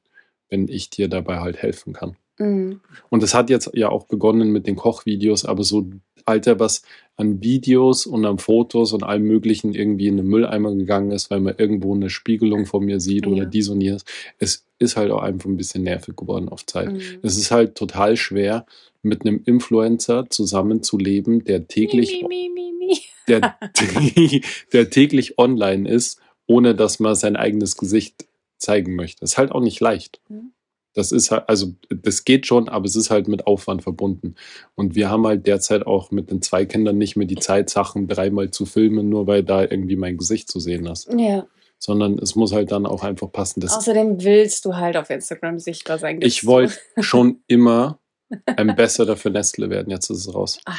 wenn 0.49 0.67
ich 0.67 0.89
dir 0.89 1.07
dabei 1.07 1.39
halt 1.39 1.57
helfen 1.57 1.93
kann. 1.93 2.15
Mhm. 2.37 2.81
Und 3.09 3.23
es 3.23 3.33
hat 3.33 3.49
jetzt 3.49 3.71
ja 3.73 3.89
auch 3.89 4.05
begonnen 4.05 4.51
mit 4.51 4.65
den 4.67 4.75
Kochvideos, 4.75 5.45
aber 5.45 5.63
so, 5.63 5.87
Alter, 6.25 6.59
was 6.59 6.83
an 7.15 7.43
Videos 7.43 8.05
und 8.05 8.25
an 8.25 8.37
Fotos 8.37 8.93
und 8.93 9.03
allem 9.03 9.23
Möglichen 9.23 9.73
irgendwie 9.73 10.07
in 10.07 10.17
den 10.17 10.27
Mülleimer 10.27 10.73
gegangen 10.73 11.11
ist, 11.11 11.29
weil 11.31 11.41
man 11.41 11.55
irgendwo 11.57 11.93
eine 11.93 12.09
Spiegelung 12.09 12.65
von 12.65 12.85
mir 12.85 12.99
sieht 13.01 13.27
oder 13.27 13.43
Ja. 13.43 13.45
dies 13.45 13.67
und 13.67 13.81
jenes. 13.81 14.05
Es 14.37 14.65
ist 14.79 14.95
halt 14.95 15.11
auch 15.11 15.21
einfach 15.21 15.49
ein 15.49 15.57
bisschen 15.57 15.83
nervig 15.83 16.15
geworden 16.15 16.47
auf 16.47 16.65
Zeit. 16.65 16.93
Mhm. 16.93 17.01
Es 17.23 17.37
ist 17.37 17.51
halt 17.51 17.75
total 17.75 18.15
schwer, 18.15 18.65
mit 19.01 19.25
einem 19.25 19.41
Influencer 19.45 20.25
zusammenzuleben, 20.29 21.43
der 21.43 21.67
täglich, 21.67 22.23
mi, 22.27 22.49
mi, 22.53 22.73
mi. 22.77 22.99
der, 23.27 23.55
der 24.73 24.89
täglich 24.89 25.37
online 25.37 25.89
ist, 25.89 26.19
ohne 26.47 26.75
dass 26.75 26.99
man 26.99 27.15
sein 27.15 27.35
eigenes 27.35 27.77
Gesicht 27.77 28.25
zeigen 28.59 28.95
möchte. 28.95 29.23
ist 29.23 29.37
halt 29.37 29.51
auch 29.51 29.61
nicht 29.61 29.79
leicht. 29.79 30.21
Mhm. 30.29 30.53
Das 30.93 31.11
ist 31.11 31.31
halt, 31.31 31.47
also 31.47 31.73
das 31.89 32.25
geht 32.25 32.47
schon, 32.47 32.67
aber 32.67 32.85
es 32.85 32.95
ist 32.95 33.09
halt 33.11 33.27
mit 33.27 33.45
Aufwand 33.47 33.83
verbunden. 33.83 34.35
Und 34.75 34.95
wir 34.95 35.09
haben 35.09 35.25
halt 35.25 35.45
derzeit 35.45 35.85
auch 35.85 36.11
mit 36.11 36.31
den 36.31 36.41
zwei 36.41 36.65
Kindern 36.65 36.97
nicht 36.97 37.15
mehr 37.15 37.27
die 37.27 37.35
Zeit, 37.35 37.69
Sachen 37.69 38.07
dreimal 38.07 38.51
zu 38.51 38.65
filmen, 38.65 39.07
nur 39.07 39.27
weil 39.27 39.43
da 39.43 39.61
irgendwie 39.61 39.95
mein 39.95 40.17
Gesicht 40.17 40.49
zu 40.49 40.59
sehen 40.59 40.85
ist. 40.87 41.09
Ja. 41.15 41.47
Sondern 41.77 42.17
es 42.19 42.35
muss 42.35 42.51
halt 42.51 42.71
dann 42.71 42.85
auch 42.85 43.03
einfach 43.03 43.31
passen. 43.31 43.63
Außerdem 43.63 44.23
willst 44.23 44.65
du 44.65 44.75
halt 44.75 44.97
auf 44.97 45.09
Instagram 45.09 45.59
sichtbar 45.59 45.99
sein. 45.99 46.19
ich 46.21 46.45
wollte 46.45 46.77
schon 46.99 47.43
immer 47.47 47.99
Ambassador 48.45 49.15
für 49.15 49.29
Nestle 49.29 49.69
werden. 49.69 49.91
Jetzt 49.91 50.09
ist 50.09 50.27
es 50.27 50.33
raus. 50.33 50.59
Ah, 50.65 50.75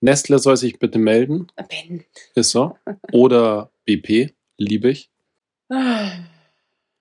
Nestle 0.00 0.38
soll 0.38 0.56
sich 0.56 0.78
bitte 0.78 0.98
melden. 0.98 1.48
Ben. 1.68 2.04
Ist 2.34 2.50
so. 2.50 2.78
Oder 3.12 3.70
BP, 3.84 4.32
liebe 4.56 4.90
ich. 4.90 5.10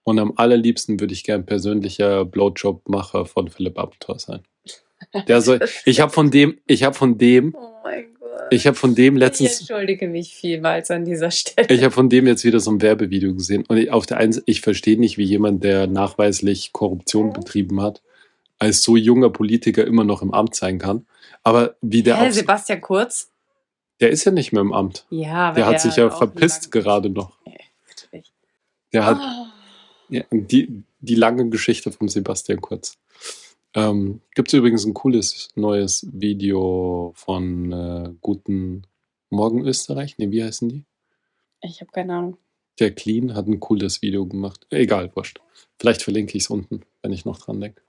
Ah. 0.03 0.09
Und 0.09 0.19
am 0.19 0.33
allerliebsten 0.35 0.99
würde 0.99 1.13
ich 1.13 1.23
gern 1.23 1.45
persönlicher 1.45 2.25
Blowjob-Macher 2.25 3.25
von 3.25 3.49
Philipp 3.49 3.77
Abthor 3.77 4.19
sein. 4.19 4.41
Der 5.27 5.41
soll, 5.41 5.59
ich 5.85 5.99
habe 6.01 6.11
von 6.11 6.31
dem, 6.31 6.59
ich 6.67 6.83
habe 6.83 6.95
von 6.95 7.17
dem, 7.17 7.55
Oh 7.57 7.71
mein 7.83 8.13
Gott. 8.19 8.29
ich 8.49 8.65
habe 8.67 8.75
von 8.75 8.95
dem 8.95 9.15
ich 9.15 9.19
letztens, 9.19 9.59
entschuldige 9.59 10.07
mich 10.07 10.33
vielmals 10.33 10.89
an 10.91 11.05
dieser 11.05 11.31
Stelle. 11.31 11.67
ich 11.73 11.83
habe 11.83 11.91
von 11.91 12.09
dem 12.09 12.27
jetzt 12.27 12.43
wieder 12.43 12.59
so 12.59 12.71
ein 12.71 12.81
Werbevideo 12.81 13.33
gesehen. 13.35 13.63
Und 13.67 13.77
ich, 13.77 13.91
auf 13.91 14.05
der 14.05 14.17
einen, 14.17 14.41
ich 14.45 14.61
verstehe 14.61 14.99
nicht, 14.99 15.17
wie 15.17 15.23
jemand, 15.23 15.63
der 15.63 15.87
nachweislich 15.87 16.71
Korruption 16.73 17.27
Mhm. 17.27 17.33
betrieben 17.33 17.81
hat, 17.81 18.01
als 18.59 18.83
so 18.83 18.95
junger 18.95 19.29
Politiker 19.29 19.85
immer 19.85 20.03
noch 20.03 20.21
im 20.21 20.33
Amt 20.33 20.55
sein 20.55 20.77
kann. 20.79 21.05
Aber 21.43 21.75
wie 21.81 22.03
der 22.03 22.19
Hä, 22.19 22.27
auch, 22.29 22.31
Sebastian 22.31 22.81
Kurz? 22.81 23.29
der 23.99 24.09
ist 24.09 24.23
ja 24.25 24.31
nicht 24.31 24.51
mehr 24.51 24.61
im 24.61 24.73
Amt. 24.73 25.05
Ja, 25.11 25.49
aber 25.49 25.55
Der 25.55 25.65
hat 25.67 25.81
sich 25.81 25.95
ja 25.95 26.07
auch 26.07 26.17
verpisst 26.17 26.71
gerade 26.71 27.09
noch. 27.09 27.37
Nee. 27.45 28.23
Der 28.93 29.05
hat, 29.05 29.17
Ah. 29.19 29.47
Ja, 30.11 30.23
die, 30.31 30.83
die 30.99 31.15
lange 31.15 31.49
Geschichte 31.49 31.91
von 31.91 32.07
Sebastian 32.09 32.61
Kurz. 32.61 32.97
Ähm, 33.73 34.21
Gibt 34.35 34.49
es 34.49 34.53
übrigens 34.53 34.85
ein 34.85 34.93
cooles 34.93 35.49
neues 35.55 36.05
Video 36.11 37.13
von 37.15 37.71
äh, 37.71 38.13
Guten 38.19 38.83
Morgen 39.29 39.65
Österreich? 39.65 40.17
Ne, 40.17 40.29
wie 40.31 40.43
heißen 40.43 40.67
die? 40.67 40.83
Ich 41.61 41.79
habe 41.79 41.91
keine 41.91 42.13
Ahnung. 42.13 42.37
Der 42.79 42.91
Clean 42.93 43.33
hat 43.35 43.47
ein 43.47 43.61
cooles 43.61 44.01
Video 44.01 44.25
gemacht. 44.25 44.67
Egal, 44.69 45.09
wurscht. 45.15 45.39
Vielleicht 45.79 46.01
verlinke 46.01 46.37
ich 46.37 46.43
es 46.43 46.49
unten, 46.49 46.81
wenn 47.01 47.13
ich 47.13 47.23
noch 47.23 47.39
dran 47.39 47.61
denke. 47.61 47.81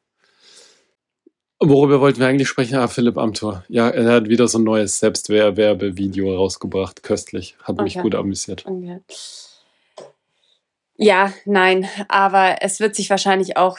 Worüber 1.58 2.00
wollten 2.00 2.20
wir 2.20 2.26
eigentlich 2.28 2.48
sprechen? 2.48 2.76
Ah, 2.76 2.88
Philipp 2.88 3.18
Amthor. 3.18 3.64
Ja, 3.68 3.88
er 3.88 4.12
hat 4.12 4.28
wieder 4.28 4.46
so 4.48 4.58
ein 4.58 4.64
neues 4.64 4.98
Selbstwerbevideo 4.98 6.36
rausgebracht. 6.36 7.02
Köstlich. 7.02 7.56
Hat 7.62 7.76
mich 7.78 7.94
Okay. 7.96 8.02
gut 8.02 8.14
amüsiert. 8.14 8.64
Okay. 8.66 9.00
Ja, 11.02 11.32
nein, 11.44 11.88
aber 12.08 12.56
es 12.60 12.80
wird 12.80 12.94
sich 12.96 13.10
wahrscheinlich 13.10 13.56
auch 13.56 13.78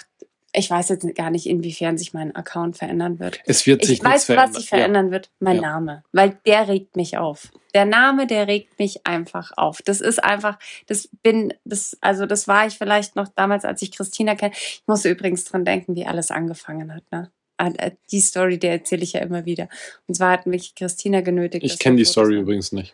Ich 0.56 0.70
weiß 0.70 0.90
jetzt 0.90 1.16
gar 1.16 1.32
nicht, 1.32 1.48
inwiefern 1.48 1.98
sich 1.98 2.14
mein 2.14 2.36
Account 2.36 2.78
verändern 2.78 3.18
wird. 3.18 3.40
Es 3.48 3.66
wird 3.66 3.84
sich 3.84 3.98
Ich 4.00 4.06
weiß, 4.06 4.30
was 4.30 4.54
sich 4.54 4.70
verändern 4.70 5.10
wird. 5.10 5.32
Mein 5.40 5.56
Ja. 5.56 5.62
Name. 5.64 6.04
Weil 6.12 6.38
der 6.46 6.68
regt 6.68 6.96
mich 6.96 7.18
auf. 7.18 7.52
Der 7.74 7.86
Name, 7.86 8.28
der 8.28 8.48
regt 8.48 8.78
mich 8.78 9.08
einfach 9.08 9.52
auf. 9.58 9.82
Das 9.84 10.00
ist 10.00 10.24
einfach, 10.24 10.60
das 10.86 11.10
bin, 11.24 11.56
das, 11.66 11.98
also 12.02 12.28
das 12.28 12.48
war 12.48 12.68
ich 12.68 12.76
vielleicht 12.78 13.16
noch 13.16 13.30
damals, 13.30 13.66
als 13.66 13.82
ich 13.82 13.92
Christina 13.92 14.36
kenne. 14.36 14.52
Ich 14.54 14.84
musste 14.86 15.10
übrigens 15.10 15.44
dran 15.46 15.66
denken, 15.66 15.96
wie 15.96 16.06
alles 16.06 16.30
angefangen 16.30 16.94
hat, 16.94 17.04
ne? 17.12 17.32
An- 17.58 17.74
äh, 17.76 17.92
Die 18.12 18.22
Story, 18.22 18.60
die 18.60 18.68
erzähle 18.68 19.02
ich 19.02 19.14
ja 19.14 19.22
immer 19.22 19.46
wieder. 19.46 19.70
Und 20.08 20.14
zwar 20.14 20.34
hat 20.34 20.46
mich 20.46 20.76
Christina 20.76 21.22
genötigt. 21.22 21.66
Ich 21.66 21.80
kenne 21.80 21.96
die 21.98 22.06
Story 22.06 22.38
übrigens 22.38 22.72
nicht. 22.72 22.94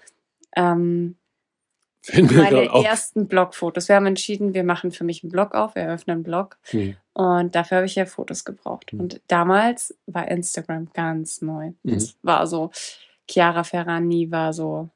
Ähm, 0.56 1.18
Mir 2.14 2.24
meine 2.24 2.66
ersten 2.86 3.28
Blogfotos. 3.28 3.90
Wir 3.90 3.96
haben 3.96 4.06
entschieden, 4.06 4.54
wir 4.54 4.64
machen 4.64 4.92
für 4.92 5.04
mich 5.04 5.24
einen 5.24 5.32
Blog 5.32 5.54
auf, 5.54 5.76
wir 5.76 5.84
eröffnen 5.84 6.18
einen 6.18 6.24
Blog. 6.24 6.58
Hm. 6.70 6.96
Und 7.14 7.56
dafür 7.56 7.78
habe 7.78 7.86
ich 7.86 7.96
ja 7.96 8.06
Fotos 8.06 8.46
gebraucht. 8.46 8.94
Mhm. 8.94 9.00
Und 9.02 9.22
damals 9.28 9.98
war 10.08 10.30
Instagram 10.30 10.90
ganz 10.94 11.42
neu. 11.42 11.74
Mhm. 11.84 11.94
Es 11.94 12.18
war 12.22 12.48
so, 12.48 12.72
Chiara 13.30 13.64
Ferrani 13.64 14.32
war 14.32 14.54
so, 14.54 14.90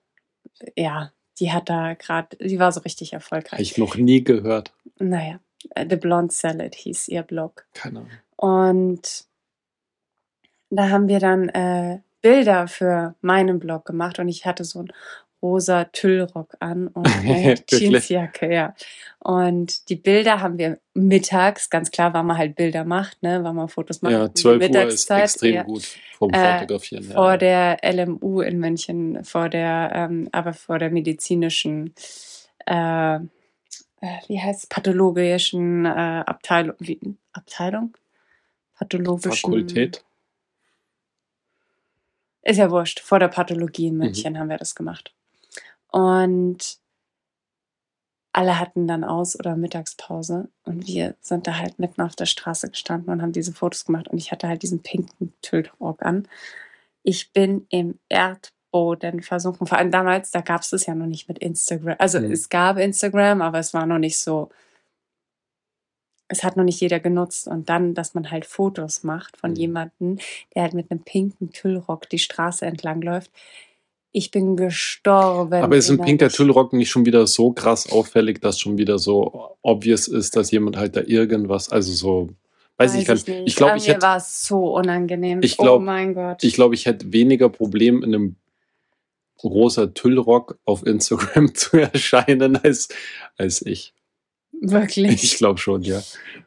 ja, 0.78 1.12
die 1.40 1.52
hat 1.52 1.70
da 1.70 1.94
gerade, 1.96 2.38
die 2.38 2.60
war 2.60 2.72
so 2.72 2.80
richtig 2.82 3.10
Habe 3.10 3.22
erfolgreich. 3.24 3.60
ich 3.60 3.78
noch 3.78 3.96
nie 3.96 4.24
gehört. 4.24 4.74
Naja, 5.00 5.40
äh, 5.72 5.86
The 5.90 5.98
Blonde 5.98 6.34
Salad 6.34 6.76
hieß 6.76 7.10
ihr 7.10 7.24
Blog. 7.24 7.66
Keine 7.74 8.00
Ahnung. 8.00 8.12
Und 8.36 9.26
da 10.70 10.90
haben 10.90 11.08
wir 11.08 11.20
dann 11.20 11.50
äh, 11.50 12.00
Bilder 12.22 12.68
für 12.68 13.16
meinen 13.22 13.60
Blog 13.60 13.86
gemacht 13.86 14.18
und 14.20 14.30
ich 14.30 14.46
hatte 14.46 14.64
so 14.64 14.80
einen 14.80 14.94
rosa 15.44 15.84
Tüllrock 15.86 16.56
an 16.60 16.88
und 16.88 17.06
eine 17.06 17.44
Wirklich? 17.46 17.82
Jeansjacke, 17.82 18.52
ja. 18.52 18.74
Und 19.20 19.90
die 19.90 19.96
Bilder 19.98 20.40
haben 20.42 20.58
wir 20.58 20.80
mittags, 20.94 21.70
ganz 21.70 21.92
klar, 21.92 22.14
weil 22.14 22.24
man 22.24 22.38
halt 22.38 22.56
Bilder 22.56 22.86
macht, 22.86 23.22
ne, 23.22 23.44
weil 23.44 23.54
man 23.54 23.68
Fotos 23.68 24.02
macht. 24.02 24.14
Ja, 24.14 24.26
in 24.26 24.26
der 24.28 24.36
12 24.36 24.46
Uhr 24.46 24.62
ist 24.64 24.72
Mittagszeit, 24.74 25.24
extrem 25.24 25.54
ja, 25.56 25.64
gut 25.64 25.84
vom 26.18 26.32
Äh, 26.32 26.60
Fotografieren. 26.60 27.04
vor 27.04 27.32
ja. 27.32 27.38
der 27.38 27.78
LMU 27.84 28.42
in 28.42 28.60
München, 28.60 29.24
vor 29.24 29.50
der, 29.50 29.92
ähm, 29.94 30.30
aber 30.32 30.54
vor 30.54 30.80
der 30.80 30.90
medizinischen, 30.90 31.94
äh, 32.66 33.16
äh, 33.16 33.20
wie 34.28 34.42
heißt 34.42 34.64
es, 34.64 34.68
pathologischen 34.68 35.86
äh, 35.86 35.90
Abteilung, 36.26 36.76
wie, 36.80 37.00
Abteilung? 37.34 37.96
Pathologischen. 38.78 39.32
Fakultät. 39.38 40.04
Ist 42.42 42.58
ja 42.58 42.70
wurscht. 42.72 43.00
Vor 43.00 43.20
der 43.20 43.30
Pathologie 43.30 43.90
Mhm. 43.90 44.02
in 44.02 44.08
München 44.08 44.40
haben 44.40 44.50
wir 44.50 44.58
das 44.58 44.76
gemacht. 44.76 45.14
Und 45.94 46.80
alle 48.36 48.60
hatten 48.60 48.88
dann 48.88 49.04
Aus- 49.04 49.38
oder 49.38 49.56
Mittagspause 49.56 50.50
und 50.66 50.88
wir 50.88 51.16
sind 51.22 51.46
da 51.46 51.58
halt 51.58 51.78
mitten 51.78 52.02
auf 52.02 52.16
der 52.16 52.26
Straße 52.26 52.70
gestanden 52.70 53.12
und 53.14 53.22
haben 53.22 53.32
diese 53.32 53.54
Fotos 53.54 53.86
gemacht 53.86 54.08
und 54.08 54.18
ich 54.18 54.32
hatte 54.32 54.48
halt 54.48 54.64
diesen 54.64 54.82
pinken 54.82 55.34
Tüllrock 55.42 56.02
an. 56.04 56.28
Ich 57.04 57.32
bin 57.34 57.68
im 57.70 58.00
Erdboden 58.10 59.22
versunken. 59.24 59.68
Vor 59.68 59.78
allem 59.78 59.92
damals, 59.92 60.32
da 60.32 60.42
gab 60.42 60.62
es 60.62 60.72
das 60.72 60.86
ja 60.88 60.96
noch 60.96 61.06
nicht 61.08 61.28
mit 61.30 61.40
Instagram. 61.40 61.96
Also 62.00 62.20
Mhm. 62.20 62.32
es 62.32 62.50
gab 62.50 62.78
Instagram, 62.78 63.42
aber 63.42 63.60
es 63.60 63.74
war 63.74 63.86
noch 63.86 64.00
nicht 64.00 64.18
so, 64.20 64.50
es 66.28 66.44
hat 66.44 66.58
noch 66.58 66.64
nicht 66.64 66.80
jeder 66.82 67.00
genutzt. 67.00 67.48
Und 67.48 67.70
dann, 67.70 67.94
dass 67.94 68.14
man 68.14 68.32
halt 68.32 68.46
Fotos 68.46 69.04
macht 69.04 69.38
von 69.38 69.52
Mhm. 69.52 69.56
jemandem, 69.58 70.18
der 70.56 70.64
halt 70.64 70.74
mit 70.74 70.90
einem 70.92 71.04
pinken 71.04 71.52
Tüllrock 71.52 72.10
die 72.10 72.20
Straße 72.20 72.66
entlang 72.66 73.02
läuft. 73.02 73.32
Ich 74.16 74.30
bin 74.30 74.56
gestorben. 74.56 75.64
Aber 75.64 75.76
ist 75.76 75.90
ein 75.90 76.00
pinker. 76.00 76.30
Tüllrock 76.30 76.72
nicht 76.72 76.92
schon 76.92 77.06
wieder 77.06 77.26
so 77.26 77.52
krass 77.52 77.92
auffällig, 77.92 78.40
dass 78.42 78.60
schon 78.60 78.78
wieder 78.78 79.00
so 79.00 79.58
obvious 79.64 80.08
ist, 80.08 80.36
dass 80.36 80.52
jemand 80.52 80.78
halt 80.78 80.96
da 80.96 81.02
irgendwas, 81.02 81.70
also 81.70 81.92
so, 81.92 82.30
weiß, 82.78 82.94
ich 82.94 83.08
gar 83.08 83.16
nicht. 83.16 83.28
Ich 83.28 83.56
glaube, 83.56 83.72
An 83.72 83.78
ich 83.80 83.88
mir 83.88 83.96
hätte, 83.96 84.04
war 84.04 84.18
es 84.18 84.46
so 84.46 84.76
unangenehm. 84.76 85.42
Ich 85.42 85.58
oh 85.58 85.64
glaub- 85.64 85.82
mein 85.82 86.14
Gott. 86.14 86.44
ich 86.44 86.54
glaube, 86.54 86.76
ich 86.76 86.86
hätte 86.86 87.12
weniger 87.12 87.50
Problem 87.50 88.04
in 88.04 88.14
einem 88.14 88.36
rosa 89.44 89.88
Tüllrock 89.88 90.60
auf 90.64 90.86
Instagram 90.86 91.56
zu 91.56 91.78
erscheinen 91.78 92.56
als, 92.56 92.90
als 93.36 93.66
ich. 93.66 93.96
Wirklich. 94.52 95.24
Ich 95.24 95.38
glaube 95.38 95.60
schon, 95.60 95.82
ja. 95.82 96.04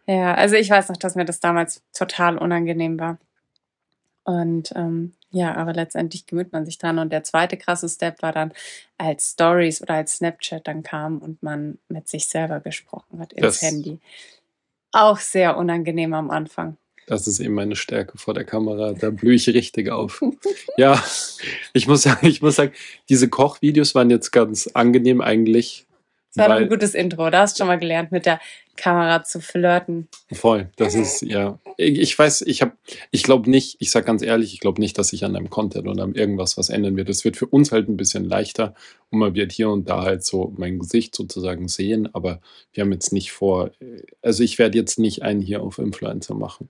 Ja, 0.07 0.35
also 0.35 0.55
ich 0.55 0.71
weiß 0.71 0.89
noch, 0.89 0.97
dass 0.97 1.17
mir 1.17 1.25
das 1.25 1.41
damals 1.41 1.83
total 1.93 2.39
unangenehm 2.39 3.01
war. 3.01 3.19
Und 4.27 4.73
ähm, 4.75 5.13
ja, 5.31 5.55
aber 5.55 5.73
letztendlich 5.73 6.27
gewöhnt 6.27 6.53
man 6.53 6.67
sich 6.67 6.79
dran. 6.79 6.99
Und 6.99 7.13
der 7.13 7.23
zweite 7.23 7.57
krasse 7.57 7.89
Step 7.89 8.23
war 8.23 8.33
dann, 8.33 8.53
als 8.99 9.33
Stories 9.33 9.81
oder 9.83 9.95
als 9.95 10.15
Snapchat 10.15 10.67
dann 10.67 10.83
kam 10.83 11.19
und 11.19 11.43
man 11.43 11.79
mit 11.89 12.09
sich 12.09 12.27
selber 12.27 12.59
gesprochen 12.61 13.21
hat 13.21 13.33
ins 13.33 13.43
Das- 13.61 13.63
Handy. 13.63 13.99
Auch 14.93 15.19
sehr 15.19 15.57
unangenehm 15.59 16.13
am 16.15 16.31
Anfang. 16.31 16.77
Das 17.07 17.29
ist 17.29 17.39
eben 17.39 17.55
meine 17.55 17.77
Stärke 17.77 18.19
vor 18.19 18.35
der 18.35 18.45
Kamera. 18.45 18.93
Da 18.93 19.11
blühe 19.11 19.35
ich 19.35 19.49
richtig 19.49 19.91
auf. 19.91 20.21
Ja, 20.77 21.01
ich 21.73 21.87
muss 21.87 22.03
sagen, 22.03 22.27
ich 22.27 22.43
muss 22.43 22.57
sagen, 22.57 22.73
diese 23.09 23.29
Kochvideos 23.29 23.95
waren 23.95 24.11
jetzt 24.11 24.33
ganz 24.33 24.67
angenehm 24.69 25.21
eigentlich. 25.21 25.86
Das 26.37 26.49
war 26.49 26.57
ein 26.57 26.69
gutes 26.69 26.95
Intro. 26.95 27.29
Da 27.31 27.41
hast 27.41 27.57
du 27.57 27.59
schon 27.63 27.67
mal 27.69 27.79
gelernt, 27.79 28.13
mit 28.13 28.27
der 28.27 28.41
Kamera 28.77 29.25
zu 29.25 29.41
flirten. 29.41 30.09
Voll, 30.33 30.71
das 30.77 30.95
ist 30.95 31.23
ja. 31.23 31.59
Ich 31.79 31.99
ich 31.99 32.19
weiß, 32.19 32.43
ich 32.43 32.63
habe, 32.63 32.73
ich 33.11 33.23
glaube 33.23 33.51
nicht, 33.51 33.77
ich 33.81 33.91
sag 33.91 34.05
ganz 34.07 34.23
ehrlich, 34.23 34.53
ich 34.55 34.61
glaube 34.61 34.81
nicht, 34.81 34.99
dass 34.99 35.09
sich 35.09 35.25
an 35.25 35.33
deinem 35.35 35.51
Content 35.51 35.87
oder 35.89 36.03
an 36.05 36.15
irgendwas 36.15 36.57
was 36.59 36.69
ändern 36.69 36.97
wird. 36.97 37.09
Es 37.09 37.25
wird 37.25 37.37
für 37.37 37.47
uns 37.47 37.73
halt 37.73 37.89
ein 37.89 37.97
bisschen 37.97 38.25
leichter 38.25 38.75
und 39.11 39.19
man 39.19 39.35
wird 39.35 39.53
hier 39.53 39.71
und 39.71 39.89
da 39.89 40.03
halt 40.03 40.25
so 40.25 40.53
mein 40.57 40.79
Gesicht 40.79 41.15
sozusagen 41.15 41.69
sehen, 41.69 42.09
aber 42.15 42.41
wir 42.73 42.83
haben 42.85 42.93
jetzt 42.93 43.13
nicht 43.13 43.33
vor, 43.33 43.71
also 44.23 44.43
ich 44.43 44.59
werde 44.59 44.79
jetzt 44.79 44.99
nicht 44.99 45.23
einen 45.23 45.41
hier 45.41 45.63
auf 45.63 45.79
Influencer 45.79 46.35
machen. 46.35 46.69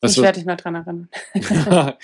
ich 0.00 0.02
Also, 0.02 0.22
werde 0.22 0.38
dich 0.38 0.46
mal 0.46 0.56
dran 0.56 0.74
erinnern. 0.76 1.08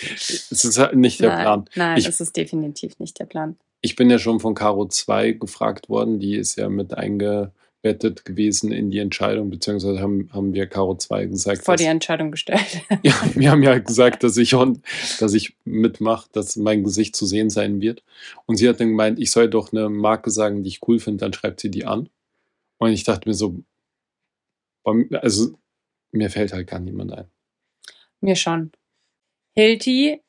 es 0.51 0.51
ist 0.65 0.79
halt 0.79 0.95
nicht 0.97 1.21
der 1.21 1.31
nein, 1.31 1.43
Plan. 1.43 1.65
nein 1.75 1.99
Ich- 1.99 2.05
das 2.07 2.21
ist 2.21 2.37
definitiv 2.37 2.99
nicht 2.99 3.19
der 3.19 3.27
Plan. 3.27 3.57
Ich 3.85 3.97
bin 3.97 4.09
ja 4.09 4.19
schon 4.19 4.41
von 4.41 4.55
Caro 4.55 4.87
2 4.89 5.33
gefragt 5.33 5.91
worden, 5.91 6.19
die 6.19 6.37
ist 6.37 6.57
ja 6.57 6.71
mit 6.71 6.95
eingebettet 6.95 8.25
gewesen 8.25 8.73
in 8.73 8.91
die 8.91 8.99
Entscheidung, 8.99 9.51
beziehungsweise 9.51 10.01
haben, 10.01 10.31
haben 10.33 10.55
wir 10.55 10.67
Caro 10.67 10.97
2 10.97 11.27
gesagt, 11.27 11.67
Vor 11.67 11.75
dass- 11.75 11.83
die 11.83 11.89
Entscheidung 11.89 12.31
gestellt. 12.31 12.65
Ja, 13.03 13.15
wir 13.35 13.51
haben 13.51 13.63
ja 13.63 13.79
gesagt, 13.79 14.23
dass 14.23 14.39
ich, 14.39 14.57
dass 15.21 15.35
ich 15.35 15.55
mitmache, 15.65 16.31
dass 16.33 16.57
mein 16.57 16.83
Gesicht 16.83 17.15
zu 17.15 17.27
sehen 17.27 17.51
sein 17.51 17.83
wird. 17.83 18.03
Und 18.47 18.57
sie 18.57 18.67
hat 18.71 18.81
dann 18.81 18.89
gemeint, 18.89 19.19
ich 19.19 19.31
soll 19.31 19.51
doch 19.51 19.71
eine 19.71 19.91
Marke 19.91 20.31
sagen, 20.31 20.63
die 20.63 20.71
ich 20.71 20.81
cool 20.89 20.99
finde, 20.99 21.19
dann 21.19 21.35
schreibt 21.35 21.61
sie 21.61 21.71
die 21.71 21.85
an. 21.85 22.09
Und 22.79 22.91
ich 22.91 23.05
dachte 23.05 23.29
mir 23.29 23.35
so, 23.35 23.63
also 25.21 25.59
mir 26.11 26.31
fällt 26.31 26.55
halt 26.55 26.69
gar 26.69 26.81
niemand 26.81 27.13
ein. 27.13 27.27
Mir 28.23 28.37
schon. 28.37 28.73
Hilti, 29.55 30.23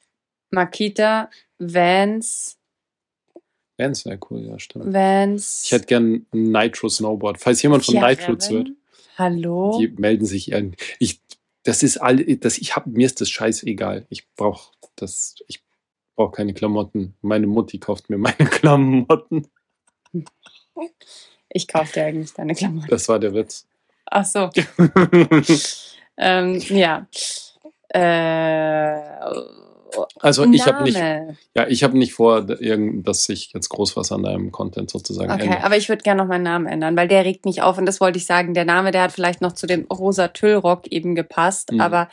Makita, 0.52 1.30
Vans, 1.58 2.58
Vans 3.78 4.06
wäre 4.06 4.20
cool, 4.30 4.42
ja, 4.42 4.58
stimmt. 4.60 4.94
Vans. 4.94 5.64
Ich 5.66 5.72
hätte 5.72 5.86
gern 5.86 6.26
ein 6.34 6.52
Nitro 6.52 6.88
Snowboard. 6.90 7.40
Falls 7.40 7.62
jemand 7.62 7.86
von 7.86 7.96
Ja, 7.96 8.08
Nitro 8.08 8.34
Reven. 8.34 8.78
Hallo? 9.18 9.78
die 9.80 9.88
melden 9.90 10.26
sich 10.26 10.52
irgendwie. 10.52 10.78
Ich, 11.00 11.22
das 11.64 11.84
ist 11.84 11.98
all, 11.98 12.18
das, 12.18 12.58
ich 12.58 12.76
hab, 12.76 12.86
mir 12.88 13.06
ist 13.06 13.22
das 13.22 13.30
scheißegal. 13.30 14.06
Ich 14.10 14.28
brauche 14.36 14.74
das, 14.96 15.36
ich 15.48 15.62
brauche 16.16 16.32
keine 16.32 16.54
Klamotten. 16.54 17.16
Meine 17.22 17.48
Mutti 17.48 17.78
kauft 17.80 18.10
mir 18.10 18.18
meine 18.18 18.36
Klamotten. 18.50 19.48
Ich 21.50 21.68
kaufe 21.68 21.94
dir 21.94 22.06
eigentlich 22.06 22.34
deine 22.34 22.56
Klamotten. 22.56 22.88
Das 22.90 23.08
war 23.08 23.20
der 23.20 23.34
Witz. 23.34 23.68
Ach 24.06 24.26
so. 24.26 24.50
Ähm, 26.18 26.62
ja. 26.70 27.08
Äh, 27.90 29.26
Also 30.20 30.46
ich 30.52 30.66
habe 30.68 30.84
nicht, 30.84 30.98
ja, 30.98 31.68
ich 31.68 31.84
habe 31.84 31.98
nicht 31.98 32.14
vor, 32.14 32.42
dass 32.42 33.24
sich 33.24 33.52
jetzt 33.54 33.70
groß 33.70 33.96
was 33.98 34.12
an 34.12 34.24
deinem 34.24 34.52
Content 34.52 34.90
sozusagen 34.90 35.32
Okay, 35.32 35.44
ändert. 35.46 35.64
aber 35.64 35.78
ich 35.78 35.90
würde 35.90 36.04
gerne 36.04 36.22
noch 36.22 36.28
meinen 36.30 36.44
Namen 36.44 36.68
ändern, 36.68 36.96
weil 36.96 37.08
der 37.08 37.26
regt 37.26 37.46
mich 37.46 37.62
auf 37.62 37.78
und 37.78 37.86
das 37.86 38.00
wollte 38.02 38.18
ich 38.18 38.26
sagen. 38.26 38.54
Der 38.54 38.66
Name, 38.66 38.92
der 38.92 39.04
hat 39.04 39.12
vielleicht 39.12 39.42
noch 39.42 39.54
zu 39.54 39.68
dem 39.68 39.86
rosa 39.86 40.28
Tüllrock 40.30 40.88
eben 40.88 41.16
gepasst, 41.16 41.72
Mhm. 41.72 41.82
aber 41.82 42.10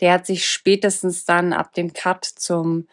der 0.00 0.12
hat 0.12 0.26
sich 0.26 0.44
spätestens 0.48 1.24
dann 1.24 1.52
ab 1.52 1.72
dem 1.74 1.92
Cut 1.92 2.24
zum 2.24 2.86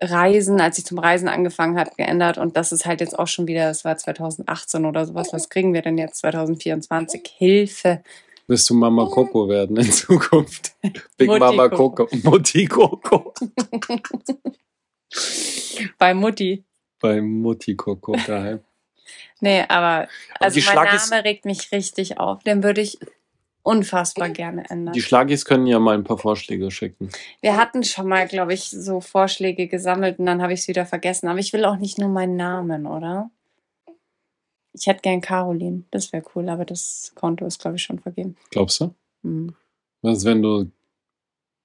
Reisen, 0.00 0.60
als 0.60 0.78
ich 0.78 0.84
zum 0.84 0.98
Reisen 0.98 1.28
angefangen 1.28 1.78
hat, 1.78 1.96
geändert 1.96 2.36
und 2.38 2.56
das 2.56 2.72
ist 2.72 2.84
halt 2.86 3.00
jetzt 3.00 3.18
auch 3.18 3.26
schon 3.26 3.46
wieder, 3.46 3.66
das 3.68 3.84
war 3.84 3.96
2018 3.96 4.84
oder 4.84 5.06
sowas. 5.06 5.28
Was 5.32 5.48
kriegen 5.48 5.72
wir 5.72 5.82
denn 5.82 5.96
jetzt 5.98 6.18
2024? 6.18 7.22
Hilfe. 7.36 8.02
Wirst 8.48 8.70
du 8.70 8.74
Mama 8.74 9.04
Coco 9.04 9.46
werden 9.46 9.76
in 9.76 9.92
Zukunft? 9.92 10.74
Big 11.18 11.28
Mutti 11.28 11.38
Mama 11.38 11.68
Coco. 11.68 12.06
Coco. 12.06 12.16
Mutti 12.24 12.64
Coco. 12.64 13.34
Bei 15.98 16.14
Mutti. 16.14 16.64
Bei 16.98 17.20
Mutti 17.20 17.76
Coco 17.76 18.16
daheim. 18.26 18.60
Nee, 19.40 19.64
aber 19.68 20.08
also 20.40 20.58
die 20.58 20.66
mein 20.66 20.74
Name 20.74 21.24
regt 21.24 21.44
mich 21.44 21.70
richtig 21.70 22.18
auf. 22.18 22.42
Den 22.42 22.64
würde 22.64 22.80
ich 22.80 22.98
unfassbar 23.62 24.30
gerne 24.30 24.68
ändern. 24.68 24.92
Die 24.92 25.00
Schlagis 25.00 25.44
können 25.44 25.68
ja 25.68 25.78
mal 25.78 25.94
ein 25.94 26.02
paar 26.02 26.18
Vorschläge 26.18 26.72
schicken. 26.72 27.08
Wir 27.40 27.56
hatten 27.56 27.84
schon 27.84 28.08
mal, 28.08 28.26
glaube 28.26 28.54
ich, 28.54 28.68
so 28.68 29.00
Vorschläge 29.00 29.68
gesammelt 29.68 30.18
und 30.18 30.26
dann 30.26 30.42
habe 30.42 30.54
ich 30.54 30.60
es 30.60 30.68
wieder 30.68 30.86
vergessen. 30.86 31.28
Aber 31.28 31.38
ich 31.38 31.52
will 31.52 31.64
auch 31.64 31.76
nicht 31.76 31.98
nur 31.98 32.08
meinen 32.08 32.34
Namen, 32.34 32.86
oder? 32.86 33.30
Ich 34.78 34.86
hätte 34.86 35.00
gern 35.02 35.20
Caroline. 35.20 35.84
Das 35.90 36.12
wäre 36.12 36.24
cool, 36.34 36.48
aber 36.48 36.64
das 36.64 37.12
Konto 37.14 37.44
ist, 37.44 37.58
glaube 37.60 37.76
ich, 37.76 37.82
schon 37.82 37.98
vergeben. 37.98 38.36
Glaubst 38.50 38.80
du? 38.80 38.94
Hm. 39.22 39.54
Was, 40.02 40.24
wenn 40.24 40.42
du 40.42 40.70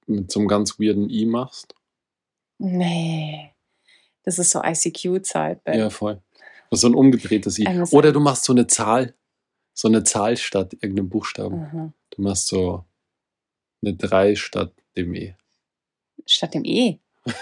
mit 0.08 0.32
so 0.32 0.40
einem 0.40 0.48
ganz 0.48 0.80
weirden 0.80 1.10
I 1.10 1.26
machst? 1.26 1.76
Nee. 2.58 3.52
Das 4.24 4.40
ist 4.40 4.52
so 4.52 4.62
ICQ-Zeit. 4.64 5.62
Ja, 5.68 5.90
voll. 5.90 6.22
Was 6.70 6.82
so 6.82 6.88
ein 6.88 6.96
umgedrehtes 6.96 7.60
I. 7.60 7.68
Eines- 7.68 7.94
Oder 7.94 8.12
du 8.12 8.20
machst 8.20 8.46
so 8.46 8.54
eine 8.54 8.68
Zahl, 8.68 9.14
so 9.74 9.88
eine 9.88 10.04
Zahl 10.04 10.38
statt 10.38 10.74
irgendeinem 10.74 11.10
Buchstaben. 11.10 11.60
Mhm. 11.60 11.94
Du 12.12 12.22
machst 12.22 12.48
so 12.48 12.86
eine 13.84 13.96
3 13.96 14.36
statt 14.36 14.74
dem 14.96 15.14
E. 15.14 15.36
Statt 16.26 16.54
dem 16.54 16.66
E. 16.66 17.00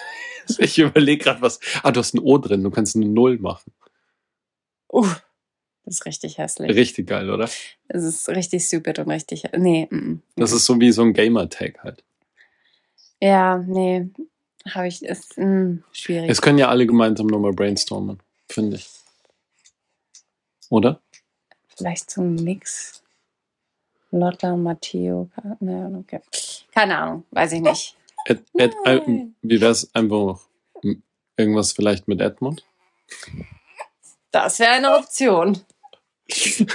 Ich 0.57 0.79
überlege 0.79 1.23
gerade 1.23 1.41
was. 1.41 1.59
Ah, 1.83 1.91
du 1.91 1.99
hast 1.99 2.15
ein 2.15 2.19
O 2.19 2.37
drin, 2.39 2.63
du 2.63 2.71
kannst 2.71 2.95
eine 2.95 3.05
Null 3.05 3.37
machen. 3.37 3.71
Uh, 4.91 5.07
das 5.85 5.95
ist 5.95 6.05
richtig 6.05 6.37
hässlich. 6.37 6.75
Richtig 6.75 7.07
geil, 7.07 7.29
oder? 7.29 7.49
Es 7.87 8.03
ist 8.03 8.29
richtig 8.29 8.63
stupid 8.65 8.99
und 8.99 9.09
richtig. 9.09 9.43
Nee. 9.57 9.87
mm, 9.89 9.95
mm. 9.95 10.21
Das 10.35 10.51
ist 10.51 10.65
so 10.65 10.79
wie 10.79 10.91
so 10.91 11.01
ein 11.01 11.13
Gamer-Tag 11.13 11.79
halt. 11.83 12.03
Ja, 13.19 13.57
nee. 13.57 14.09
Habe 14.69 14.87
ich. 14.87 15.01
Ist 15.03 15.37
mm, 15.37 15.83
schwierig. 15.91 16.29
Es 16.29 16.41
können 16.41 16.57
ja 16.59 16.69
alle 16.69 16.85
gemeinsam 16.85 17.27
nochmal 17.27 17.53
brainstormen, 17.53 18.19
finde 18.49 18.77
ich. 18.77 18.89
Oder? 20.69 21.01
Vielleicht 21.75 22.09
so 22.11 22.21
ein 22.21 22.35
Mix. 22.35 23.01
Lotta, 24.11 24.55
Matteo. 24.55 25.29
Ne, 25.59 25.97
okay. 25.99 26.19
Keine 26.73 26.97
Ahnung, 26.97 27.23
weiß 27.31 27.53
ich 27.53 27.61
nicht. 27.61 27.95
Ed, 28.25 28.43
Ed, 28.55 28.75
äh, 28.85 28.99
wie 29.41 29.61
wäre 29.61 29.71
es 29.71 29.93
einfach 29.95 30.39
m- 30.83 31.01
irgendwas 31.37 31.71
vielleicht 31.71 32.07
mit 32.07 32.21
Edmund? 32.21 32.65
Das 34.31 34.59
wäre 34.59 34.71
eine 34.71 34.95
Option. 34.97 35.57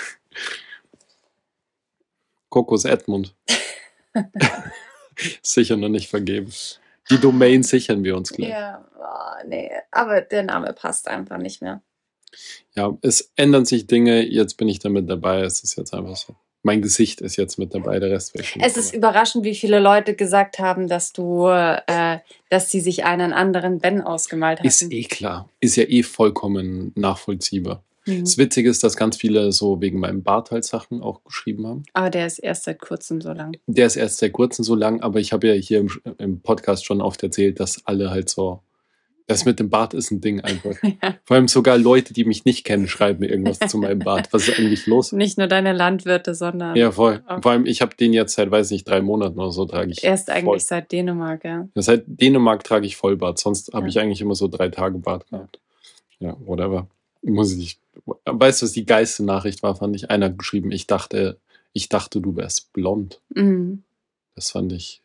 Kokos 2.48 2.84
Edmund. 2.84 3.34
Sicher 5.42 5.76
noch 5.76 5.88
nicht 5.88 6.08
vergeben. 6.08 6.52
Die 7.10 7.18
Domain 7.18 7.62
sichern 7.62 8.02
wir 8.04 8.16
uns 8.16 8.32
gleich. 8.32 8.50
Ja, 8.50 8.84
oh, 8.98 9.46
nee. 9.46 9.70
Aber 9.90 10.20
der 10.20 10.42
Name 10.42 10.72
passt 10.72 11.08
einfach 11.08 11.38
nicht 11.38 11.62
mehr. 11.62 11.82
Ja, 12.74 12.96
es 13.02 13.32
ändern 13.36 13.64
sich 13.64 13.86
Dinge, 13.86 14.22
jetzt 14.26 14.56
bin 14.56 14.68
ich 14.68 14.78
damit 14.78 15.08
dabei, 15.08 15.42
es 15.42 15.62
ist 15.62 15.76
jetzt 15.76 15.94
einfach 15.94 16.16
so. 16.16 16.34
Mein 16.62 16.82
Gesicht 16.82 17.20
ist 17.20 17.36
jetzt 17.36 17.58
mit 17.58 17.72
dabei, 17.74 18.00
der 18.00 18.10
Rest 18.10 18.34
weg. 18.34 18.56
Es 18.60 18.76
ist 18.76 18.92
überraschend, 18.92 19.44
wie 19.44 19.54
viele 19.54 19.78
Leute 19.78 20.14
gesagt 20.14 20.58
haben, 20.58 20.88
dass 20.88 21.12
du, 21.12 21.46
äh, 21.46 22.18
dass 22.50 22.70
sie 22.72 22.80
sich 22.80 23.04
einen 23.04 23.32
anderen 23.32 23.78
Ben 23.78 24.00
ausgemalt 24.00 24.58
haben. 24.58 24.66
Ist 24.66 24.82
eh 24.90 25.04
klar. 25.04 25.48
Ist 25.60 25.76
ja 25.76 25.84
eh 25.84 26.02
vollkommen 26.02 26.90
nachvollziehbar. 26.96 27.84
Mhm. 28.06 28.20
Das 28.20 28.38
Witzige 28.38 28.70
ist, 28.70 28.82
dass 28.84 28.96
ganz 28.96 29.16
viele 29.16 29.52
so 29.52 29.80
wegen 29.80 29.98
meinem 30.00 30.22
Bart 30.22 30.50
halt 30.50 30.64
Sachen 30.64 31.02
auch 31.02 31.24
geschrieben 31.24 31.66
haben. 31.66 31.82
Aber 31.92 32.10
der 32.10 32.26
ist 32.26 32.38
erst 32.38 32.64
seit 32.64 32.80
kurzem 32.80 33.20
so 33.20 33.32
lang. 33.32 33.56
Der 33.66 33.86
ist 33.86 33.96
erst 33.96 34.18
seit 34.18 34.32
kurzem 34.32 34.64
so 34.64 34.74
lang, 34.74 35.00
aber 35.00 35.18
ich 35.20 35.32
habe 35.32 35.48
ja 35.48 35.54
hier 35.54 35.80
im, 35.80 35.90
im 36.18 36.40
Podcast 36.40 36.84
schon 36.84 37.00
oft 37.00 37.22
erzählt, 37.22 37.58
dass 37.60 37.86
alle 37.86 38.10
halt 38.10 38.28
so. 38.28 38.60
Das 39.28 39.44
mit 39.44 39.58
dem 39.58 39.70
Bart 39.70 39.92
ist 39.92 40.12
ein 40.12 40.20
Ding 40.20 40.40
einfach. 40.40 40.76
Ja. 41.02 41.16
Vor 41.24 41.34
allem 41.36 41.48
sogar 41.48 41.76
Leute, 41.78 42.14
die 42.14 42.24
mich 42.24 42.44
nicht 42.44 42.62
kennen, 42.64 42.86
schreiben 42.86 43.18
mir 43.18 43.26
irgendwas 43.28 43.58
zu 43.68 43.76
meinem 43.76 43.98
Bart. 43.98 44.28
Was 44.32 44.46
ist 44.46 44.56
eigentlich 44.56 44.86
los? 44.86 45.10
Nicht 45.10 45.36
nur 45.36 45.48
deine 45.48 45.72
Landwirte, 45.72 46.32
sondern 46.36 46.76
Ja, 46.76 46.92
voll. 46.92 47.24
Vor 47.42 47.50
allem, 47.50 47.66
ich 47.66 47.82
habe 47.82 47.96
den 47.96 48.12
jetzt 48.12 48.34
seit, 48.36 48.52
weiß 48.52 48.70
nicht, 48.70 48.88
drei 48.88 49.00
Monaten 49.02 49.40
oder 49.40 49.50
so 49.50 49.64
trage 49.64 49.90
ich. 49.90 50.04
erst 50.04 50.30
eigentlich 50.30 50.44
voll. 50.44 50.60
seit 50.60 50.92
Dänemark, 50.92 51.44
ja. 51.44 51.66
Ja, 51.74 51.82
Seit 51.82 52.04
Dänemark 52.06 52.62
trage 52.62 52.86
ich 52.86 52.94
Vollbart, 52.96 53.40
sonst 53.40 53.74
habe 53.74 53.86
Ja. 53.86 53.88
ich 53.88 53.98
eigentlich 53.98 54.20
immer 54.20 54.36
so 54.36 54.46
drei 54.46 54.68
Tage 54.68 54.98
Bart 54.98 55.28
gehabt. 55.28 55.58
Ja, 56.20 56.36
whatever. 56.46 56.86
Muss 57.26 57.52
ich. 57.52 57.78
Weißt 58.24 58.62
du, 58.62 58.66
was 58.66 58.72
die 58.72 58.86
geilste 58.86 59.24
Nachricht 59.24 59.62
war, 59.62 59.74
fand 59.74 59.96
ich. 59.96 60.10
Einer 60.10 60.26
hat 60.26 60.38
geschrieben, 60.38 60.70
ich 60.70 60.86
dachte, 60.86 61.38
ich 61.72 61.88
dachte, 61.88 62.20
du 62.20 62.36
wärst 62.36 62.72
blond. 62.72 63.20
Mhm. 63.30 63.82
Das 64.34 64.50
fand 64.50 64.72
ich. 64.72 65.02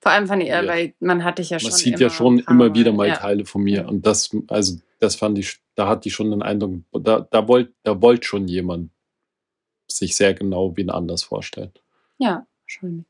Vor 0.00 0.12
allem 0.12 0.26
fand 0.26 0.42
ich, 0.42 0.50
Ja. 0.50 0.66
weil 0.66 0.94
man 1.00 1.24
hatte 1.24 1.42
ich 1.42 1.50
ja 1.50 1.58
schon. 1.58 1.70
Man 1.70 1.78
sieht 1.78 2.00
ja 2.00 2.10
schon 2.10 2.38
ein 2.38 2.44
immer 2.48 2.74
wieder 2.74 2.92
mal 2.92 3.08
ja. 3.08 3.16
Teile 3.16 3.44
von 3.46 3.62
mir. 3.62 3.88
Und 3.88 4.06
das, 4.06 4.30
also, 4.48 4.78
das 4.98 5.16
fand 5.16 5.38
ich, 5.38 5.60
da 5.74 5.88
hatte 5.88 6.08
ich 6.08 6.14
schon 6.14 6.30
den 6.30 6.42
Eindruck, 6.42 6.82
da, 6.92 7.20
da 7.20 7.48
wollte 7.48 7.72
da 7.82 8.00
wollt 8.00 8.24
schon 8.24 8.46
jemand 8.46 8.90
sich 9.88 10.14
sehr 10.14 10.34
genau 10.34 10.76
wen 10.76 10.90
anders 10.90 11.22
vorstellen. 11.22 11.72
Ja, 12.18 12.46
schon. 12.66 13.06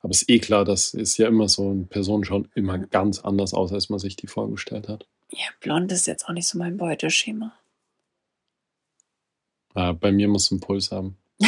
Aber 0.00 0.10
es 0.10 0.20
ist 0.20 0.28
eh 0.28 0.38
klar, 0.38 0.66
das 0.66 0.92
ist 0.92 1.16
ja 1.16 1.28
immer 1.28 1.48
so, 1.48 1.70
eine 1.70 1.84
Person 1.84 2.24
schaut 2.24 2.46
immer 2.54 2.76
ganz 2.78 3.20
anders 3.20 3.54
aus, 3.54 3.72
als 3.72 3.88
man 3.88 3.98
sich 3.98 4.16
die 4.16 4.26
vorgestellt 4.26 4.86
hat. 4.86 5.06
Ja, 5.36 5.46
blond 5.60 5.90
ist 5.90 6.06
jetzt 6.06 6.28
auch 6.28 6.32
nicht 6.32 6.46
so 6.46 6.58
mein 6.58 6.76
Beuteschema. 6.76 7.52
Ja, 9.74 9.92
bei 9.92 10.12
mir 10.12 10.28
muss 10.28 10.50
ein 10.50 10.60
Puls 10.60 10.90
haben. 10.92 11.16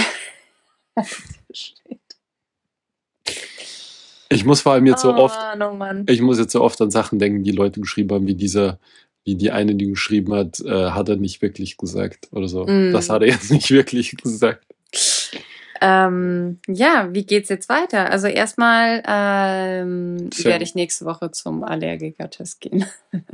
Ich 4.29 4.45
muss 4.45 4.61
vor 4.61 4.73
allem 4.73 4.87
jetzt 4.87 5.03
so 5.03 5.15
oft, 5.15 5.39
Oh, 5.61 5.73
Mann. 5.73 6.05
ich 6.09 6.21
muss 6.21 6.39
jetzt 6.39 6.53
so 6.53 6.61
oft 6.61 6.81
an 6.81 6.91
Sachen 6.91 7.21
denken, 7.21 7.45
die 7.45 7.53
Leute 7.53 7.81
geschrieben 7.81 8.13
haben, 8.13 8.27
wie 8.27 8.35
dieser, 8.35 8.81
wie 9.25 9.37
die 9.37 9.53
eine, 9.53 9.77
die 9.77 9.87
geschrieben 9.87 10.35
hat, 10.35 10.59
äh, 10.61 10.91
hat 10.91 11.09
er 11.09 11.17
nicht 11.17 11.43
wirklich 11.43 11.77
gesagt 11.77 12.29
oder 12.33 12.49
so. 12.49 12.67
Mm. 12.67 12.93
Das 12.93 13.09
hat 13.09 13.23
er 13.23 13.29
jetzt 13.29 13.53
nicht 13.53 13.71
wirklich 13.71 14.17
gesagt. 14.17 14.67
Ähm, 15.81 16.59
ja, 16.69 17.09
wie 17.13 17.25
geht's 17.25 17.49
jetzt 17.49 17.69
weiter? 17.69 18.11
Also 18.11 18.27
erstmal 18.27 19.03
ähm, 19.07 20.31
werde 20.43 20.65
ich 20.65 20.75
nächste 20.75 21.05
Woche 21.05 21.31
zum 21.31 21.65
Allergiker-Test 21.65 22.61
gehen. 22.61 22.87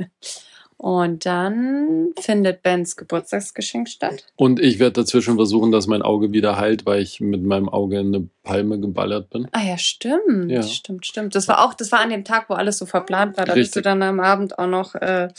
Und 0.83 1.25
dann 1.25 2.09
findet 2.19 2.61
Bens 2.61 2.97
Geburtstagsgeschenk 2.97 3.87
statt. 3.87 4.25
Und 4.35 4.59
ich 4.59 4.79
werde 4.79 5.01
dazwischen 5.01 5.35
versuchen, 5.35 5.71
dass 5.71 5.87
mein 5.87 6.01
Auge 6.01 6.33
wieder 6.33 6.57
heilt, 6.57 6.85
weil 6.85 7.01
ich 7.01 7.21
mit 7.21 7.41
meinem 7.41 7.69
Auge 7.69 7.99
in 7.99 8.13
eine 8.13 8.27
Palme 8.43 8.77
geballert 8.77 9.29
bin. 9.29 9.47
Ah 9.53 9.63
ja, 9.63 9.77
stimmt. 9.77 10.51
Ja. 10.51 10.61
Stimmt, 10.61 11.05
stimmt. 11.05 11.35
Das 11.35 11.47
war 11.47 11.63
auch, 11.63 11.73
das 11.73 11.93
war 11.93 12.01
an 12.01 12.09
dem 12.09 12.25
Tag, 12.25 12.49
wo 12.49 12.55
alles 12.55 12.79
so 12.79 12.85
verplant 12.85 13.37
war. 13.37 13.45
Da 13.45 13.53
bist 13.53 13.75
du 13.75 13.79
Richtig. 13.79 13.83
dann 13.83 14.03
am 14.03 14.19
Abend 14.19 14.59
auch 14.59 14.67
noch. 14.67 14.93
Äh, 14.95 15.29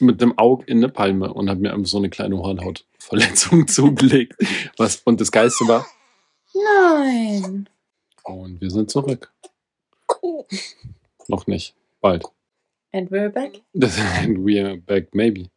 Mit 0.00 0.20
dem 0.20 0.36
Auge 0.36 0.64
in 0.66 0.78
eine 0.78 0.88
Palme 0.88 1.32
und 1.32 1.48
habe 1.48 1.60
mir 1.60 1.72
einfach 1.72 1.86
so 1.86 1.98
eine 1.98 2.10
kleine 2.10 2.36
Hornhautverletzung 2.36 3.68
zugelegt. 3.68 4.34
Was, 4.78 4.96
und 5.04 5.20
das 5.20 5.30
Geilste 5.30 5.68
war, 5.68 5.86
nein. 6.64 7.68
und 8.24 8.60
wir 8.60 8.70
sind 8.70 8.90
zurück. 8.90 9.32
Noch 11.28 11.46
nicht. 11.46 11.74
Bald. 12.00 12.24
And 12.92 13.10
we're 13.10 13.28
back. 13.28 13.60
Das, 13.74 13.96
we 14.26 14.64
are 14.64 14.76
back, 14.76 15.14
maybe. 15.14 15.50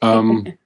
Ähm, 0.00 0.58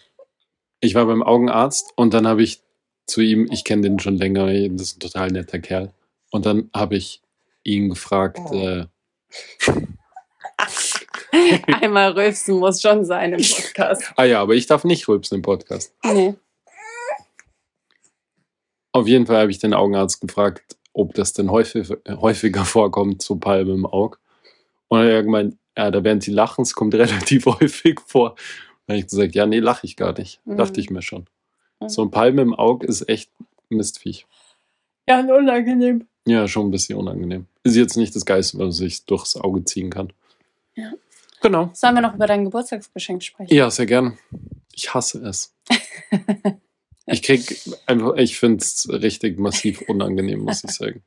ich 0.80 0.94
war 0.94 1.06
beim 1.06 1.22
Augenarzt 1.22 1.92
und 1.96 2.14
dann 2.14 2.26
habe 2.26 2.42
ich 2.42 2.62
zu 3.06 3.20
ihm, 3.20 3.48
ich 3.50 3.64
kenne 3.64 3.82
den 3.82 3.98
schon 3.98 4.16
länger, 4.16 4.46
das 4.46 4.82
ist 4.82 4.96
ein 4.96 5.00
total 5.00 5.28
netter 5.28 5.58
Kerl. 5.58 5.92
Und 6.30 6.46
dann 6.46 6.70
habe 6.74 6.96
ich 6.96 7.22
ihn 7.62 7.90
gefragt, 7.90 8.40
äh, 8.52 8.86
Einmal 11.80 12.12
rülpsen 12.12 12.58
muss 12.58 12.80
schon 12.80 13.04
sein 13.04 13.32
im 13.32 13.42
Podcast. 13.42 14.12
ah 14.16 14.24
ja, 14.24 14.40
aber 14.40 14.54
ich 14.54 14.66
darf 14.66 14.84
nicht 14.84 15.08
rülpsen 15.08 15.36
im 15.36 15.42
Podcast. 15.42 15.94
Nee. 16.04 16.34
Auf 18.92 19.08
jeden 19.08 19.26
Fall 19.26 19.40
habe 19.40 19.50
ich 19.50 19.58
den 19.58 19.74
Augenarzt 19.74 20.20
gefragt, 20.20 20.76
ob 20.92 21.14
das 21.14 21.32
denn 21.32 21.50
häufig, 21.50 21.88
häufiger 22.08 22.64
vorkommt, 22.64 23.22
so 23.22 23.36
Palme 23.36 23.72
im 23.72 23.86
Auge. 23.86 24.18
Und 24.88 25.00
er 25.00 25.18
hat 25.18 25.24
gemeint, 25.24 25.56
ja, 25.76 25.90
da 25.90 26.04
werden 26.04 26.20
sie 26.20 26.32
lachen, 26.32 26.62
es 26.62 26.74
kommt 26.74 26.94
relativ 26.94 27.46
häufig 27.46 28.00
vor. 28.06 28.36
Dann 28.86 28.96
habe 28.96 28.98
ich 28.98 29.06
gesagt, 29.06 29.34
ja, 29.34 29.46
nee, 29.46 29.60
lache 29.60 29.86
ich 29.86 29.96
gar 29.96 30.16
nicht. 30.18 30.40
Mhm. 30.44 30.56
Dachte 30.56 30.80
ich 30.80 30.90
mir 30.90 31.02
schon. 31.02 31.26
Mhm. 31.80 31.88
So 31.88 32.02
ein 32.02 32.10
Palme 32.10 32.42
im 32.42 32.54
Auge 32.54 32.86
ist 32.86 33.08
echt 33.08 33.30
Mistviech. 33.70 34.26
Ja, 35.08 35.20
unangenehm. 35.20 36.06
Ja, 36.26 36.46
schon 36.46 36.68
ein 36.68 36.70
bisschen 36.70 36.98
unangenehm. 36.98 37.46
Ist 37.64 37.76
jetzt 37.76 37.96
nicht 37.96 38.14
das 38.14 38.24
Geiste, 38.24 38.58
was 38.58 38.76
sich 38.76 39.04
durchs 39.06 39.36
Auge 39.36 39.64
ziehen 39.64 39.90
kann. 39.90 40.12
Ja. 40.74 40.92
Genau. 41.40 41.70
Sollen 41.72 41.94
wir 41.96 42.02
noch 42.02 42.14
über 42.14 42.26
dein 42.26 42.44
Geburtstagsgeschenk 42.44 43.22
sprechen? 43.22 43.52
Ja, 43.52 43.70
sehr 43.70 43.86
gern. 43.86 44.18
Ich 44.72 44.94
hasse 44.94 45.18
es. 45.26 45.54
Ich 47.06 47.22
krieg 47.22 47.60
einfach, 47.86 48.16
ich 48.16 48.38
finde 48.38 48.62
es 48.62 48.88
richtig 48.88 49.38
massiv 49.38 49.82
unangenehm, 49.88 50.40
muss 50.40 50.62
ich 50.64 50.70
sagen. 50.70 51.02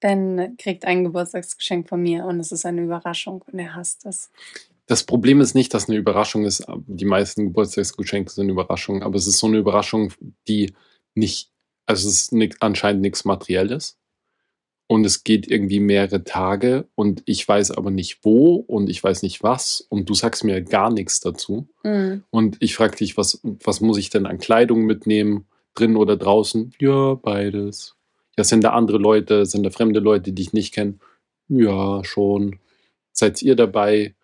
Ben 0.00 0.56
kriegt 0.58 0.84
ein 0.84 1.04
Geburtstagsgeschenk 1.04 1.88
von 1.88 2.02
mir 2.02 2.24
und 2.24 2.40
es 2.40 2.50
ist 2.52 2.66
eine 2.66 2.82
Überraschung 2.82 3.42
und 3.50 3.58
er 3.58 3.74
hasst 3.76 4.04
es. 4.04 4.30
Das 4.86 5.04
Problem 5.04 5.40
ist 5.40 5.54
nicht, 5.54 5.72
dass 5.72 5.88
eine 5.88 5.96
Überraschung 5.96 6.44
ist. 6.44 6.66
Die 6.86 7.04
meisten 7.04 7.44
Geburtstagsgeschenke 7.44 8.30
sind 8.32 8.48
Überraschungen, 8.48 9.02
aber 9.02 9.16
es 9.16 9.26
ist 9.26 9.38
so 9.38 9.46
eine 9.46 9.58
Überraschung, 9.58 10.12
die 10.48 10.74
nicht, 11.14 11.50
also 11.86 12.08
es 12.08 12.32
ist 12.32 12.56
anscheinend 12.60 13.00
nichts 13.00 13.24
Materielles. 13.24 13.96
Und 14.92 15.06
es 15.06 15.24
geht 15.24 15.50
irgendwie 15.50 15.80
mehrere 15.80 16.22
Tage 16.22 16.86
und 16.96 17.22
ich 17.24 17.48
weiß 17.48 17.70
aber 17.70 17.90
nicht 17.90 18.18
wo 18.26 18.56
und 18.56 18.90
ich 18.90 19.02
weiß 19.02 19.22
nicht 19.22 19.42
was 19.42 19.80
und 19.88 20.10
du 20.10 20.12
sagst 20.12 20.44
mir 20.44 20.60
gar 20.60 20.92
nichts 20.92 21.20
dazu. 21.20 21.66
Mhm. 21.82 22.24
Und 22.28 22.58
ich 22.60 22.74
frage 22.74 22.96
dich, 22.98 23.16
was, 23.16 23.40
was 23.42 23.80
muss 23.80 23.96
ich 23.96 24.10
denn 24.10 24.26
an 24.26 24.36
Kleidung 24.36 24.82
mitnehmen, 24.84 25.46
drin 25.74 25.96
oder 25.96 26.18
draußen? 26.18 26.74
Ja, 26.78 27.14
beides. 27.14 27.96
Ja, 28.36 28.44
sind 28.44 28.64
da 28.64 28.72
andere 28.74 28.98
Leute, 28.98 29.46
sind 29.46 29.62
da 29.62 29.70
fremde 29.70 29.98
Leute, 29.98 30.30
die 30.32 30.42
ich 30.42 30.52
nicht 30.52 30.74
kenne? 30.74 30.98
Ja, 31.48 32.04
schon. 32.04 32.58
Seid 33.12 33.40
ihr 33.40 33.56
dabei? 33.56 34.14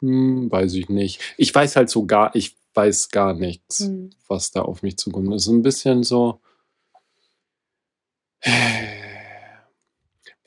Hm, 0.00 0.50
weiß 0.52 0.74
ich 0.74 0.90
nicht. 0.90 1.22
Ich 1.38 1.54
weiß 1.54 1.74
halt 1.76 1.88
so 1.88 2.04
gar, 2.04 2.36
ich 2.36 2.54
weiß 2.74 3.08
gar 3.08 3.32
nichts, 3.32 3.80
Mhm. 3.88 4.10
was 4.28 4.50
da 4.50 4.60
auf 4.60 4.82
mich 4.82 4.98
zukommt. 4.98 5.32
Das 5.32 5.44
ist 5.46 5.48
ein 5.48 5.62
bisschen 5.62 6.02
so. 6.02 6.38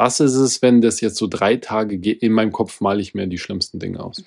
Was 0.01 0.19
ist 0.19 0.33
es, 0.33 0.63
wenn 0.63 0.81
das 0.81 0.99
jetzt 0.99 1.17
so 1.17 1.27
drei 1.27 1.57
Tage 1.57 1.99
geht? 1.99 2.23
In 2.23 2.31
meinem 2.31 2.51
Kopf 2.51 2.81
male 2.81 2.99
ich 3.01 3.13
mir 3.13 3.27
die 3.27 3.37
schlimmsten 3.37 3.77
Dinge 3.77 4.03
aus. 4.03 4.23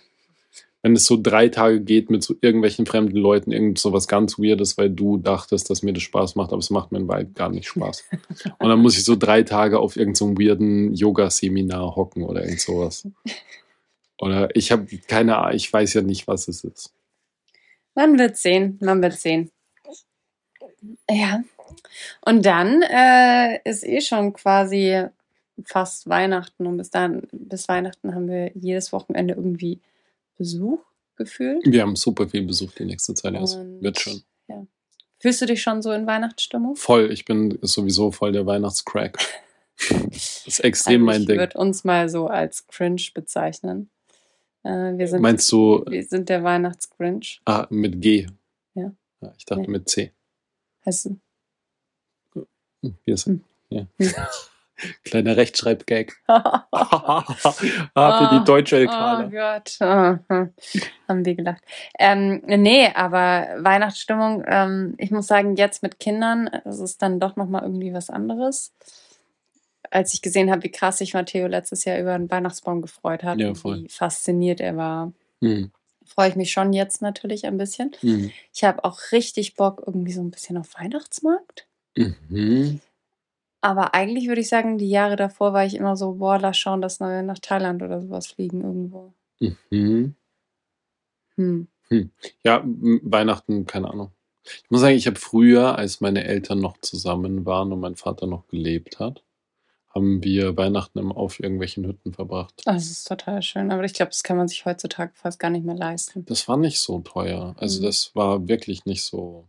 Wenn 0.83 0.95
es 0.95 1.05
so 1.05 1.19
drei 1.21 1.49
Tage 1.49 1.81
geht 1.81 2.11
mit 2.11 2.23
so 2.23 2.37
irgendwelchen 2.41 2.87
fremden 2.87 3.17
Leuten, 3.17 3.51
irgend 3.51 3.81
so 3.81 3.93
was 3.93 4.07
ganz 4.07 4.39
Weirdes, 4.39 4.79
weil 4.79 4.89
du 4.89 5.17
dachtest, 5.17 5.69
dass 5.71 5.83
mir 5.83 5.93
das 5.93 6.05
Spaß 6.05 6.37
macht, 6.37 6.53
aber 6.53 6.61
es 6.61 6.71
macht 6.71 6.93
mir 6.93 7.09
Wahrheit 7.09 7.35
gar 7.35 7.49
nicht 7.49 7.67
Spaß. 7.67 8.05
Und 8.61 8.69
dann 8.69 8.79
muss 8.79 8.97
ich 8.97 9.05
so 9.05 9.17
drei 9.17 9.43
Tage 9.43 9.81
auf 9.81 9.97
irgendeinem 9.97 10.37
so 10.37 10.41
weirden 10.41 10.95
Yoga-Seminar 10.95 11.97
hocken 11.97 12.23
oder 12.23 12.45
irgend 12.45 12.61
sowas. 12.61 13.09
Oder 14.21 14.55
ich 14.55 14.71
habe 14.71 14.87
keine 15.09 15.39
Ahnung, 15.39 15.57
ich 15.57 15.73
weiß 15.73 15.95
ja 15.95 16.03
nicht, 16.03 16.29
was 16.29 16.47
es 16.47 16.63
ist. 16.63 16.93
Man 17.97 18.17
wird 18.17 18.37
sehen, 18.37 18.79
man 18.81 19.03
wird 19.03 19.15
sehen. 19.15 19.51
Ja. 21.11 21.43
Und 22.21 22.47
dann 22.47 22.83
äh, 22.83 23.59
ist 23.69 23.83
eh 23.83 24.01
schon 24.01 24.35
quasi 24.35 25.09
fast 25.65 26.09
Weihnachten 26.09 26.67
und 26.67 26.77
bis 26.77 26.91
dann, 26.91 27.23
bis 27.33 27.69
Weihnachten 27.69 28.15
haben 28.15 28.29
wir 28.29 28.53
jedes 28.55 28.93
Wochenende 28.93 29.35
irgendwie 29.35 29.81
Besuch 30.37 30.81
gefühlt. 31.17 31.65
Wir 31.65 31.83
haben 31.83 31.97
super 31.97 32.29
viel 32.29 32.43
Besuch 32.43 32.73
die 32.73 32.85
nächste 32.85 33.15
Zeit. 33.15 33.35
Es 33.35 33.57
wird 33.57 34.01
schon. 34.01 34.23
Ja. 34.49 34.67
Fühlst 35.19 35.41
du 35.41 35.47
dich 35.47 35.63
schon 35.63 35.81
so 35.81 35.93
in 35.93 36.07
Weihnachtsstimmung? 36.07 36.77
Voll. 36.77 37.11
Ich 37.13 37.25
bin 37.25 37.59
sowieso 37.63 38.11
voll 38.11 38.33
der 38.33 38.47
Weihnachtscrack. 38.47 39.19
das 40.11 40.45
ist 40.47 40.61
extrem 40.61 41.09
also 41.09 41.21
mein 41.21 41.27
Ding. 41.27 41.37
Ich 41.37 41.41
würde 41.41 41.59
uns 41.59 41.85
mal 41.85 42.09
so 42.09 42.27
als 42.27 42.67
cringe 42.67 43.03
bezeichnen. 43.15 43.91
Äh, 44.65 44.99
wir 44.99 45.09
sind, 45.09 45.23
Meinst 45.23 45.51
du? 45.53 45.85
Wir 45.89 46.05
sind 46.05 46.29
der 46.29 46.43
Weihnachtsgrinch. 46.43 47.41
Ah, 47.45 47.67
mit 47.71 48.01
G. 48.01 48.27
Ja. 48.75 48.93
ja 49.21 49.33
ich 49.39 49.45
dachte 49.45 49.63
nee. 49.63 49.69
mit 49.69 49.89
C. 49.89 50.13
Heißt 50.85 51.07
du? 51.07 51.19
Wie 52.83 53.13
ist 53.13 53.27
hm. 53.27 53.43
Ja. 53.71 53.87
Hm. 53.99 54.13
Kleiner 55.05 55.37
Rechtschreibgag. 55.37 56.13
ah, 56.27 57.25
für 57.49 58.39
die 58.39 58.45
deutsche 58.45 58.77
Elkale. 58.77 59.27
Oh 59.27 59.31
Gott. 59.31 59.77
Oh, 59.81 60.19
haben 61.09 61.25
wir 61.25 61.35
gelacht. 61.35 61.63
Ähm, 61.99 62.43
nee, 62.47 62.89
aber 62.95 63.49
Weihnachtsstimmung, 63.59 64.45
ähm, 64.47 64.95
ich 64.99 65.11
muss 65.11 65.27
sagen, 65.27 65.57
jetzt 65.57 65.83
mit 65.83 66.01
Kindern, 66.01 66.49
es 66.65 66.81
ist 66.81 67.03
dann 67.03 67.21
doch 67.21 67.37
nochmal 67.37 67.63
irgendwie 67.63 67.93
was 67.93 68.11
anderes. 68.11 68.73
Als 69.91 70.13
ich 70.13 70.23
gesehen 70.23 70.51
habe, 70.51 70.65
wie 70.65 70.71
krass 70.71 70.99
sich 70.99 71.15
Matteo 71.15 71.47
letztes 71.47 71.85
Jahr 71.85 72.01
über 72.01 72.15
einen 72.15 72.31
Weihnachtsbaum 72.31 72.83
gefreut 72.83 73.23
hat, 73.23 73.39
ja, 73.39 73.53
wie 73.55 73.89
fasziniert 73.89 74.61
er 74.61 74.77
war, 74.77 75.13
mhm. 75.41 75.71
freue 76.05 76.31
ich 76.31 76.37
mich 76.37 76.51
schon 76.51 76.73
jetzt 76.73 77.01
natürlich 77.01 77.47
ein 77.47 77.59
bisschen. 77.59 77.93
Mhm. 78.03 78.33
Ich 78.53 78.65
habe 78.65 78.83
auch 78.83 78.99
richtig 79.13 79.55
Bock 79.55 79.85
irgendwie 79.87 80.13
so 80.13 80.21
ein 80.21 80.33
bisschen 80.33 80.57
auf 80.57 80.75
Weihnachtsmarkt. 80.77 81.69
Mhm. 81.97 82.81
Aber 83.65 83.95
eigentlich 83.95 84.29
würde 84.29 84.43
ich 84.43 84.51
sagen, 84.51 84.77
die 84.77 84.91
Jahre 84.91 85.17
davor 85.17 85.55
war 85.55 85.65
ich 85.65 85.75
immer 85.75 85.97
so, 85.97 86.17
boah, 86.17 86.39
lass 86.39 86.59
schauen, 86.59 86.83
dass 86.83 87.01
wir 87.01 87.23
nach 87.23 87.39
Thailand 87.39 87.83
oder 87.83 88.03
sowas 88.03 88.27
fliegen 88.27 88.61
irgendwo. 88.61 89.15
Mhm. 89.71 90.15
Hm. 91.37 91.69
Hm. 91.89 92.11
Ja, 92.45 92.63
Weihnachten, 92.63 93.65
keine 93.65 93.89
Ahnung. 93.89 94.11
Ich 94.45 94.71
muss 94.71 94.83
sagen, 94.83 94.97
ich 94.97 95.07
habe 95.07 95.19
früher, 95.19 95.79
als 95.79 96.03
meine 96.03 96.25
Eltern 96.25 96.61
noch 96.61 96.77
zusammen 96.83 97.47
waren 97.47 97.73
und 97.73 97.81
mein 97.81 97.97
Vater 97.97 98.27
noch 98.27 98.47
gelebt 98.49 98.99
hat, 98.99 99.25
haben 99.89 100.23
wir 100.23 100.59
Weihnachten 100.59 100.99
immer 100.99 101.17
auf 101.17 101.41
irgendwelchen 101.41 101.87
Hütten 101.87 102.13
verbracht. 102.13 102.61
Das 102.67 102.91
ist 102.91 103.09
total 103.09 103.41
schön, 103.41 103.73
aber 103.73 103.85
ich 103.85 103.95
glaube, 103.95 104.11
das 104.11 104.23
kann 104.23 104.37
man 104.37 104.47
sich 104.47 104.67
heutzutage 104.67 105.13
fast 105.15 105.39
gar 105.39 105.49
nicht 105.49 105.65
mehr 105.65 105.75
leisten. 105.75 106.27
Das 106.27 106.49
war 106.49 106.59
nicht 106.59 106.81
so 106.81 107.01
teuer. 107.01 107.57
Also 107.57 107.81
mhm. 107.81 107.85
das 107.85 108.15
war 108.15 108.47
wirklich 108.47 108.85
nicht 108.85 109.05
so 109.05 109.49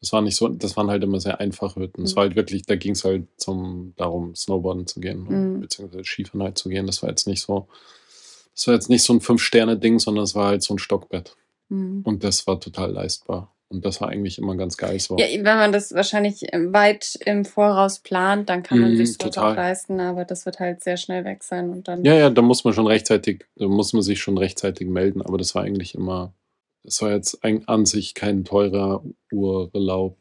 das 0.00 0.12
war 0.12 0.22
nicht 0.22 0.36
so, 0.36 0.48
das 0.48 0.76
waren 0.76 0.90
halt 0.90 1.02
immer 1.02 1.20
sehr 1.20 1.40
einfache 1.40 1.80
Hütten. 1.80 2.02
Es 2.02 2.12
mhm. 2.12 2.16
war 2.16 2.24
halt 2.24 2.36
wirklich, 2.36 2.62
da 2.62 2.76
ging 2.76 2.92
es 2.92 3.04
halt 3.04 3.26
zum, 3.36 3.94
darum, 3.96 4.34
Snowboarden 4.34 4.86
zu 4.86 5.00
gehen, 5.00 5.24
mhm. 5.28 5.60
beziehungsweise 5.60 6.04
Skifahren 6.04 6.42
halt 6.42 6.58
zu 6.58 6.68
gehen. 6.68 6.86
Das 6.86 7.02
war 7.02 7.10
jetzt 7.10 7.26
nicht 7.26 7.42
so, 7.42 7.68
das 8.54 8.66
war 8.66 8.74
jetzt 8.74 8.90
nicht 8.90 9.02
so 9.02 9.12
ein 9.12 9.20
Fünf-Sterne-Ding, 9.20 9.98
sondern 9.98 10.24
es 10.24 10.34
war 10.34 10.48
halt 10.48 10.62
so 10.62 10.74
ein 10.74 10.78
Stockbett. 10.78 11.36
Mhm. 11.68 12.02
Und 12.04 12.22
das 12.22 12.46
war 12.46 12.60
total 12.60 12.92
leistbar. 12.92 13.52
Und 13.70 13.84
das 13.84 14.00
war 14.00 14.08
eigentlich 14.08 14.38
immer 14.38 14.56
ganz 14.56 14.78
geil 14.78 14.98
so. 14.98 15.18
Ja, 15.18 15.26
wenn 15.26 15.42
man 15.44 15.72
das 15.72 15.92
wahrscheinlich 15.92 16.40
weit 16.52 17.18
im 17.26 17.44
Voraus 17.44 17.98
plant, 17.98 18.48
dann 18.48 18.62
kann 18.62 18.78
man 18.78 18.92
mhm, 18.92 18.96
sich 18.96 19.18
das 19.18 19.36
auch 19.36 19.54
leisten, 19.54 20.00
aber 20.00 20.24
das 20.24 20.46
wird 20.46 20.58
halt 20.58 20.82
sehr 20.82 20.96
schnell 20.96 21.24
weg 21.26 21.44
sein 21.44 21.68
und 21.68 21.86
dann. 21.86 22.02
Ja, 22.02 22.14
ja, 22.14 22.30
da 22.30 22.40
muss 22.40 22.64
man 22.64 22.72
schon 22.72 22.86
rechtzeitig, 22.86 23.44
da 23.56 23.66
muss 23.66 23.92
man 23.92 24.00
sich 24.00 24.20
schon 24.20 24.38
rechtzeitig 24.38 24.88
melden, 24.88 25.20
aber 25.20 25.36
das 25.36 25.54
war 25.54 25.64
eigentlich 25.64 25.94
immer, 25.94 26.32
es 26.88 27.02
war 27.02 27.12
jetzt 27.12 27.38
an 27.44 27.86
sich 27.86 28.14
kein 28.14 28.44
teurer 28.44 29.04
Urlaub. 29.30 30.16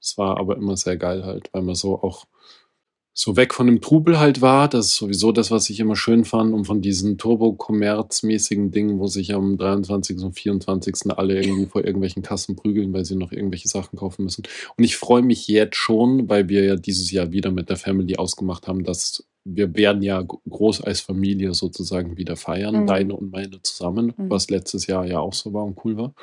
Es 0.00 0.18
war 0.18 0.38
aber 0.38 0.56
immer 0.56 0.76
sehr 0.76 0.96
geil 0.96 1.24
halt, 1.24 1.48
weil 1.52 1.62
man 1.62 1.74
so 1.74 2.02
auch 2.02 2.26
so 3.16 3.36
weg 3.36 3.54
von 3.54 3.66
dem 3.66 3.80
Trubel 3.80 4.18
halt 4.18 4.42
war. 4.42 4.68
Das 4.68 4.86
ist 4.86 4.96
sowieso 4.96 5.30
das, 5.30 5.50
was 5.50 5.70
ich 5.70 5.78
immer 5.78 5.94
schön 5.94 6.24
fand. 6.24 6.52
Und 6.52 6.64
von 6.64 6.82
diesen 6.82 7.16
Turbo-Kommerz-mäßigen 7.16 8.72
Dingen, 8.72 8.98
wo 8.98 9.06
sich 9.06 9.32
am 9.32 9.56
23. 9.56 10.18
und 10.18 10.32
24. 10.32 11.16
alle 11.16 11.40
irgendwie 11.40 11.66
vor 11.66 11.84
irgendwelchen 11.84 12.22
Kassen 12.22 12.56
prügeln, 12.56 12.92
weil 12.92 13.04
sie 13.04 13.14
noch 13.14 13.32
irgendwelche 13.32 13.68
Sachen 13.68 13.98
kaufen 13.98 14.24
müssen. 14.24 14.42
Und 14.76 14.84
ich 14.84 14.96
freue 14.96 15.22
mich 15.22 15.46
jetzt 15.46 15.76
schon, 15.76 16.28
weil 16.28 16.48
wir 16.48 16.64
ja 16.64 16.76
dieses 16.76 17.10
Jahr 17.12 17.30
wieder 17.30 17.52
mit 17.52 17.70
der 17.70 17.76
Family 17.76 18.16
ausgemacht 18.16 18.66
haben, 18.66 18.82
dass 18.82 19.24
wir 19.44 19.74
werden 19.74 20.02
ja 20.02 20.22
groß 20.22 20.80
als 20.80 21.00
Familie 21.00 21.54
sozusagen 21.54 22.16
wieder 22.16 22.36
feiern, 22.36 22.82
mhm. 22.82 22.86
deine 22.86 23.14
und 23.14 23.30
meine 23.30 23.62
zusammen, 23.62 24.14
mhm. 24.16 24.30
was 24.30 24.50
letztes 24.50 24.86
Jahr 24.86 25.04
ja 25.04 25.20
auch 25.20 25.34
so 25.34 25.52
war 25.52 25.64
und 25.64 25.78
cool 25.84 25.96
war. 25.96 26.14